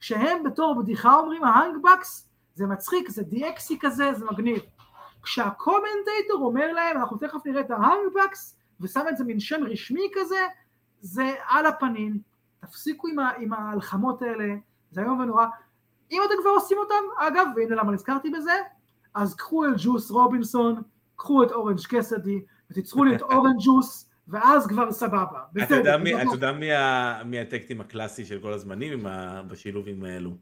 כשהם 0.00 0.42
בתור 0.42 0.82
בדיחה 0.82 1.14
אומרים 1.14 1.44
ה 1.44 1.52
Hung 1.52 1.82
Bucks, 1.82 2.28
זה 2.54 2.66
מצחיק, 2.66 3.10
זה 3.10 3.22
DX-י 3.22 3.78
כזה, 3.80 4.12
זה 4.14 4.24
מגניב. 4.24 4.62
כשה 5.22 5.59
commentator 5.59 6.40
אומר 6.40 6.72
להם, 6.72 6.96
אנחנו 6.96 7.16
תכף 7.16 7.46
נראה 7.46 7.60
את 7.60 7.70
ה 7.70 7.78
Hung 7.78 8.09
Bucks, 8.09 8.56
ושם 8.80 9.00
את 9.08 9.16
זה 9.16 9.24
מין 9.24 9.40
שם 9.40 9.64
רשמי 9.64 10.10
כזה, 10.14 10.46
זה 11.00 11.34
על 11.48 11.66
הפנים, 11.66 12.20
תפסיקו 12.60 13.08
עם, 13.08 13.18
ה, 13.18 13.30
עם 13.38 13.52
ההלחמות 13.52 14.22
האלה, 14.22 14.54
זה 14.90 15.00
איום 15.00 15.20
ונורא. 15.20 15.46
אם 16.10 16.22
אתם 16.26 16.34
כבר 16.40 16.50
עושים 16.50 16.78
אותם, 16.78 17.04
אגב, 17.18 17.46
והנה 17.56 17.76
למה 17.76 17.92
נזכרתי 17.92 18.30
בזה, 18.30 18.52
אז 19.14 19.34
קחו 19.34 19.64
את 19.64 19.72
ג'וס 19.76 20.10
רובינסון, 20.10 20.82
קחו 21.16 21.42
את 21.42 21.52
אורנג' 21.52 21.78
קאסידי, 21.88 22.44
ותיצרו 22.70 23.04
לי 23.04 23.16
את 23.16 23.22
Orange 23.22 23.56
Juice, 23.64 24.09
ואז 24.30 24.66
כבר 24.66 24.92
סבבה. 24.92 25.40
אתה 25.62 25.74
יודע, 25.74 25.96
מי, 25.96 26.22
אתה 26.22 26.30
יודע 26.32 26.52
מי, 26.52 26.68
מי 27.24 27.40
ה 27.40 27.45
tag 27.45 27.60
team 27.60 27.80
הקלאסי 27.80 28.24
של 28.24 28.38
כל 28.40 28.52
הזמנים 28.52 29.06
ה, 29.06 29.42
בשילובים 29.42 30.04
האלו? 30.04 30.36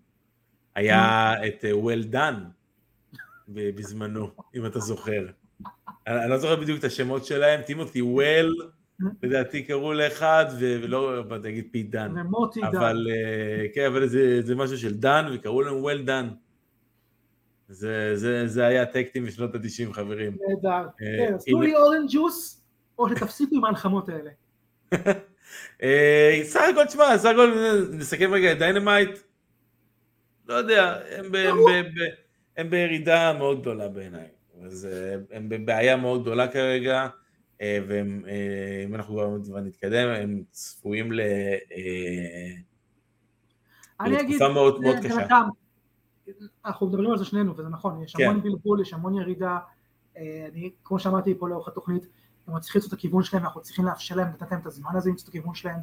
היה 0.74 1.34
את 1.47 1.64
uh, 1.64 1.84
well 1.84 2.14
done 2.14 2.41
בזמנו, 3.49 4.30
אם 4.55 4.66
אתה 4.66 4.78
זוכר. 4.78 5.26
אני, 6.07 6.30
לא 6.30 6.39
זוכר 6.39 6.57
בדיוק 6.57 6.78
את 6.78 6.84
השמות 6.84 7.24
שלהם, 7.24 7.62
טימותי 7.62 8.03
וול, 8.03 8.55
לדעתי 9.22 9.62
קראו 9.62 9.93
לאחד, 9.93 10.47
ולא, 10.59 11.24
נגיד 11.43 11.68
פי 11.72 11.82
דן. 11.82 12.12
ומוטי 12.16 12.61
דן. 12.61 12.66
אבל, 12.66 13.07
uh, 13.07 13.74
כן, 13.74 13.86
אבל 13.86 14.07
זה, 14.07 14.43
זה 14.43 14.55
משהו 14.55 14.78
של 14.78 14.95
דן, 14.95 15.26
וקראו 15.32 15.62
להם 15.62 15.84
well 15.84 16.09
done. 16.09 16.34
זה, 17.68 18.12
זה, 18.14 18.47
זה 18.47 18.66
היה 18.66 18.86
טקטים 18.86 19.24
בשנות 19.24 19.55
ה-90, 19.55 19.93
חברים. 19.93 20.36
נהדר. 20.49 20.89
אה, 21.03 21.16
כן, 21.18 21.36
תנו 21.47 21.61
לי 21.61 21.76
אורנג' 21.76 22.09
ג'וס. 22.12 22.59
או 22.99 23.09
שתפסיקו 23.09 23.57
עם 23.57 23.65
ההלחמות 23.65 24.09
האלה. 24.09 24.31
אה, 25.83 26.41
סך 26.45 26.61
הכל, 26.73 26.85
תשמע, 26.85 27.19
סך 27.19 27.29
הכל 27.29 27.55
נסכם 27.93 28.33
רגע 28.33 28.53
את 28.53 28.59
Dynamite, 28.59 29.19
לא 30.49 30.55
יודע, 30.55 30.99
הם 32.57 32.71
בירידה 32.71 33.33
מאוד 33.39 33.61
גדולה 33.61 33.89
בעיניי, 33.89 34.29
אז 34.65 34.89
אה, 34.93 35.17
הם 35.37 35.49
בבעיה 35.49 35.97
מאוד 35.97 36.23
גדולה 36.23 36.49
כרגע, 36.49 37.09
אה, 37.61 37.79
ואם 37.89 38.95
אנחנו 38.95 39.39
כבר 39.45 39.61
נתקדם, 39.61 40.09
הם 40.09 40.43
צפויים 40.51 41.13
לתקופה 44.01 44.49
מאוד 44.49 44.81
מאוד 44.81 44.97
קשה. 44.97 45.27
אנחנו 46.65 46.87
מדברים 46.87 47.11
על 47.11 47.19
זה 47.19 47.25
שנינו, 47.25 47.57
וזה 47.57 47.69
נכון, 47.69 48.03
יש 48.03 48.15
המון 48.17 48.37
כן. 48.37 48.43
בלבול, 48.43 48.81
יש 48.81 48.93
המון 48.93 49.15
ירידה, 49.15 49.59
אני, 50.17 50.71
כמו 50.85 50.99
שאמרתי 50.99 51.35
פה 51.39 51.49
לאורך 51.49 51.69
התוכנית, 51.69 52.07
הם 52.55 52.61
צריכים 52.61 52.81
למצוא 52.81 52.89
את 52.89 52.99
הכיוון 52.99 53.23
שלהם, 53.23 53.45
אנחנו 53.45 53.61
צריכים 53.61 53.85
לאפשר 53.85 54.15
להם, 54.15 54.29
לתת 54.29 54.51
להם 54.53 54.61
את 54.61 54.67
הזמן 54.67 54.91
הזה 54.95 55.11
למצוא 55.11 55.25
את 55.25 55.29
הכיוון 55.29 55.55
שלהם, 55.55 55.79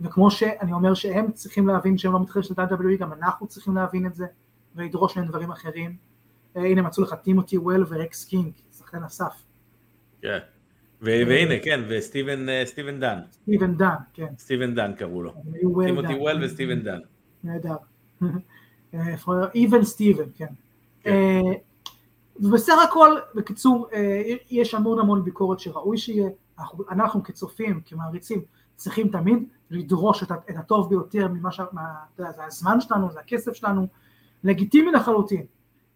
וכמו 0.00 0.30
שאני 0.30 0.72
אומר 0.72 0.94
שהם 0.94 1.32
צריכים 1.32 1.66
להבין 1.66 1.98
שהם 1.98 2.12
לא 2.12 2.20
מתחילים 2.20 2.42
של 2.42 2.54
WWE, 2.54 2.96
גם 2.98 3.12
אנחנו 3.12 3.46
צריכים 3.46 3.74
להבין 3.74 4.06
את 4.06 4.14
זה, 4.14 4.26
ולדרוש 4.76 5.16
מהם 5.16 5.26
דברים 5.26 5.50
אחרים. 5.50 5.96
אה, 6.56 6.62
הנה 6.62 6.82
מצאו 6.82 7.02
לך 7.02 7.14
טימותי 7.14 7.58
וול 7.58 7.86
ורקס 7.88 8.24
קינג, 8.24 8.52
שחקן 8.78 9.02
הסף. 9.02 9.42
כן. 10.22 10.38
והנה, 11.00 11.54
כן, 11.62 11.80
וסטיבן 11.88 12.48
אה, 12.48 12.64
דן. 12.98 13.18
סטיבן 13.32 13.76
דן, 13.76 13.94
כן. 14.12 14.34
סטיבן 14.38 14.74
דן 14.74 14.92
קראו 14.94 15.22
לו. 15.22 15.34
טימותי. 15.86 16.14
וול 16.14 16.44
וסטיבן 16.44 16.82
דן. 16.82 16.98
נהדר. 17.44 17.76
איבן 19.54 19.84
סטיבן, 19.84 20.24
כן. 20.34 20.52
ובסך 22.40 22.74
הכל, 22.84 23.16
בקיצור, 23.34 23.88
אה, 23.92 24.22
יש 24.50 24.74
המון 24.74 24.98
המון 24.98 25.24
ביקורת 25.24 25.60
שראוי 25.60 25.98
שיהיה, 25.98 26.28
אנחנו, 26.58 26.84
אנחנו 26.90 27.22
כצופים, 27.22 27.80
כמעריצים, 27.86 28.42
צריכים 28.76 29.08
תמיד 29.08 29.48
לדרוש 29.70 30.22
את, 30.22 30.30
את 30.50 30.56
הטוב 30.56 30.90
ביותר 30.90 31.28
ממה 31.28 31.52
ש... 31.52 31.60
מה, 31.72 31.82
זה 32.16 32.44
הזמן 32.44 32.80
שלנו, 32.80 33.12
זה 33.12 33.20
הכסף 33.20 33.52
שלנו, 33.52 33.86
לגיטימי 34.44 34.92
לחלוטין. 34.92 35.46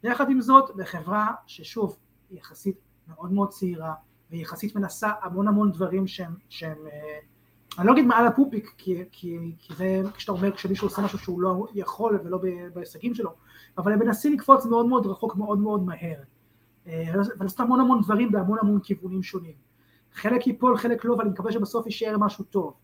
יחד 0.02 0.30
עם 0.30 0.40
זאת, 0.40 0.76
בחברה 0.76 1.26
ששוב, 1.46 1.96
היא 2.30 2.38
יחסית 2.38 2.76
מאוד 3.08 3.32
מאוד 3.32 3.48
צעירה, 3.48 3.94
והיא 4.30 4.42
יחסית 4.42 4.76
מנסה 4.76 5.10
המון 5.22 5.48
המון 5.48 5.72
דברים 5.72 6.06
שהם, 6.06 6.34
שהם 6.48 6.78
אה, 6.92 7.18
אני 7.78 7.86
לא 7.86 7.92
אגיד 7.92 8.06
מעל 8.06 8.26
הפופיק, 8.26 8.74
כי, 8.78 9.04
כי, 9.12 9.38
כי 9.58 9.74
זה 9.74 10.02
כשאתה 10.14 10.32
אומר 10.32 10.52
כשמישהו 10.52 10.86
עושה 10.86 11.02
משהו 11.02 11.18
שהוא 11.18 11.40
לא 11.40 11.66
יכול 11.74 12.20
ולא 12.24 12.38
בהישגים 12.74 13.14
שלו, 13.14 13.30
אבל 13.78 13.92
הם 13.92 13.98
מנסים 13.98 14.32
לקפוץ 14.32 14.66
מאוד 14.66 14.86
מאוד 14.86 15.06
רחוק 15.06 15.36
מאוד 15.36 15.58
מאוד 15.58 15.82
מהר. 15.82 16.16
אה, 16.90 17.12
ולעשות 17.38 17.60
המון 17.60 17.80
המון 17.80 18.00
דברים 18.02 18.32
בהמון 18.32 18.58
המון 18.62 18.80
כיוונים 18.80 19.22
שונים. 19.22 19.54
חלק 20.12 20.46
ייפול, 20.46 20.76
חלק 20.76 21.04
לא, 21.04 21.14
ואני 21.14 21.30
מקווה 21.30 21.52
שבסוף 21.52 21.86
יישאר 21.86 22.18
משהו 22.18 22.44
טוב. 22.44 22.74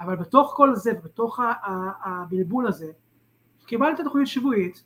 אבל 0.00 0.16
בתוך 0.16 0.52
כל 0.56 0.76
זה, 0.76 0.92
בתוך 1.04 1.40
הבלבול 2.04 2.66
הזה, 2.66 2.92
קיבלת 3.66 4.00
תוכנית 4.00 4.26
שבועית, 4.26 4.82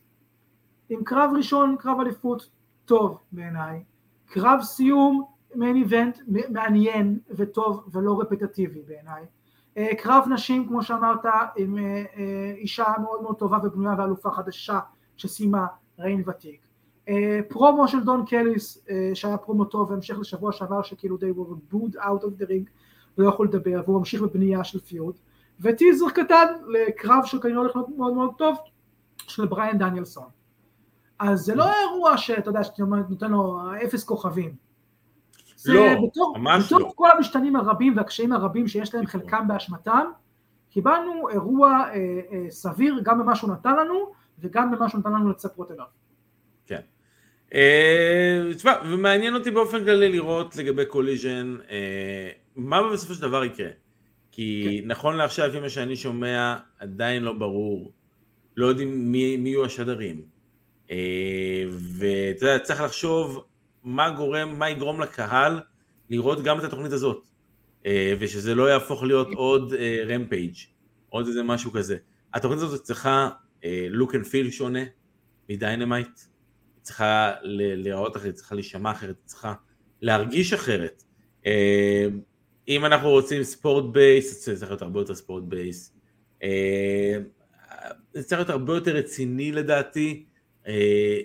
עם 0.89 1.05
קרב 1.05 1.31
ראשון, 1.37 1.77
קרב 1.79 2.01
אליפות 2.01 2.51
טוב 2.85 3.19
בעיניי, 3.33 3.83
קרב 4.27 4.61
סיום, 4.63 5.25
מיין 5.55 5.77
איבנט 5.77 6.19
מעניין 6.51 7.19
וטוב 7.31 7.89
ולא 7.93 8.21
רפטטיבי 8.21 8.83
בעיניי, 8.83 9.25
אה, 9.77 9.91
קרב 9.99 10.25
נשים 10.31 10.69
כמו 10.69 10.83
שאמרת 10.83 11.25
עם 11.57 11.79
אה, 11.79 12.05
אה, 12.17 12.53
אישה 12.57 12.85
מאוד 13.03 13.23
מאוד 13.23 13.39
טובה 13.39 13.59
ובנויה 13.63 13.95
ואלופה 13.99 14.31
חדשה 14.31 14.81
שסיימה 15.17 15.67
ריין 15.99 16.23
ותיק, 16.27 16.61
אה, 16.61 16.72
פרומו 17.49 17.89
של 17.89 18.05
דון 18.05 18.25
קליס 18.27 18.85
אה, 18.91 19.11
שהיה 19.15 19.37
פרומו 19.37 19.65
טוב 19.65 19.91
והמשך 19.91 20.19
לשבוע 20.19 20.53
שעבר 20.53 20.83
שכאילו 20.83 21.17
they 21.17 21.39
were 21.39 21.75
booed 21.75 21.97
out 21.97 22.23
of 22.23 22.43
the 22.43 22.47
ring 22.49 22.71
לא 23.19 23.29
יכול 23.29 23.47
לדבר 23.47 23.83
והוא 23.85 23.99
ממשיך 23.99 24.23
בבנייה 24.23 24.65
של 24.65 24.81
פיוד 24.81 25.19
וטיזר 25.61 26.11
קטן 26.11 26.47
לקרב 26.69 27.25
שכנראה 27.25 27.59
הולך 27.59 27.77
להיות 27.77 27.89
מאוד 27.97 28.15
מאוד 28.15 28.31
טוב 28.39 28.57
של 29.19 29.47
בריאן 29.47 29.79
דניאלסון 29.79 30.29
אז 31.19 31.41
זה 31.41 31.55
לא 31.55 31.65
אירוע 31.81 32.17
שאתה 32.17 32.51
יודע 32.51 32.65
שאתה 32.65 32.83
נותן 33.09 33.31
לו 33.31 33.59
אפס 33.85 34.05
כוכבים 34.05 34.55
זה 35.57 35.73
לא, 35.73 35.83
בתוך, 36.07 36.37
ממש 36.37 36.67
בתוך 36.67 36.81
לא. 36.81 36.93
כל 36.95 37.11
המשתנים 37.17 37.57
הרבים 37.57 37.97
והקשיים 37.97 38.33
הרבים 38.33 38.69
שיש 38.69 38.95
להם 38.95 39.07
חלקם 39.07 39.49
באשמתם 39.49 40.05
קיבלנו 40.71 41.29
אירוע 41.29 41.69
אה, 41.69 42.21
אה, 42.33 42.51
סביר 42.51 43.01
גם 43.03 43.19
במה 43.19 43.37
שהוא 43.37 43.51
נתן 43.51 43.77
לנו 43.77 44.13
וגם 44.39 44.71
במה 44.71 44.89
שהוא 44.89 44.99
נתן 44.99 45.13
לנו 45.13 45.31
לצפות 45.31 45.71
אליו. 45.71 45.85
אה, 45.85 46.02
תשמע, 48.57 48.73
ומעניין 48.91 49.35
אותי 49.35 49.51
באופן 49.51 49.85
כללי 49.85 50.09
לראות 50.09 50.57
לגבי 50.57 50.87
Collision, 50.87 51.57
אה, 51.71 52.31
מה 52.57 52.93
בסופו 52.93 53.15
של 53.15 53.23
דבר 53.23 53.45
יקרה. 53.45 53.69
כי 54.31 54.79
כן. 54.83 54.89
נכון 54.89 55.17
לעכשיו, 55.17 55.49
לפי 55.49 55.61
מה 55.61 55.69
שאני 55.69 55.97
שומע, 55.97 56.57
עדיין 56.79 57.23
לא 57.23 57.33
ברור, 57.33 57.93
לא 58.57 58.67
יודעים 58.67 59.13
מי, 59.13 59.37
מי 59.37 59.49
יהיו 59.49 59.65
השדרים. 59.65 60.23
אה, 60.91 61.65
ואתה 61.71 62.47
יודע, 62.47 62.59
צריך 62.59 62.81
לחשוב 62.81 63.45
מה 63.85 64.11
גורם, 64.11 64.59
מה 64.59 64.71
יגרום 64.71 65.01
לקהל 65.01 65.61
לראות 66.11 66.43
גם 66.43 66.59
את 66.59 66.65
התוכנית 66.65 66.93
הזאת. 66.93 67.31
אה, 67.87 68.15
ושזה 68.19 68.55
לא 68.55 68.71
יהפוך 68.71 69.03
להיות 69.03 69.29
עוד 69.35 69.75
Rampage, 70.09 70.55
עוד 71.09 71.27
איזה 71.27 71.43
משהו 71.43 71.73
כזה. 71.73 71.97
התוכנית 72.35 72.63
הזאת 72.63 72.83
צריכה 72.83 73.29
look 73.91 74.15
and 74.15 74.27
feel 74.27 74.51
שונה 74.51 74.83
מ 75.49 75.57
Dynamite. 75.57 76.32
היא 76.83 76.87
צריכה 76.87 77.33
להיראות 77.43 78.17
אחרת, 78.17 78.25
היא 78.25 78.33
צריכה 78.33 78.55
להישמע 78.55 78.91
אחרת, 78.91 79.17
היא 79.19 79.27
צריכה 79.27 79.55
להרגיש 80.03 80.53
אחרת. 80.53 81.03
אה, 81.47 82.07
אם 82.69 82.85
אנחנו 82.85 83.11
רוצים 83.11 83.43
sport 83.43 83.85
based, 83.93 84.45
זה 84.45 84.57
צריך 84.57 84.71
להיות 84.71 84.83
הרבה 84.83 85.01
יותר 85.01 85.15
sport 85.15 85.45
based. 85.45 85.95
אה, 86.43 87.19
זה 88.13 88.23
צריך 88.23 88.39
להיות 88.39 88.51
הרבה 88.51 88.75
יותר 88.75 88.97
רציני 88.97 89.53
לדעתי, 89.53 90.25
אה, 90.67 91.21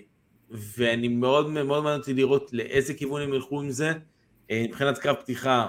ואני 0.50 1.08
מאוד 1.08 1.50
מאוד 1.50 1.82
מעניין 1.82 2.00
אותי 2.00 2.14
לראות 2.14 2.52
לאיזה 2.52 2.94
כיוון 2.94 3.22
הם 3.22 3.34
ילכו 3.34 3.60
עם 3.60 3.70
זה. 3.70 3.92
מבחינת 4.52 4.98
קרב 4.98 5.16
פתיחה, 5.16 5.66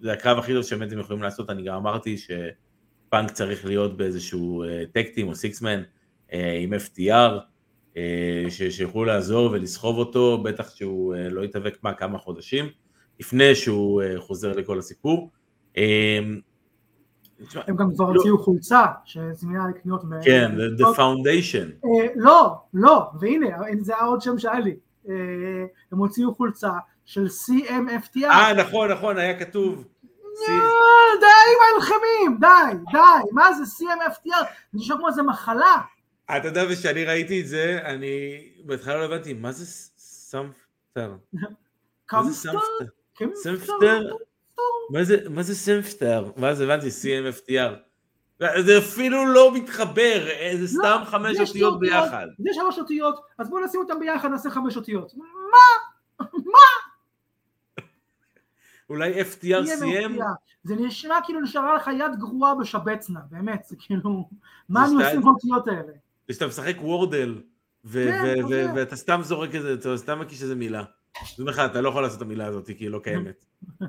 זה 0.00 0.12
הקרב 0.12 0.38
הכי 0.38 0.52
טוב 0.52 0.62
שבאמת 0.62 0.92
הם 0.92 0.98
יכולים 0.98 1.22
לעשות, 1.22 1.50
אני 1.50 1.62
גם 1.62 1.74
אמרתי 1.74 2.16
שפאנק 2.18 3.30
צריך 3.30 3.64
להיות 3.64 3.96
באיזשהו 3.96 4.64
טקטים 4.92 5.28
או 5.28 5.34
סיקסמן 5.34 5.82
עם 6.32 6.72
FTR. 6.74 7.53
אה, 7.96 8.44
שיוכלו 8.70 9.04
לעזור 9.04 9.50
ולסחוב 9.52 9.98
אותו, 9.98 10.42
בטח 10.42 10.74
שהוא 10.74 11.14
אה, 11.14 11.28
לא 11.28 11.44
יתאבק 11.44 11.78
מה 11.82 11.94
כמה 11.94 12.18
חודשים, 12.18 12.64
לפני 13.20 13.54
שהוא 13.54 14.02
אה, 14.02 14.20
חוזר 14.20 14.52
לכל 14.52 14.78
הסיפור. 14.78 15.30
הם 15.76 16.40
גם 17.76 17.94
כבר 17.94 18.10
לא. 18.10 18.14
הוציאו 18.14 18.38
חולצה 18.38 18.84
שזמינה 19.04 19.68
לקניות 19.68 20.02
כן, 20.24 20.52
the- 20.78 20.96
foundation. 20.96 21.86
לא, 22.16 22.54
לא, 22.74 23.10
והנה, 23.20 23.46
זה 23.80 23.94
היה 23.96 24.04
עוד 24.04 24.20
שם 24.20 24.38
שהיה 24.38 24.60
לי 24.60 24.76
הם 25.92 25.98
הוציאו 25.98 26.34
חולצה 26.34 26.70
של 27.04 27.26
CMFTR 27.26 28.24
אה, 28.24 28.54
נכון, 28.54 28.90
נכון, 28.90 29.18
היה 29.18 29.38
כתוב. 29.38 29.84
די 31.20 31.26
עם 31.26 31.74
הלחמים, 31.74 32.38
די, 32.40 32.78
די, 32.92 33.30
מה 33.32 33.52
זה 33.52 33.64
CMFTR? 33.64 34.44
זה 34.72 34.78
נשמע 34.78 34.96
כמו 34.96 35.08
איזה 35.08 35.22
מחלה. 35.22 35.76
אתה 36.30 36.48
יודע, 36.48 36.62
וכשאני 36.70 37.04
ראיתי 37.04 37.40
את 37.40 37.46
זה, 37.48 37.78
אני 37.84 38.38
בהתחלה 38.64 38.96
לא 38.96 39.04
הבנתי, 39.04 39.32
מה 39.32 39.52
זה 39.52 39.66
סמפטר? 39.98 41.14
מה? 41.32 41.48
סמפטר? 43.34 44.16
מה 44.90 45.04
זה- 45.04 45.28
מה 45.30 45.42
סמפטר? 45.42 46.30
ואז 46.36 46.60
הבנתי, 46.60 46.86
CMFTR. 46.86 47.74
זה 48.60 48.78
אפילו 48.78 49.26
לא 49.26 49.54
מתחבר, 49.54 50.26
זה 50.54 50.78
לא, 50.78 50.82
סתם 50.82 51.02
חמש 51.04 51.36
אותיות 51.48 51.80
ביחד. 51.80 52.26
זה 52.38 52.50
שלוש 52.52 52.78
אותיות, 52.78 53.20
אז 53.38 53.50
בואו 53.50 53.64
נשים 53.64 53.80
אותם 53.80 53.98
ביחד, 54.00 54.28
נעשה 54.28 54.50
חמש 54.50 54.76
אותיות. 54.76 55.12
אולי 58.90 59.22
FTR 59.22 59.66
סיים? 59.66 60.18
זה 60.64 60.74
נשמע 60.76 61.14
כאילו 61.24 61.40
נשארה 61.40 61.74
לך 61.76 61.90
יד 61.98 62.18
גרועה 62.18 62.54
בשבצנה, 62.54 63.20
באמת, 63.30 63.64
זה 63.64 63.76
כאילו, 63.78 64.28
מה 64.68 64.84
אני. 64.86 64.94
עושה 64.94 65.12
עם 65.12 65.28
האותיות 65.28 65.68
האלה? 65.68 65.92
ושאתה 66.28 66.46
משחק 66.46 66.76
Wordle, 66.80 67.42
כן, 67.92 68.44
ואתה 68.74 68.96
סתם 68.96 69.20
זורק 69.22 69.54
איזה, 69.54 69.74
אתה 69.74 69.96
סתם 69.96 70.20
מקיש 70.20 70.42
איזה 70.42 70.54
מילה. 70.54 70.84
אני 71.20 71.26
אומר 71.38 71.50
לך, 71.50 71.58
אתה 71.58 71.80
לא 71.80 71.88
יכול 71.88 72.02
לעשות 72.02 72.16
את 72.16 72.22
המילה 72.22 72.46
הזאת, 72.46 72.66
כי 72.66 72.84
היא 72.84 72.90
לא 72.90 72.98
קיימת. 72.98 73.44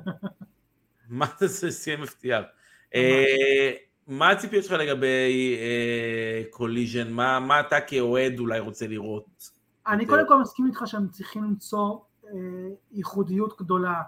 מה 1.08 1.26
זה 1.38 1.68
CMFTR? 1.68 2.44
אה, 2.94 3.72
מה 4.06 4.30
הציפיות 4.30 4.64
שלך 4.64 4.72
לגבי 4.72 5.56
Collision? 6.50 7.12
מה 7.12 7.40
מה 7.40 7.60
אתה 7.60 7.80
כאוהד 7.80 8.38
אולי 8.38 8.58
רוצה 8.58 8.86
לראות? 8.86 9.50
אני? 9.86 10.06
קודם 10.06 10.28
כל 10.28 10.40
מסכים 10.40 10.66
איתך 10.66 10.82
שהם 10.86 11.08
צריכים 11.08 11.44
למצוא 11.44 11.98
אה, 12.26 12.30
ייחודיות 12.92 13.58
גדולה 13.58 14.02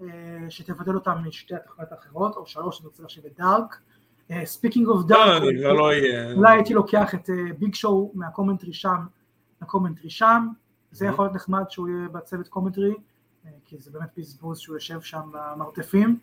אה, 0.00 0.06
שתבדל 0.48 0.94
אותם 0.94 1.18
משתי 1.26 1.54
התחנות 1.54 1.92
האחרות, 1.92 2.36
או 2.36 2.46
שלוש, 2.46 2.80
אני 2.80 2.86
רוצה 2.86 3.02
לשבת 3.02 3.38
Dark. 3.38 3.80
speaking 4.44 4.86
of 4.88 5.04
Dark, 5.06 5.42
זה. 5.42 6.32
אולי 6.36 6.54
הייתי 6.54 6.74
לוקח 6.74 7.14
את 7.14 7.30
ביג 7.58 7.74
שואו 7.74 8.12
מה 8.14 8.24
commentary 8.24 8.72
שם 8.72 9.00
ל 9.62 9.66
commentary 9.66 10.10
שם, 10.10 10.48
זה 10.92 11.08
Mhm. 11.08 11.12
יכול 11.12 11.24
להיות 11.24 11.34
נחמד 11.34 11.64
שהוא 11.68 11.88
יהיה 11.88 12.08
בצוות 12.08 12.48
commentary, 12.48 12.94
אה, 13.46 13.50
כי 13.64 13.78
זה 13.78 13.90
באמת 13.90 14.08
בזבוז 14.16 14.58
שהוא 14.58 14.76
יושב 14.76 15.00
שם 15.00 15.20
במרתפים. 15.32 16.18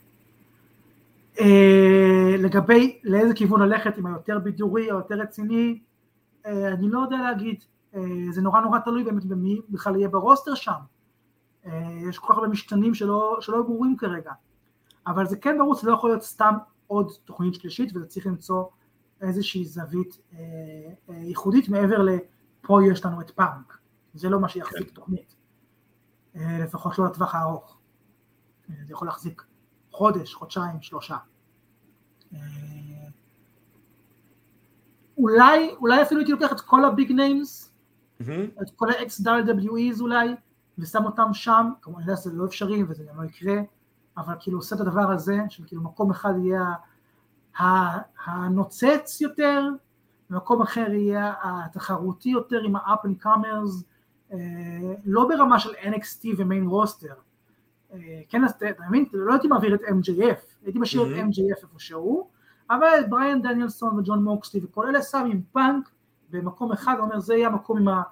אה, 1.39 2.36
לגבי 2.39 2.99
לאיזה 3.03 3.34
כיוון 3.34 3.62
ללכת, 3.62 3.97
אם 3.99 4.06
היותר 4.06 4.39
בידורי 4.39 4.91
או 4.91 4.97
יותר 4.97 5.16
רציני, 5.16 5.80
אה, 6.45 6.68
אני 6.68 6.89
לא 6.89 6.99
יודע 6.99 7.18
להגיד, 7.18 7.64
אה, 7.95 8.01
זה 8.32 8.41
נורא 8.41 8.62
נורא 8.62 8.80
תלוי 8.80 9.03
באמת 9.03 9.26
במי 9.26 9.62
בכלל 9.70 9.95
יהיה 9.95 10.08
ב 10.07 10.14
roster 10.14 10.55
שם. 10.56 10.72
אה, 11.66 11.72
יש 12.10 12.18
כל 12.20 12.34
כך 12.34 12.38
הרבה 12.38 12.47
משתנים 12.49 12.93
שלא, 12.93 13.38
שלא 13.41 13.62
ברורים 13.62 13.97
כרגע. 13.97 14.32
אבל 15.08 15.26
זה 15.26 15.38
כן 15.38 15.58
ברור, 15.58 15.76
זה 15.76 15.89
לא 15.89 15.93
יכול 15.93 16.10
להיות 16.10 16.24
סתם 16.24 16.53
עוד 16.88 17.11
תוכנית 17.25 17.53
שלישית, 17.53 17.95
וזה 17.95 18.05
צריך 18.05 18.27
למצוא 18.27 18.65
איזושהי 19.21 19.65
זווית 19.65 20.17
אה, 20.33 20.39
אה, 21.09 21.15
ייחודית 21.15 21.69
מעבר 21.69 21.97
לפה 22.01 22.79
יש 22.91 23.05
לנו 23.05 23.21
את 23.21 23.31
פאנק. 23.31 23.77
זה 24.13 24.29
לא 24.29 24.39
מה 24.39 24.49
שיחזיק 24.49 24.91
תוכנית. 24.91 25.36
אה, 26.36 26.59
לפחות 26.59 26.99
לא 26.99 27.05
לטווח 27.05 27.36
הארוך. 27.36 27.77
אה, 28.69 28.75
זה 28.88 28.93
יכול 28.93 29.07
להחזיק 29.07 29.43
חודש, 29.91 30.33
חודשיים, 30.33 30.81
שלושה. 30.81 31.17
אה, 32.33 32.39
אולי, 35.17 35.75
אולי 35.79 36.01
אפילו 36.01 36.19
הייתי 36.19 36.31
לוקח 36.31 36.51
את 36.51 36.61
כל 36.61 36.86
ה 36.86 36.92
big 36.92 37.11
names, 37.11 37.73
מהמם. 38.19 38.43
את 38.61 38.69
כל 38.75 38.89
ה 38.89 39.03
ex-WWEs 39.03 40.01
אולי, 40.01 40.27
ושם 40.77 41.05
אותם 41.05 41.33
שם, 41.33 41.69
כמובן 41.81 41.99
אני 42.01 42.09
יודע 42.09 42.21
שזה 42.21 42.33
לא 42.33 42.45
אפשרי 42.45 42.83
וזה 42.83 43.03
גם 43.03 43.21
לא 43.21 43.27
יקרה, 43.27 43.55
אבל 44.18 44.34
כאילו 44.39 44.57
עושה 44.57 44.76
את 44.76 44.82
הדבר 44.82 45.11
הזה, 45.11 45.38
שכאילו 45.49 45.82
מקום 45.82 46.11
אחד 46.11 46.34
יהיה 46.43 46.74
הנוצץ 48.26 49.22
יותר, 49.22 49.70
ומקום 50.30 50.61
אחר 50.61 50.93
יהיה 50.93 51.34
התחרותי 51.43 52.30
יותר 52.30 52.61
עם 52.63 52.76
ה-up 52.76 53.05
and 53.05 53.26
comers, 53.26 53.84
אה, 54.34 54.38
לא 55.05 55.28
ברמה 55.28 55.59
של 55.59 55.70
NXT 55.70 56.28
ומיין 56.38 56.66
רוסטר, 56.66 57.13
כן, 58.30 58.43
אז 58.43 58.51
אתה 58.51 58.66
מבין, 58.89 59.05
לא 59.13 59.34
הייתי 59.34 59.47
מעביר 59.47 59.76
את 59.76 59.80
MJF, 59.82 60.63
הייתי 60.63 60.80
משאיר 60.80 61.03
את 61.03 61.24
MJF 61.24 61.66
איפה 61.66 61.80
שהוא, 61.80 62.28
אבל 62.70 62.88
את 62.99 63.09
בריאן 63.09 63.41
דניאלסון 63.41 63.99
וג'ון 63.99 64.24
מוקסלי 64.24 64.61
וכל 64.63 64.88
אלה 64.88 65.01
שם 65.01 65.28
עם 65.32 65.41
פאנק 65.51 65.89
במקום 66.30 66.72
אחד, 66.72 66.95
אומר 66.99 67.20
זה 67.20 67.36
יהיה 67.36 67.47
המקום 67.47 67.78
עם 67.78 68.03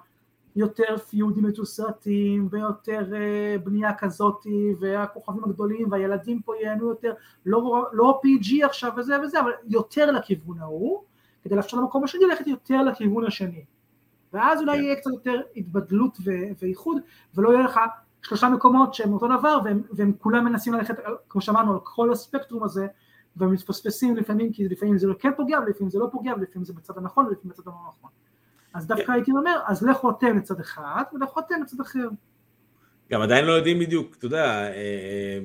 היותר 0.54 0.96
פיודים 0.96 1.44
מתוסרטים 1.44 2.48
ויותר 2.50 3.06
uh, 3.10 3.64
בנייה 3.64 3.94
כזאתי 3.94 4.74
והכוכבים 4.80 5.44
הגדולים 5.44 5.92
והילדים 5.92 6.42
פה 6.42 6.56
ייהנו 6.56 6.88
יותר, 6.88 7.12
לא, 7.46 7.86
לא 7.92 8.20
PG 8.24 8.66
עכשיו 8.66 8.92
וזה 8.96 9.20
וזה, 9.20 9.40
אבל 9.40 9.50
יותר 9.68 10.10
לכיוון 10.10 10.58
ההוא, 10.58 11.02
כדי 11.42 11.56
לאפשר 11.56 11.76
למקום 11.76 12.04
השני 12.04 12.24
ללכת 12.24 12.46
יותר 12.46 12.82
לכיוון 12.82 13.26
השני. 13.26 13.64
ואז 14.32 14.60
אולי 14.60 14.76
כן. 14.76 14.82
יהיה 14.82 14.96
קצת 14.96 15.10
יותר 15.10 15.40
התבדלות 15.56 16.18
ואיחוד, 16.58 16.98
ולא 17.34 17.52
יהיה 17.52 17.64
לך 17.64 17.80
שלושה 18.22 18.48
מקומות 18.48 18.94
שהם 18.94 19.12
אותו 19.12 19.26
דבר 19.38 19.58
והם, 19.64 19.82
והם 19.92 20.12
כולם 20.18 20.44
מנסים 20.44 20.74
ללכת, 20.74 20.94
כמו 21.28 21.40
שאמרנו, 21.40 21.72
על 21.72 21.78
כל 21.82 22.12
הספקטרום 22.12 22.62
הזה 22.64 22.86
ומתפספסים 23.36 24.16
לפעמים 24.16 24.52
כי 24.52 24.68
לפעמים 24.68 24.98
זה 24.98 25.06
כן 25.18 25.30
פוגע 25.36 25.58
ולפעמים 25.66 25.90
זה 25.90 25.98
לא 25.98 26.08
פוגע 26.12 26.32
ולפעמים 26.36 26.64
זה 26.64 26.72
בצד 26.72 26.98
הנכון 26.98 27.26
ולפעמים 27.26 27.50
בצד 27.50 27.62
הלא 27.66 27.76
נכון. 27.88 28.10
אז 28.74 28.86
דווקא 28.86 29.12
הייתי 29.12 29.30
אומר, 29.30 29.60
אז 29.66 29.82
לכו 29.82 30.10
אתם 30.10 30.36
לצד 30.36 30.60
אחד 30.60 31.02
ולכו 31.14 31.40
אתם 31.40 31.62
לצד 31.62 31.80
אחר. 31.80 32.08
גם 33.10 33.20
עדיין 33.20 33.44
לא 33.44 33.52
יודעים 33.52 33.78
בדיוק, 33.78 34.16
אתה 34.18 34.26
יודע, 34.26 34.44
אה, 34.44 35.38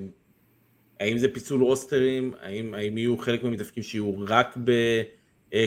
האם 0.99 1.17
זה 1.17 1.27
פיצול 1.33 1.61
רוסטרים, 1.61 2.33
האם, 2.41 2.73
האם 2.73 2.97
יהיו 2.97 3.17
חלק 3.17 3.43
מהמתאבקים 3.43 3.83
שיהיו 3.83 4.13
רק 4.27 4.57
ב... 4.63 4.71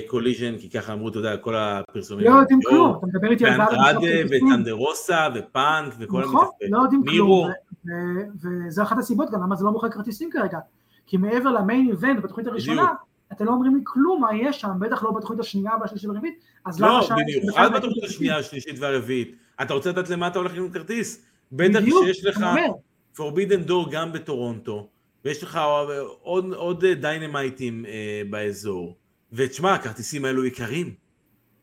Collision, 0.07 0.59
כי 0.59 0.71
ככה 0.71 0.93
אמרו, 0.93 1.09
אתה 1.09 1.19
יודע, 1.19 1.37
כל 1.37 1.55
הפרסומים. 1.57 2.27
לא 2.27 2.31
יודעים 2.31 2.61
כלום, 2.63 2.97
אתה 2.99 3.07
מדבר 3.07 3.31
איתי 3.31 3.47
על 3.47 3.61
אנדרדה 3.61 4.09
ות'אנדר 4.31 4.93
רוסה 4.93 5.29
ופאנק 5.35 5.95
וכל 5.99 6.21
נכון, 6.21 6.47
לא 6.71 6.83
יודעים 6.83 7.03
כלום, 7.05 7.51
וזה 8.43 8.83
אחת 8.83 8.99
הסיבות 8.99 9.31
גם 9.31 9.43
למה 9.43 9.57
זה 9.57 9.65
לא 9.65 9.73
מוכר 9.73 9.89
כרטיסים 9.89 10.31
כרגע, 10.31 10.59
כי 11.07 11.17
מעבר 11.17 11.51
למיין 11.51 11.89
איבנט 11.89 12.23
בתוכנית 12.25 12.47
הראשונה, 12.47 12.87
אתם 13.33 13.45
לא 13.45 13.51
אומרים 13.51 13.75
לי 13.75 13.81
כלום 13.85 14.21
מה 14.21 14.29
יש 14.37 14.61
שם, 14.61 14.71
בטח 14.79 15.03
לא 15.03 15.11
בתוכנית 15.11 15.41
השנייה 15.41 15.73
והשלישית 15.81 16.11
והרביעית, 16.11 16.39
אז 16.67 16.81
למה 16.81 17.01
לא, 17.01 17.09
במיוחד 17.41 17.73
בתוכנית 17.75 18.05
השנייה, 18.05 18.39
השלישית 18.39 18.79
והרביעית, 18.79 19.37
אתה 19.63 19.75
רוצה 19.75 19.91
לדעת 19.91 20.11
למה 20.11 20.27
אתה 20.27 20.39
הולך 20.39 20.53
לקנות 20.53 20.73
כרטיס? 20.73 21.27
בטח 21.53 21.81
שיש 22.05 22.25
לך 22.25 22.45
Forbidden 23.17 23.69
Door 23.69 23.91
גם 23.91 24.13
בטורונטו, 24.13 24.89
ויש 25.25 25.43
לך 25.43 25.61
עוד 26.55 26.85
דיינמייטים 26.87 27.87
אה, 27.87 28.23
באזור. 28.31 28.97
ותשמע, 29.33 29.75
הכרטיסים 29.75 30.25
האלו 30.25 30.45
יקרים. 30.45 30.95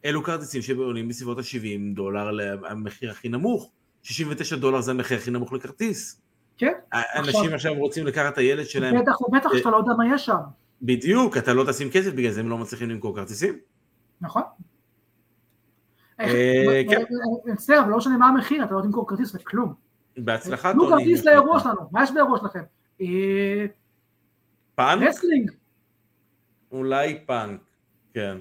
אלו 0.06 0.24
כרטיסים 0.24 0.62
שעולים 0.62 1.08
בסביבות 1.08 1.38
ה-70 1.38 1.96
דולר 1.96 2.32
למחיר 2.32 3.12
הכי 3.12 3.30
נמוך. 3.30 3.72
69 4.04 4.56
דולר 4.56 4.82
זה 4.82 4.92
המחיר 4.92 5.18
הכי 5.18 5.32
נמוך 5.32 5.54
לכרטיס. 5.54 6.22
כן. 6.58 6.72
אנשים 6.94 7.54
עכשיו 7.54 7.74
רוצים 7.74 8.08
לקחת 8.08 8.34
את 8.34 8.38
הילד 8.38 8.66
שלהם. 8.66 9.02
בטח 9.02 9.22
ובטח 9.22 9.50
שאתה 9.58 9.70
לא 9.70 9.78
יודע 9.78 9.92
מה 9.98 10.16
יש 10.16 10.26
שם. 10.26 10.40
בדיוק, 10.82 11.38
אתה 11.38 11.54
לא 11.54 11.72
תשים 11.72 11.90
כסף, 11.92 12.14
בגלל 12.14 12.32
זה 12.32 12.40
הם 12.40 12.50
לא 12.50 12.58
מצליחים 12.58 12.90
למכור 12.90 13.16
כרטיסים. 13.16 13.60
נכון. 14.22 14.42
אה, 16.20 16.82
כן. 16.90 17.04
מצטער, 17.46 17.80
אבל 17.80 17.90
לא 17.90 17.98
משנה 17.98 18.18
מה 18.18 18.28
המחיר, 18.28 18.64
אתה 18.64 18.74
לא 18.74 18.82
תמכור 18.82 19.08
כרטיס 19.08 19.36
וכלום. 19.36 19.74
בהצלחה, 20.18 20.74
טוני. 20.74 20.88
תנו 20.88 20.98
כרטיס 20.98 21.26
לאירוע 21.26 21.60
שלנו, 21.60 21.82
מה 21.92 22.04
יש 22.04 22.12
באירוע 22.12 22.38
שלכם? 22.40 22.64
אה, 23.02 23.66
פאנק? 24.76 25.08
wrestling. 25.08 25.52
אולי 26.72 27.20
פאנק, 27.26 27.62
כן. 28.14 28.38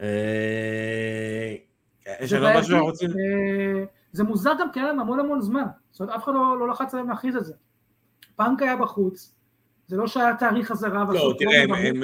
אה, 0.00 1.54
יש 2.20 2.32
לנו 2.32 2.46
משהו 2.58 2.62
שאנחנו 2.62 2.84
רוצים... 2.84 3.10
אה, 3.10 3.84
זה 4.12 4.24
מוזר 4.24 4.52
גם 4.60 4.72
כי 4.72 4.80
היה 4.80 4.88
להם 4.88 5.00
המון 5.00 5.20
המון 5.20 5.40
זמן, 5.40 5.64
זאת 5.90 6.00
אומרת 6.00 6.16
אף 6.16 6.24
אחד 6.24 6.32
לא, 6.34 6.58
לא 6.58 6.68
לחץ 6.68 6.94
עליהם 6.94 7.10
להכריז 7.10 7.36
את 7.36 7.44
זה. 7.44 7.54
פאנק 8.36 8.62
היה 8.62 8.76
בחוץ, 8.76 9.34
זה 9.86 9.96
לא 9.96 10.06
שהיה 10.06 10.36
תאריך 10.36 10.68
חזרה, 10.68 11.04
לא, 11.12 11.34
תראה, 11.38 11.62
הם... 11.62 12.02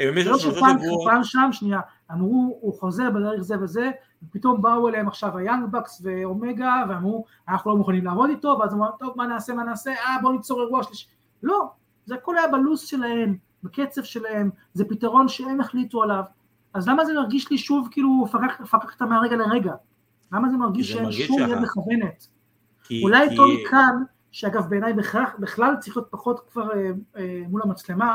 הם 0.00 0.14
במשך 0.14 0.30
לא 0.30 0.38
שלושה 0.38 0.66
שבועות... 0.82 1.08
פעם 1.10 1.24
שם, 1.24 1.48
שנייה, 1.52 1.80
אמרו, 2.12 2.58
הוא 2.60 2.74
חוזר 2.80 3.10
בדרך 3.10 3.42
זה 3.42 3.54
וזה, 3.60 3.90
ופתאום 4.22 4.62
באו 4.62 4.88
אליהם 4.88 5.08
עכשיו 5.08 5.38
היאנג 5.38 5.70
בקס 5.70 6.02
ואומגה, 6.04 6.82
ואמרו, 6.88 7.24
אנחנו 7.48 7.70
לא 7.70 7.76
מוכנים 7.76 8.04
לעבוד 8.04 8.30
איתו, 8.30 8.56
ואז 8.60 8.74
אמרו, 8.74 8.86
טוב, 8.98 9.12
מה 9.16 9.26
נעשה, 9.26 9.54
מה 9.54 9.64
נעשה, 9.64 9.90
אה, 9.90 10.16
בואו 10.22 10.32
ניצור 10.32 10.60
אירוע 10.60 10.82
שלישי. 10.82 11.06
לא, 11.42 11.70
זה 12.06 12.14
הכל 12.14 12.38
היה 12.38 12.48
בלו"ז 12.48 12.80
שלהם, 12.80 13.36
בקצב 13.62 14.02
שלהם, 14.02 14.50
זה 14.72 14.84
פתרון 14.84 15.28
שהם 15.28 15.60
החליטו 15.60 16.02
עליו, 16.02 16.22
אז 16.74 16.88
למה 16.88 17.04
זה 17.04 17.14
מרגיש 17.14 17.50
לי 17.50 17.58
שוב 17.58 17.88
כאילו 17.90 18.24
פקקת 18.70 19.02
מהרגע 19.02 19.36
לרגע? 19.36 19.72
למה 20.32 20.48
זה 20.48 20.56
מרגיש 20.56 20.92
שאין 20.92 21.12
שום 21.12 21.40
יד 21.40 21.58
מכוונת? 21.58 22.26
אולי 23.02 23.28
כי... 23.28 23.36
טוני 23.36 23.64
קאן, 23.70 24.02
שאגב 24.30 24.66
בעיניי 24.68 24.92
בכלל, 24.92 25.24
בכלל 25.38 25.74
צריך 25.80 25.96
להיות 25.96 26.08
פחות 26.10 26.40
כבר 26.50 26.72
אה, 26.72 26.90
אה, 27.16 27.42
מול 27.48 27.62
המצלמה, 27.64 28.14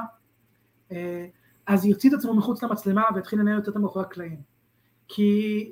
אה, 0.92 1.26
אז 1.68 1.86
יוציא 1.86 2.10
את 2.10 2.16
עצמו 2.16 2.34
מחוץ 2.34 2.64
למצלמה 2.64 3.04
ויתחיל 3.16 3.40
לנהל 3.40 3.56
יותר 3.56 3.80
מאחורי 3.80 4.06
הקלעים. 4.06 4.42
כי 5.08 5.72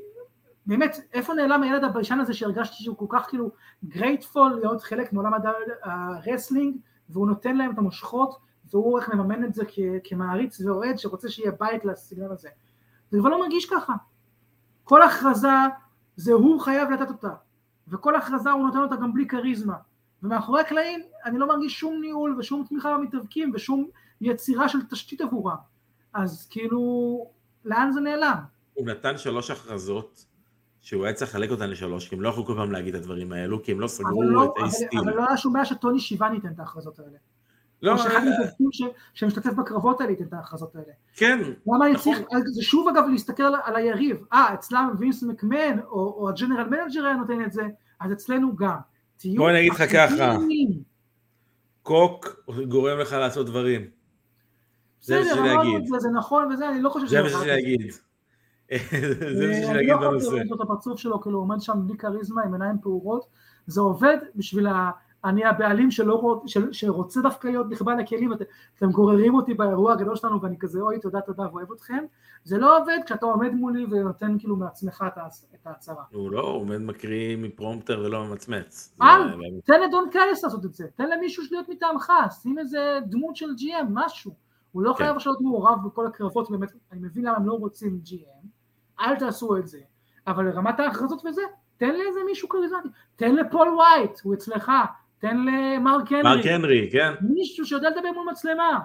באמת, 0.66 0.98
איפה 1.14 1.34
נעלם 1.34 1.64
הילד 1.64 1.84
הביישן 1.84 2.20
הזה 2.20 2.34
שהרגשתי 2.34 2.84
שהוא 2.84 2.98
כל 2.98 3.06
כך 3.10 3.28
כאילו 3.28 3.52
grateful 3.86 4.52
להיות 4.52 4.82
חלק 4.82 5.14
מעולם 5.14 5.32
ה 5.84 5.92
wrestling, 5.92 6.78
והוא 7.10 7.28
נותן 7.28 7.58
להם 7.58 7.72
את 7.72 7.78
המושכות, 7.78 8.38
והוא 8.72 9.00
איך 9.00 9.10
מממן 9.10 9.44
את 9.44 9.54
זה 9.54 9.64
כמעריץ 10.04 10.62
ואוהד 10.62 10.98
שרוצה 10.98 11.30
שיהיה 11.30 11.52
בית 11.60 11.86
לסגנון 11.86 12.32
הזה. 12.32 12.50
זה 13.12 13.20
כבר 13.20 13.30
לא 13.30 13.39
מרגיש 13.39 13.66
ככה. 13.66 13.94
כל 14.84 15.02
הכרזה 15.02 15.48
זה 16.16 16.34
הוא 16.34 16.62
חייב 16.62 16.89
לתת 16.89 17.10
אותה, 17.10 17.34
וכל 17.88 18.16
הכרזה 18.16 18.52
הוא 18.52 18.66
נותן 18.66 18.78
אותה 18.78 18.96
גם 18.96 19.14
בלי 19.14 19.28
כריזמה. 19.28 19.76
ומאחורי 20.24 20.61
הקלעים 20.61 20.99
אני 21.26 21.39
לא 21.39 21.47
מרגיש 21.47 21.80
שום 21.80 22.01
ניהול 22.01 22.36
ושום 22.39 22.65
תמיכה 22.69 22.97
במתאבקים 22.97 23.51
ושום 23.53 23.88
יצירה 24.22 24.69
של 24.69 24.80
תשתית 24.89 25.22
עבורם. 25.22 25.55
אז 26.13 26.47
כאילו, 26.49 26.82
לאן 27.65 27.91
זה 27.91 28.01
נעלם? 28.01 28.38
הוא 28.74 28.88
נתן 28.88 29.17
שלוש 29.17 29.51
הכרזות 29.51 30.26
שהוא 30.82 31.05
היה 31.05 31.13
צריך 31.13 31.32
לחלק 31.32 31.51
אותן 31.51 31.69
לשלוש, 31.69 32.09
כי 32.09 32.15
הם 32.15 32.22
לא 32.22 32.30
יכלו 32.30 32.45
כל 32.45 32.53
פעם 32.57 32.72
להגיד 32.72 32.95
את 32.95 33.01
הדברים 33.01 33.32
האלו, 33.32 33.63
כי 33.63 33.72
הם 33.72 33.80
לא 33.80 33.88
סגרו 33.88 34.24
לא, 34.24 34.45
את 34.45 34.61
האיסטים. 34.61 34.99
אבל 34.99 35.13
לא 35.13 35.26
היה 35.28 35.38
שום 35.38 35.53
בעיה 35.53 35.65
שטוני 35.65 35.99
שיוואני 35.99 36.34
ייתן 36.34 36.51
את 36.53 36.59
ההכרזות 36.59 36.99
האלה. 36.99 37.17
לא, 37.82 37.93
או 37.93 37.97
שאחד 37.97 38.15
אה, 38.15 38.39
מתאבקים 38.39 38.69
שמשתתף 39.13 39.53
בקרבות 39.53 40.01
האלה 40.01 40.11
ייתן 40.11 40.24
את 40.24 40.34
ההכרזות 40.34 40.76
האלה. 40.76 40.93
כן. 41.15 41.39
למה 41.67 41.86
אני 41.86 41.95
צריך, 41.97 42.19
נכון. 42.19 42.41
זה 42.45 42.63
שוב 42.63 42.88
אגב 42.88 43.03
להסתכל 43.11 43.43
על 43.63 43.76
היריב, 43.76 44.17
אה, 44.34 44.53
אצלם 44.53 44.93
וינס 44.99 45.24
מקמן, 45.24 45.80
או 45.80 46.30
ה 46.30 46.35
general 46.35 46.70
manager 46.70 47.06
היה 47.05 47.15
נותן 47.15 47.45
את 47.45 47.51
זה, 47.51 47.63
אז 47.99 48.11
אצלנו 48.11 48.55
גם. 48.55 48.78
בוא 49.38 49.49
אני 49.49 49.59
אגיד 49.59 49.74
לך 49.74 49.84
ככה, 49.93 50.38
קוק 51.82 52.45
גורם 52.67 52.99
לך 52.99 53.13
לעשות 53.13 53.45
דברים. 53.45 53.82
זה 55.01 55.19
מה 55.19 55.26
שאני 55.26 55.61
אגיד. 55.61 55.88
זה 55.99 56.09
נכון 56.09 56.53
וזה, 56.53 56.69
אני 56.69 56.82
לא 56.82 56.89
חושב 56.89 57.07
שזה... 57.07 57.15
זה 57.15 57.24
מה 57.24 57.30
שאני 57.30 57.59
אגיד. 57.59 57.91
זה 59.38 59.47
מה 59.47 59.53
שאני 59.53 59.82
אגיד 59.82 59.93
בנושא. 60.01 60.28
אני 60.30 60.36
לא 60.38 60.43
יכול 60.43 60.45
לראות 60.45 60.61
את 60.61 60.65
הפרצוף 60.65 60.99
שלו, 60.99 61.22
כאילו 61.22 61.38
הוא 61.38 61.43
עומד 61.43 61.61
שם 61.61 61.74
בלי 61.86 61.97
כריזמה, 61.97 62.43
עם 62.43 62.53
עיניים 62.53 62.78
פעורות, 62.82 63.26
זה 63.67 63.82
עובד 63.82 64.17
בשביל 64.36 64.67
אני 65.26 65.45
הבעלים 65.45 65.91
שלא, 65.91 66.41
של, 66.45 66.74
שרוצה 66.74 67.22
דווקא 67.22 67.47
להיות 67.47 67.69
נכבה 67.69 67.95
לכלים, 67.95 68.34
את, 68.34 68.41
אתם 68.78 68.91
גוררים 68.91 69.36
אותי 69.36 69.53
באירוע 69.53 69.93
הגדול 69.93 70.15
שלנו 70.15 70.41
ואני 70.41 70.59
כזה 70.59 70.82
אוי 70.82 70.99
תודה 70.99 71.22
תודה 71.22 71.43
ואוהב 71.51 71.72
אתכם, 71.72 72.03
זה 72.43 72.57
לא 72.57 72.78
עובד 72.78 72.97
כשאתה 73.05 73.26
עומד 73.26 73.51
מולי 73.53 73.86
ונותן 73.91 74.39
כאילו 74.39 74.55
מעצמך 74.55 75.05
את 75.55 75.67
ההצהרה. 75.67 76.03
הוא 76.11 76.32
לא, 76.32 76.41
הוא 76.41 76.61
עומד 76.61 76.78
מקריא 76.78 77.38
מפרומפטר 77.38 78.01
ולא 78.05 78.26
ממצמץ. 78.26 78.95
אל, 79.01 79.22
תן 79.65 79.82
לדון 79.82 80.09
קייס 80.11 80.43
לעשות 80.43 80.65
את 80.65 80.74
זה, 80.74 80.88
תן 80.95 81.09
למישהו 81.09 81.43
להיות 81.51 81.69
מטעמך, 81.69 82.11
שים 82.41 82.59
איזה 82.59 82.99
דמות 83.05 83.36
של 83.36 83.49
GM, 83.57 83.86
משהו. 83.89 84.32
הוא 84.72 84.84
לא 84.84 84.93
כן. 84.93 84.97
חייב 84.97 85.15
עכשיו 85.15 85.34
להיות 85.34 85.41
מעורב 85.41 85.78
בכל 85.86 86.07
הקרבות, 86.07 86.51
באמת, 86.51 86.69
אני 86.91 86.99
מבין 86.99 87.26
למה 87.26 87.38
הם 87.38 87.47
לא 87.47 87.53
רוצים 87.53 88.01
GM, 88.05 88.47
אל 88.99 89.15
תעשו 89.15 89.57
את 89.57 89.67
זה, 89.67 89.80
אבל 90.28 90.45
לרמת 90.45 90.80
ההכרזות 90.80 91.26
וזה, 91.26 91.41
תן 91.78 91.95
לאיזה 91.95 92.19
מישהו 92.26 92.49
כריזמטי, 92.49 92.88
תן 93.15 93.36
לפול 93.36 93.67
וייט, 93.67 94.19
הוא 94.24 94.34
אצלך, 94.34 94.72
תן 95.22 95.38
למרק 95.38 96.11
הנרי. 96.11 96.24
מרק 96.24 96.45
הנרי, 96.45 96.89
כן. 96.91 97.13
מישהו 97.22 97.65
שיודע 97.65 97.89
לדבר 97.89 98.11
מול 98.11 98.32
מצלמה. 98.32 98.80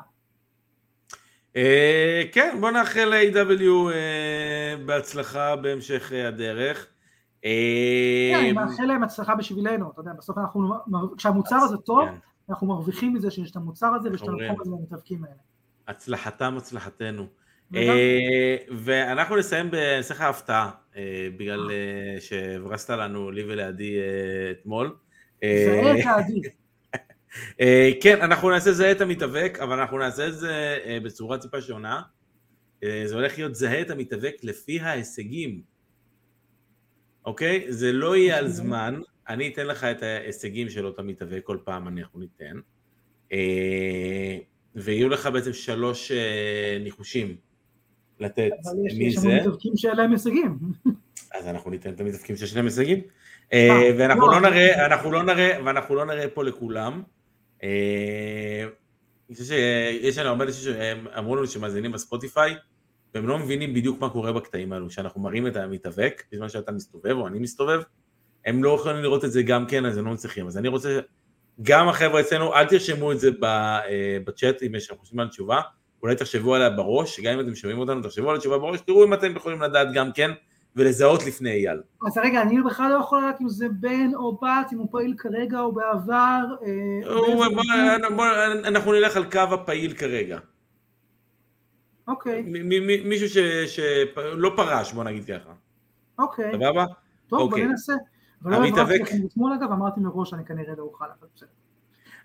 אה, 1.56 2.22
כן, 2.32 2.56
בוא 2.60 2.70
נאחל 2.70 3.04
ל-AW 3.04 3.92
אה, 3.92 4.76
בהצלחה 4.86 5.56
בהמשך 5.56 6.12
אה, 6.12 6.28
הדרך. 6.28 6.86
כן, 7.42 8.38
אני 8.40 8.52
מאחל 8.52 8.84
להם 8.84 9.02
הצלחה 9.02 9.34
בשבילנו, 9.34 9.90
אתה 9.90 10.00
יודע, 10.00 10.12
בסוף 10.18 10.38
אנחנו, 10.38 10.74
כשהמוצר 11.16 11.56
הזה 11.56 11.76
טוב, 11.76 12.08
כן. 12.08 12.14
אנחנו 12.50 12.66
מרוויחים 12.66 13.14
מזה 13.14 13.30
שיש 13.30 13.50
את 13.50 13.56
המוצר 13.56 13.94
הזה 13.94 14.10
ויש 14.10 14.22
את 14.22 14.28
המקום 14.28 14.60
הזה 14.60 14.70
במתאבקים 14.70 15.24
האלה. 15.24 15.36
הצלחתם 15.88 16.56
הצלחתנו. 16.56 17.26
ואנחנו 18.70 19.36
נסיים 19.36 19.70
בנסח 19.70 20.20
ההפתעה, 20.20 20.70
בגלל 21.36 21.70
שהברסת 22.20 22.90
לנו, 22.90 23.30
לי 23.30 23.44
ולידי 23.48 23.96
אתמול. 24.50 24.96
זהה 25.44 26.00
את 26.00 26.04
העדיף. 26.06 26.46
אה, 27.60 27.90
כן, 28.02 28.20
אנחנו 28.22 28.50
נעשה 28.50 28.72
זהה 28.72 28.92
את 28.92 29.00
המתאבק, 29.00 29.58
אבל 29.62 29.78
אנחנו 29.78 29.98
נעשה 29.98 30.28
את 30.28 30.34
זה 30.38 30.78
אה, 30.84 30.98
בצורה 31.04 31.38
טיפה 31.38 31.60
שונה. 31.60 32.02
אה, 32.84 33.02
זה 33.06 33.14
הולך 33.14 33.38
להיות 33.38 33.54
זהה 33.54 33.80
את 33.80 33.90
המתאבק 33.90 34.34
לפי 34.42 34.80
ההישגים. 34.80 35.62
אוקיי? 37.24 37.66
זה 37.68 37.92
לא 37.92 38.16
יהיה 38.16 38.36
על 38.38 38.44
אוקיי. 38.44 38.56
זמן, 38.56 39.00
אני 39.28 39.48
אתן 39.48 39.66
לך 39.66 39.84
את 39.84 40.02
ההישגים 40.02 40.68
של 40.70 40.86
אותו 40.86 41.02
מתאבק, 41.04 41.40
כל 41.44 41.58
פעם 41.64 41.88
אנחנו 41.98 42.20
ניתן. 42.20 42.56
אה, 43.32 44.38
ויהיו 44.74 45.08
לך 45.08 45.26
בעצם 45.32 45.52
שלוש 45.52 46.12
אה, 46.12 46.78
ניחושים 46.80 47.36
לתת 48.20 48.50
אבל 48.64 48.86
יש- 48.86 48.94
מי 48.98 49.04
יש 49.04 49.14
זה. 49.16 49.28
לנו 49.28 49.40
מתאבקים 49.40 49.72
שאין 49.76 49.96
להם 49.96 50.12
הישגים. 50.12 50.58
אז 51.34 51.46
אנחנו 51.46 51.70
ניתן 51.70 51.90
את 51.92 52.00
המתאבקים 52.00 52.36
שיש 52.36 52.56
להם 52.56 52.64
הישגים. 52.64 53.00
אה, 53.52 53.90
ואנחנו 53.98 54.26
לא, 54.26 54.32
לא 54.32 54.50
נראה, 54.50 54.86
אנחנו 54.86 55.12
לא 55.12 55.22
נראה, 55.22 55.58
ואנחנו 55.64 55.94
לא 55.94 56.04
נראה 56.04 56.28
פה 56.28 56.44
לכולם. 56.44 57.02
אה, 57.62 58.64
אני 59.28 59.36
חושב 59.36 59.44
שיש 59.44 60.18
לנו 60.18 60.28
הרבה 60.28 60.44
אנשים 60.44 60.74
שאמרו 60.74 61.36
לנו 61.36 61.46
שמאזינים 61.46 61.92
בספוטיפיי, 61.92 62.54
והם 63.14 63.28
לא 63.28 63.38
מבינים 63.38 63.74
בדיוק 63.74 64.00
מה 64.00 64.10
קורה 64.10 64.32
בקטעים 64.32 64.72
האלו, 64.72 64.90
שאנחנו 64.90 65.20
מראים 65.20 65.46
את 65.46 65.56
המתאבק, 65.56 66.22
בזמן 66.32 66.48
שאתה 66.48 66.72
מסתובב 66.72 67.16
או 67.16 67.26
אני 67.26 67.38
מסתובב, 67.38 67.80
הם 68.46 68.64
לא 68.64 68.76
יכולים 68.80 68.96
לראות 68.96 69.24
את 69.24 69.32
זה 69.32 69.42
גם 69.42 69.66
כן, 69.66 69.86
אז 69.86 69.98
הם 69.98 70.06
לא 70.06 70.12
מצליחים. 70.12 70.46
אז 70.46 70.58
אני 70.58 70.68
רוצה, 70.68 71.00
גם 71.62 71.88
החבר'ה 71.88 72.20
אצלנו, 72.20 72.54
אל 72.54 72.64
תרשמו 72.64 73.12
את 73.12 73.20
זה 73.20 73.30
אה, 73.44 74.18
בצ'אט, 74.24 74.62
אם 74.62 74.74
יש 74.74 74.90
לכם 74.90 75.00
חושבים 75.00 75.20
על 75.20 75.28
תשובה, 75.28 75.60
אולי 76.02 76.14
תחשבו 76.14 76.54
עליה 76.54 76.70
בראש, 76.70 77.20
גם 77.20 77.32
אם 77.32 77.40
אתם 77.40 77.54
שומעים 77.54 77.78
אותנו, 77.78 78.02
תחשבו 78.02 78.30
על 78.30 78.36
התשובה 78.36 78.58
בראש, 78.58 78.80
תראו 78.80 79.04
אם 79.04 79.14
אתם 79.14 79.36
יכולים 79.36 79.62
לדעת 79.62 79.88
גם 79.94 80.12
כן, 80.12 80.30
ולזהות 80.76 81.26
לפני 81.26 81.50
אייל. 81.50 81.80
אז 82.06 82.18
רגע, 82.18 82.42
אני 82.42 82.62
בכלל 82.62 82.90
לא 82.92 82.98
יכול 82.98 83.18
לדעת 83.18 83.40
אם 83.40 83.48
זה 83.48 83.66
בן 83.68 84.10
או 84.14 84.36
בת, 84.42 84.72
אם 84.72 84.78
הוא 84.78 84.88
פעיל 84.90 85.14
כרגע 85.18 85.60
או 85.60 85.72
בעבר. 85.72 86.44
אה, 86.66 87.96
אנחנו 88.68 88.92
נלך 88.92 89.16
על 89.16 89.24
קו 89.30 89.38
הפעיל 89.38 89.92
כרגע. 89.94 90.38
אוקיי, 92.08 92.42
מ- 92.42 92.68
מ- 92.68 92.86
מ- 92.86 93.08
מישהו 93.08 93.28
שלא 93.66 94.52
פרש, 94.56 94.92
בוא 94.92 95.04
נגיד 95.04 95.24
ככה. 95.24 95.52
אוקיי. 96.18 96.52
סבבה? 96.52 96.84
טוב, 97.28 97.38
בוא 97.38 97.48
אוקיי. 97.48 97.66
ננסה. 97.66 97.92
אבל 98.42 98.50
לא 98.50 98.56
המתאבק- 98.56 99.00
לכם 99.00 99.16
אתמול 99.26 99.52
אגב, 99.52 99.72
אמרתי 99.72 100.00
מראש 100.00 100.30
שאני 100.30 100.44
כנראה 100.44 100.74
לא 100.78 100.82
אוכל, 100.82 101.04
אבל 101.20 101.28
בסדר. 101.36 101.48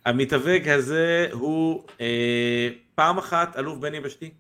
המתאבק 0.06 0.62
הזה 0.76 1.28
הוא 1.32 1.84
אה, 2.02 2.70
פעם 2.96 3.18
אחת 3.18 3.58
אלוף 3.58 3.78
בין 3.80 3.96
יבשתי. 3.96 4.32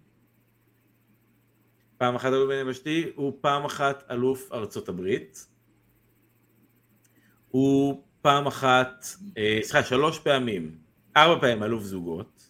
פעם 2.01 2.15
אחת 2.15 2.33
אלוף 2.33 2.49
בין 2.49 2.67
יבשתי, 2.67 3.11
הוא 3.15 3.37
פעם 3.41 3.65
אחת 3.65 4.03
אלוף 4.11 4.51
ארצות 4.51 4.89
הברית. 4.89 5.47
הוא 7.49 8.03
פעם 8.21 8.47
אחת, 8.47 9.05
אה, 9.37 9.59
סליחה, 9.61 9.83
שלוש 9.83 10.19
פעמים, 10.19 10.77
ארבע 11.17 11.41
פעמים 11.41 11.63
אלוף 11.63 11.83
זוגות. 11.83 12.49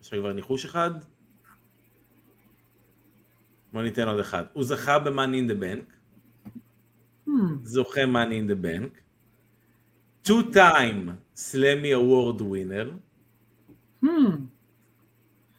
יש 0.00 0.08
לך 0.08 0.18
כבר 0.18 0.32
ניחוש 0.32 0.64
אחד? 0.64 0.90
בוא 3.72 3.82
ניתן 3.82 4.08
עוד 4.08 4.20
אחד. 4.20 4.44
הוא 4.52 4.64
זכה 4.64 4.98
ב-Money 4.98 5.46
in 5.46 5.50
the 5.50 5.62
Bank. 5.62 5.92
Hmm, 7.28 7.30
זוכה 7.62 8.00
Money 8.04 8.46
in 8.46 8.50
the 8.50 8.64
Bank. 8.64 9.00
two 10.28 10.54
time 10.54 11.10
סלמי 11.36 11.94
award 11.94 12.40
winner. 12.40 12.88
hmm. 14.04 14.55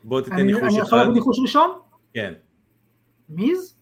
בוא 0.07 0.21
תיתן 0.21 0.33
אני 0.35 0.43
ניחוש 0.43 0.63
אני 0.63 0.77
אחד. 0.77 0.87
יכול 0.87 0.97
להגיד 0.97 1.13
ניחוש 1.13 1.39
ראשון? 1.39 1.79
כן. 2.13 2.33
מיז? 3.29 3.77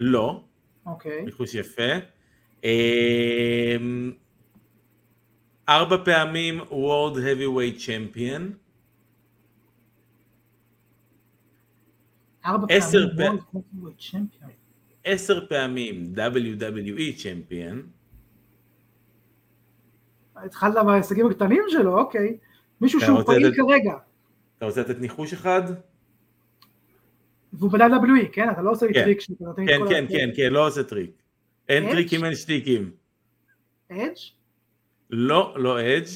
לא. 0.00 0.44
אוקיי. 0.86 1.24
ניחוש 1.24 1.54
יפה. 1.54 1.92
אמ, 2.64 4.12
ארבע 5.68 6.04
פעמים 6.04 6.60
World 6.60 7.16
Heavyweight 7.16 7.80
Champion. 7.80 8.42
ארבע 12.46 12.66
עשר 12.70 13.08
פעמים. 13.16 13.38
World 13.38 13.56
Heavyweight 13.56 14.00
Champion. 14.00 14.50
עשר 15.04 15.46
פעמים 15.46 16.12
WWE 16.16 17.18
Champion. 17.22 17.76
התחלת 20.36 20.74
בהישגים 20.86 21.26
הקטנים 21.26 21.62
שלו, 21.68 21.98
אוקיי. 21.98 22.38
מישהו 22.80 23.00
שהוא 23.00 23.22
פעיל 23.22 23.54
כרגע, 23.54 23.94
אתה 24.62 24.68
רוצה 24.68 24.80
לתת 24.80 25.00
ניחוש 25.00 25.32
אחד? 25.32 25.62
והוא 27.52 27.70
ב-WWE, 27.70 28.28
כן? 28.32 28.50
אתה 28.50 28.62
לא 28.62 28.70
עושה 28.70 28.86
לי 28.86 28.94
כן. 28.94 29.04
טריק 29.04 29.20
שאתה 29.20 29.44
נותן 29.44 29.66
כן, 29.66 29.80
כן, 29.88 30.04
כן, 30.08 30.30
כן, 30.36 30.52
לא 30.52 30.66
עושה 30.66 30.82
טריק. 30.82 31.22
אין? 31.68 31.90
טריקים, 31.90 32.24
אין 32.24 32.34
שטיקים. 32.34 32.90
אדג'? 33.88 34.14
לא, 35.10 35.54
לא 35.58 35.80
אדג'. 35.80 36.06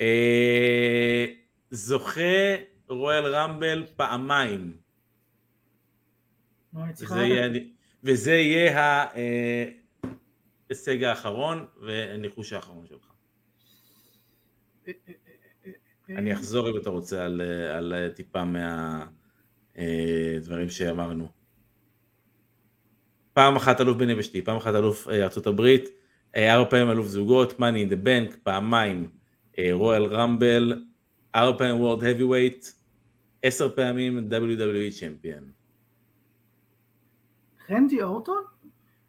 אה, 0.00 1.26
זוכה 1.70 2.56
רויאל 2.88 3.26
רמבל 3.34 3.86
פעמיים. 3.96 4.76
צריכה 6.92 7.14
וזה 7.14 7.24
יהיה, 7.24 7.48
וזה 8.04 8.32
יהיה 8.32 9.06
ההישג 10.68 11.02
האחרון 11.02 11.66
והניחוש 11.80 12.52
האחרון 12.52 12.86
שלך. 12.86 13.12
אני 16.08 16.32
אחזור 16.32 16.70
אם 16.70 16.76
אתה 16.76 16.90
רוצה 16.90 17.24
על, 17.24 17.40
על 17.76 18.08
טיפה 18.14 18.42
מהדברים 19.74 20.70
שאמרנו. 20.70 21.28
פעם 23.32 23.56
אחת 23.56 23.80
אלוף 23.80 23.96
בן 23.96 24.10
יבשתי, 24.10 24.42
פעם 24.42 24.56
אחת 24.56 24.74
אלוף 24.74 25.08
אה, 25.08 25.26
הברית, 25.46 25.88
אה, 26.36 26.54
ארבע 26.54 26.70
פעמים 26.70 26.90
אלוף 26.90 27.06
זוגות, 27.06 27.52
money 27.52 27.88
in 27.88 27.92
the 27.92 28.06
bank, 28.06 28.36
פעמיים 28.42 29.08
רויאל 29.72 30.04
רמבל, 30.04 30.84
ארבע 31.34 31.58
פעמים 31.58 31.80
וורד 31.80 32.02
heavyweight, 32.02 32.66
עשר 33.42 33.68
פעמים 33.74 34.28
WWE 34.30 35.00
צ'מפיון. 35.00 35.50
רנדי 37.70 38.02
אורטון? 38.02 38.44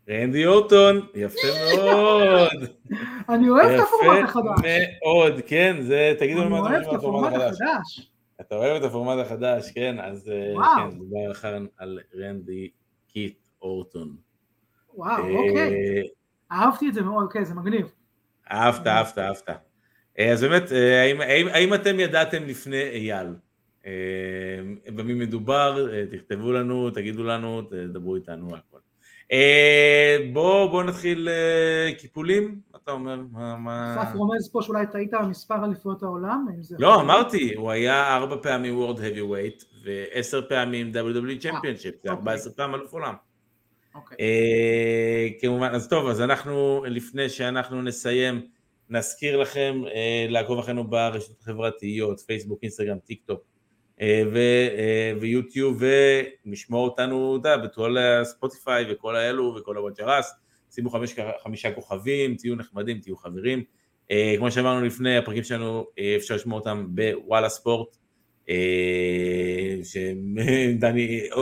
רנדי 0.10 0.46
אורטון, 0.46 1.08
יפה 1.16 1.48
מאוד. 1.76 2.70
אני 3.30 3.50
אוהב 3.50 3.72
את 3.72 3.80
הפורמט 3.80 4.18
יפה 4.18 4.24
החדש. 4.24 4.66
מאוד, 5.04 5.42
כן, 5.48 5.78
זה, 5.82 6.14
תגידו 6.20 6.40
לי 6.40 6.46
אני 6.46 6.50
מה 6.50 6.60
אתם 6.60 6.74
אוהב 6.74 6.88
את 6.90 6.94
הפורמט 6.96 7.34
החדש. 7.34 8.10
אתה 8.42 8.56
אוהב 8.56 8.76
את 8.76 8.84
הפורמט 8.84 9.26
החדש, 9.26 9.72
כן, 9.72 10.00
אז 10.00 10.30
אה. 10.30 10.76
כן, 10.78 10.98
דובר 10.98 11.34
כאן 11.34 11.66
על 11.78 12.00
רנדי 12.16 12.70
קיט 13.08 13.38
אורטון. 13.62 14.16
וואו, 14.94 15.24
אה, 15.24 15.30
אוקיי. 15.30 16.04
אהבתי 16.52 16.90
את 16.90 16.94
זה 16.94 17.02
מאוד, 17.02 17.24
אוקיי, 17.24 17.46
זה 17.46 17.54
מגניב. 17.54 17.92
אהבת, 18.52 18.88
אהבת, 18.88 19.18
אהבת. 19.18 19.50
אה, 20.20 20.32
אז 20.32 20.44
באמת, 20.44 20.72
האם, 21.54 21.74
אתם 21.74 22.00
ידעתם 22.00 22.44
לפני 22.44 22.82
אייל? 22.82 23.28
במי 24.96 25.14
מדובר, 25.14 25.88
תכתבו 26.12 26.52
לנו, 26.52 26.90
תגידו 26.90 27.24
לנו, 27.24 27.62
תדברו 27.62 28.16
איתנו, 28.16 28.56
הכל. 28.56 28.78
אה, 29.32 30.18
בואו 30.34 30.70
בוא 30.70 30.84
נתחיל 30.84 31.30
אה, 31.30 31.94
קיפולים, 31.98 32.60
מה 32.72 32.80
אתה 32.84 32.92
אומר? 32.92 33.22
מה, 33.32 33.58
מה... 33.58 34.04
אסף 34.04 34.16
רומז 34.16 34.50
פה 34.52 34.62
שאולי 34.62 34.86
טעית 34.92 35.14
על 35.14 35.26
מספר 35.26 35.66
אליפויות 35.66 36.04
העולם, 36.04 36.46
האם 36.50 36.64
זה... 36.64 36.76
לא? 36.80 37.02
אמרתי, 37.02 37.54
הוא 37.56 37.72
היה 37.72 38.16
ארבע 38.16 38.36
פעמים 38.42 38.80
World 38.80 38.98
Heavyweight 38.98 39.66
ועשר 39.84 40.42
פעמים 40.50 40.92
WWE 40.94 41.44
Championship, 41.44 41.96
זה 42.04 42.12
אוקיי. 42.12 42.12
14 42.12 42.54
פעם 42.54 42.76
אלוף 42.76 42.94
עולם. 42.94 43.14
אוקיי. 43.96 44.18
אה, 44.20 45.28
כמובן, 45.42 45.70
אז 45.74 45.90
טוב, 45.90 46.08
אז 46.08 46.22
אנחנו, 46.22 46.84
לפני 46.88 47.30
שאנחנו 47.30 47.82
נסיים, 47.82 48.42
נזכיר 48.90 49.38
לכם 49.38 49.82
אה, 49.94 50.26
לעקוב 50.30 50.60
אחרינו 50.60 50.84
ברשתות 50.84 51.42
החברתיות, 51.42 52.20
פייסבוק, 52.20 52.60
אינסטגרם, 52.64 53.00
טיק 53.00 53.22
טוק 53.26 53.40
אה, 53.40 53.44
אה, 53.44 53.59
ויוטיוב, 55.22 55.82
ולשמוע 56.46 56.82
אותנו, 56.82 57.38
אתה 57.42 57.50
יודע, 57.50 57.64
בכל 57.68 57.98
הספוטיפיי 57.98 58.86
וכל 58.90 59.16
האלו 59.16 59.56
וכל 59.60 59.78
הוואג'רס, 59.78 60.34
שימו 60.72 60.90
חמש, 60.90 61.16
חמישה 61.44 61.72
כוכבים, 61.72 62.36
תהיו 62.36 62.56
נחמדים, 62.56 63.00
תהיו 63.00 63.16
חברים. 63.16 63.64
אה, 64.12 64.34
כמו 64.38 64.52
שאמרנו 64.52 64.86
לפני, 64.86 65.18
הפרקים 65.18 65.44
שלנו, 65.44 65.86
אה, 66.00 66.16
אפשר 66.16 66.36
לשמוע 66.36 66.60
אותם 66.60 66.88
בוואלה 66.90 67.50
ספורט, 67.50 67.98
אה, 68.50 68.56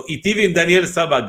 איתי 0.10 0.34
ועם 0.34 0.54
דניאל 0.54 0.86
סבג. 0.86 1.22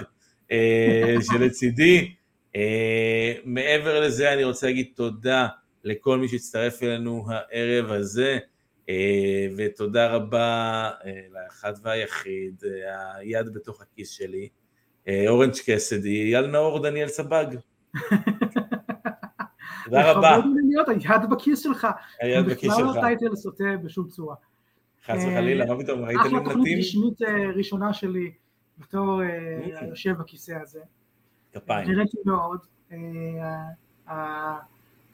אה, 0.53 1.15
שלצידי. 1.23 2.13
אה, 2.57 3.35
מעבר 3.45 4.01
לזה 4.01 4.33
אני 4.33 4.45
רוצה 4.45 4.67
להגיד 4.67 4.87
תודה 4.97 5.47
לכל 5.85 6.19
מי 6.19 6.29
שהצטרף 6.29 6.83
אלינו 6.83 7.27
הערב 7.29 7.93
הזה, 7.93 8.33
אה, 8.33 8.39
ותודה 9.57 10.07
רבה 10.15 10.91
אה, 11.05 11.21
לאחד 11.33 11.73
והיחיד, 11.83 12.63
אה, 12.67 13.17
היד 13.17 13.55
בתוך 13.55 13.83
הכיס 13.83 14.11
שלי, 14.11 14.49
אה, 15.09 15.25
אורנג' 15.29 15.53
קסדי, 15.67 16.23
אייל 16.23 16.47
נאור, 16.47 16.83
דניאל 16.83 17.09
סבג. 17.09 17.47
תודה 19.85 20.13
רבה, 20.13 20.39
לכבוד 20.39 20.55
לי 20.57 20.63
להיות 20.69 20.89
היד 20.89 21.31
בכיס 21.31 21.63
שלך. 21.63 21.87
היד 22.21 22.47
בכיס 22.47 22.73
בכלל 22.73 22.85
לא 22.85 22.93
שלך. 22.93 23.05
טייטל 23.05 23.37
סוטה 23.37 23.65
בשום 23.85 24.09
צורה. 24.09 24.35
חס 25.05 25.25
וחלילה, 25.25 25.67
מה 25.67 25.83
פתאום, 25.83 26.05
ראית 26.05 26.19
לי 26.23 26.29
אחלה 26.29 26.45
תוכנית? 26.45 26.79
רשמית 26.79 27.23
אה, 27.23 27.51
ראשונה 27.57 27.93
שלי 27.95 28.33
בתור 28.79 29.23
אה, 29.23 29.29
Mm. 29.65 29.85
היושב 29.85 30.13
בכיסא 30.13 30.53
הזה. 30.63 30.81
כפיים. 31.53 31.91
נהניתי 31.91 32.17
מאוד. 32.25 32.59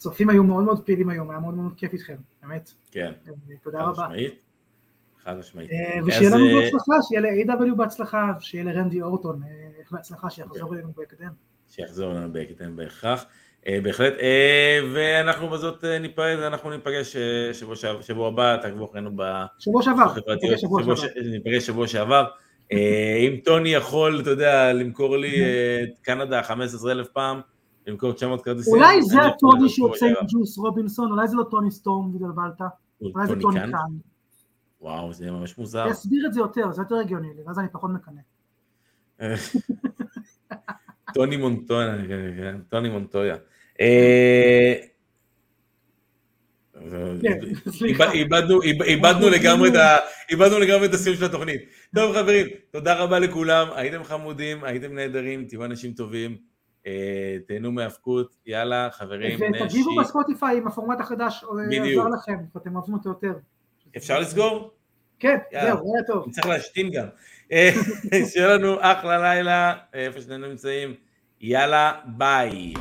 אה, 0.07 0.11
הצופים 0.11 0.31
היו 0.31 0.45
מאוד 0.45 0.65
מאוד 0.65 0.85
פעילים 0.85 1.09
היום, 1.09 1.31
היה 1.31 1.39
מאוד 1.39 1.55
מאוד 1.55 1.73
כיף 1.77 1.93
איתכם, 1.93 2.17
באמת. 2.43 2.71
כן. 2.91 3.13
תודה 3.63 3.79
חד 3.79 3.85
רבה. 3.85 4.03
משמעית. 4.03 4.43
חד 5.25 5.39
משמעית. 5.39 5.71
ושיהיה 6.07 6.29
אז, 6.29 6.35
לנו 6.35 6.47
אה, 6.47 6.61
בהצלחה, 6.63 6.95
שיהיה 7.03 7.21
ל-AW 7.21 7.75
בהצלחה, 7.77 8.33
שיהיה 8.41 8.65
לרנדי 8.65 9.03
אורטון 9.03 9.41
בהצלחה, 9.91 10.31
שיחזור 10.31 10.75
אלינו 10.75 10.93
בהקדם. 10.97 11.31
שיחזור 11.69 12.13
אלינו 12.13 12.33
בהקדם 12.33 12.77
בהכרח. 12.77 13.25
אה, 13.69 13.79
בהחלט, 13.83 14.13
אה, 14.21 14.81
ואנחנו 14.95 15.49
בזאת 15.49 15.85
אה, 15.85 15.99
ניפרד, 15.99 16.39
אנחנו 16.39 16.71
ניפגש 16.71 17.17
אה, 17.17 17.55
שבוע, 18.01 18.29
הבא, 18.29 18.57
תעקבו 18.57 18.91
אחרינו 18.91 19.11
שבוע 19.59 19.83
שעבר, 19.83 20.05
בחברתיות, 20.05 20.43
ניפגש 20.43 20.61
שבוע 20.61 20.97
שעבר. 20.97 21.21
ניפגש 21.31 21.67
שבוע 21.67 21.89
שעבר. 21.89 22.25
אה, 22.73 23.17
אם 23.19 23.37
טוני 23.45 23.69
יכול, 23.75 24.21
אתה 24.21 24.31
יודע, 24.31 24.73
למכור 24.73 25.17
לי 25.17 25.41
אה, 25.45 25.83
את 25.83 25.99
קנדה 26.03 26.43
15 26.43 26.93
אלף 26.93 27.09
פעם, 27.09 27.41
למכור 27.87 28.13
900 28.13 28.45
כרטיסים. 28.45 28.75
אולי 28.75 29.03
זה 29.03 29.17
יכול 29.17 29.27
הטוני 29.31 29.69
שיוצא 29.69 30.07
עם. 30.07 30.15
ג'וס 30.29 30.59
רובינסון, 30.59 31.11
אולי 31.13 31.29
זה 31.29 31.37
לא 31.37 31.45
טוני 31.51 31.71
סטורם 31.71 32.15
ובלבלת, 32.17 32.61
אולי 33.01 33.27
זה 33.27 33.35
טוני? 33.41 33.61
קאן. 33.61 33.71
וואו, 34.81 35.13
זה 35.13 35.31
ממש 35.31 35.59
מוזר. 35.59 35.91
תסביר 35.91 36.27
את 36.27 36.33
זה 36.33 36.41
יותר, 36.41 36.73
זה 36.73 36.83
יותר 36.83 36.95
הגיוני 36.97 37.29
לי, 37.37 37.43
ואז 37.47 37.59
אני 37.59 37.69
פחות 37.73 37.91
מקנא. 37.91 38.21
טוני 41.15 41.37
מונטויה, 41.37 41.97
כן, 42.09 42.35
כן, 42.37 42.57
טוני 42.69 42.89
מונטויה. 42.89 43.37
אה, 43.81 44.75
כן. 47.23 47.39
איבדנו, 48.13 48.63
איב- 48.63 48.83
איבדנו 48.83 50.59
לגמרי 50.59 50.87
את 50.87 50.95
הסיום 50.95 51.17
של 51.17 51.25
התוכנית. 51.25 51.61
טוב 51.95 52.13
חברים, 52.17 52.47
תודה 52.71 52.95
רבה 53.03 53.19
לכולם, 53.19 53.67
הייתם 53.75 54.05
חמודים, 54.05 54.65
הייתם 54.65 54.95
נהדרים, 54.95 55.45
תהיו 55.45 55.65
אנשים 55.65 55.93
טובים, 55.93 56.37
תהנו 57.47 57.73
מהאבקות, 57.73 58.37
יאללה 58.47 58.89
חברים, 58.93 59.39
ותגיבו 59.41 59.91
נשי. 59.91 60.01
בספוטיפיי 60.01 60.59
אם 60.59 60.67
הפורמט 60.67 61.01
החדש 61.01 61.45
בדיוק. 61.69 61.87
עזר 61.87 62.09
לכם, 62.09 62.45
ואתם 62.55 62.77
אוהבים 62.77 62.95
אותו 62.95 63.09
יותר. 63.09 63.35
אפשר 63.97 64.21
לסגור? 64.21 64.71
כן. 65.19 65.37
זהו, 65.53 65.95
היה 65.95 66.05
טוב. 66.07 66.31
צריך 66.31 66.47
להשתין 66.47 66.91
גם. 66.91 67.07
אה, 67.53 67.71
שיהיה 68.33 68.49
לנו 68.49 68.77
אחלה 68.81 69.19
לילה, 69.19 69.75
אה, 69.95 70.07
איפה 70.07 70.21
שנינו 70.21 70.49
נמצאים, 70.49 70.95
יאללה, 71.41 71.93
ביי. 72.07 72.75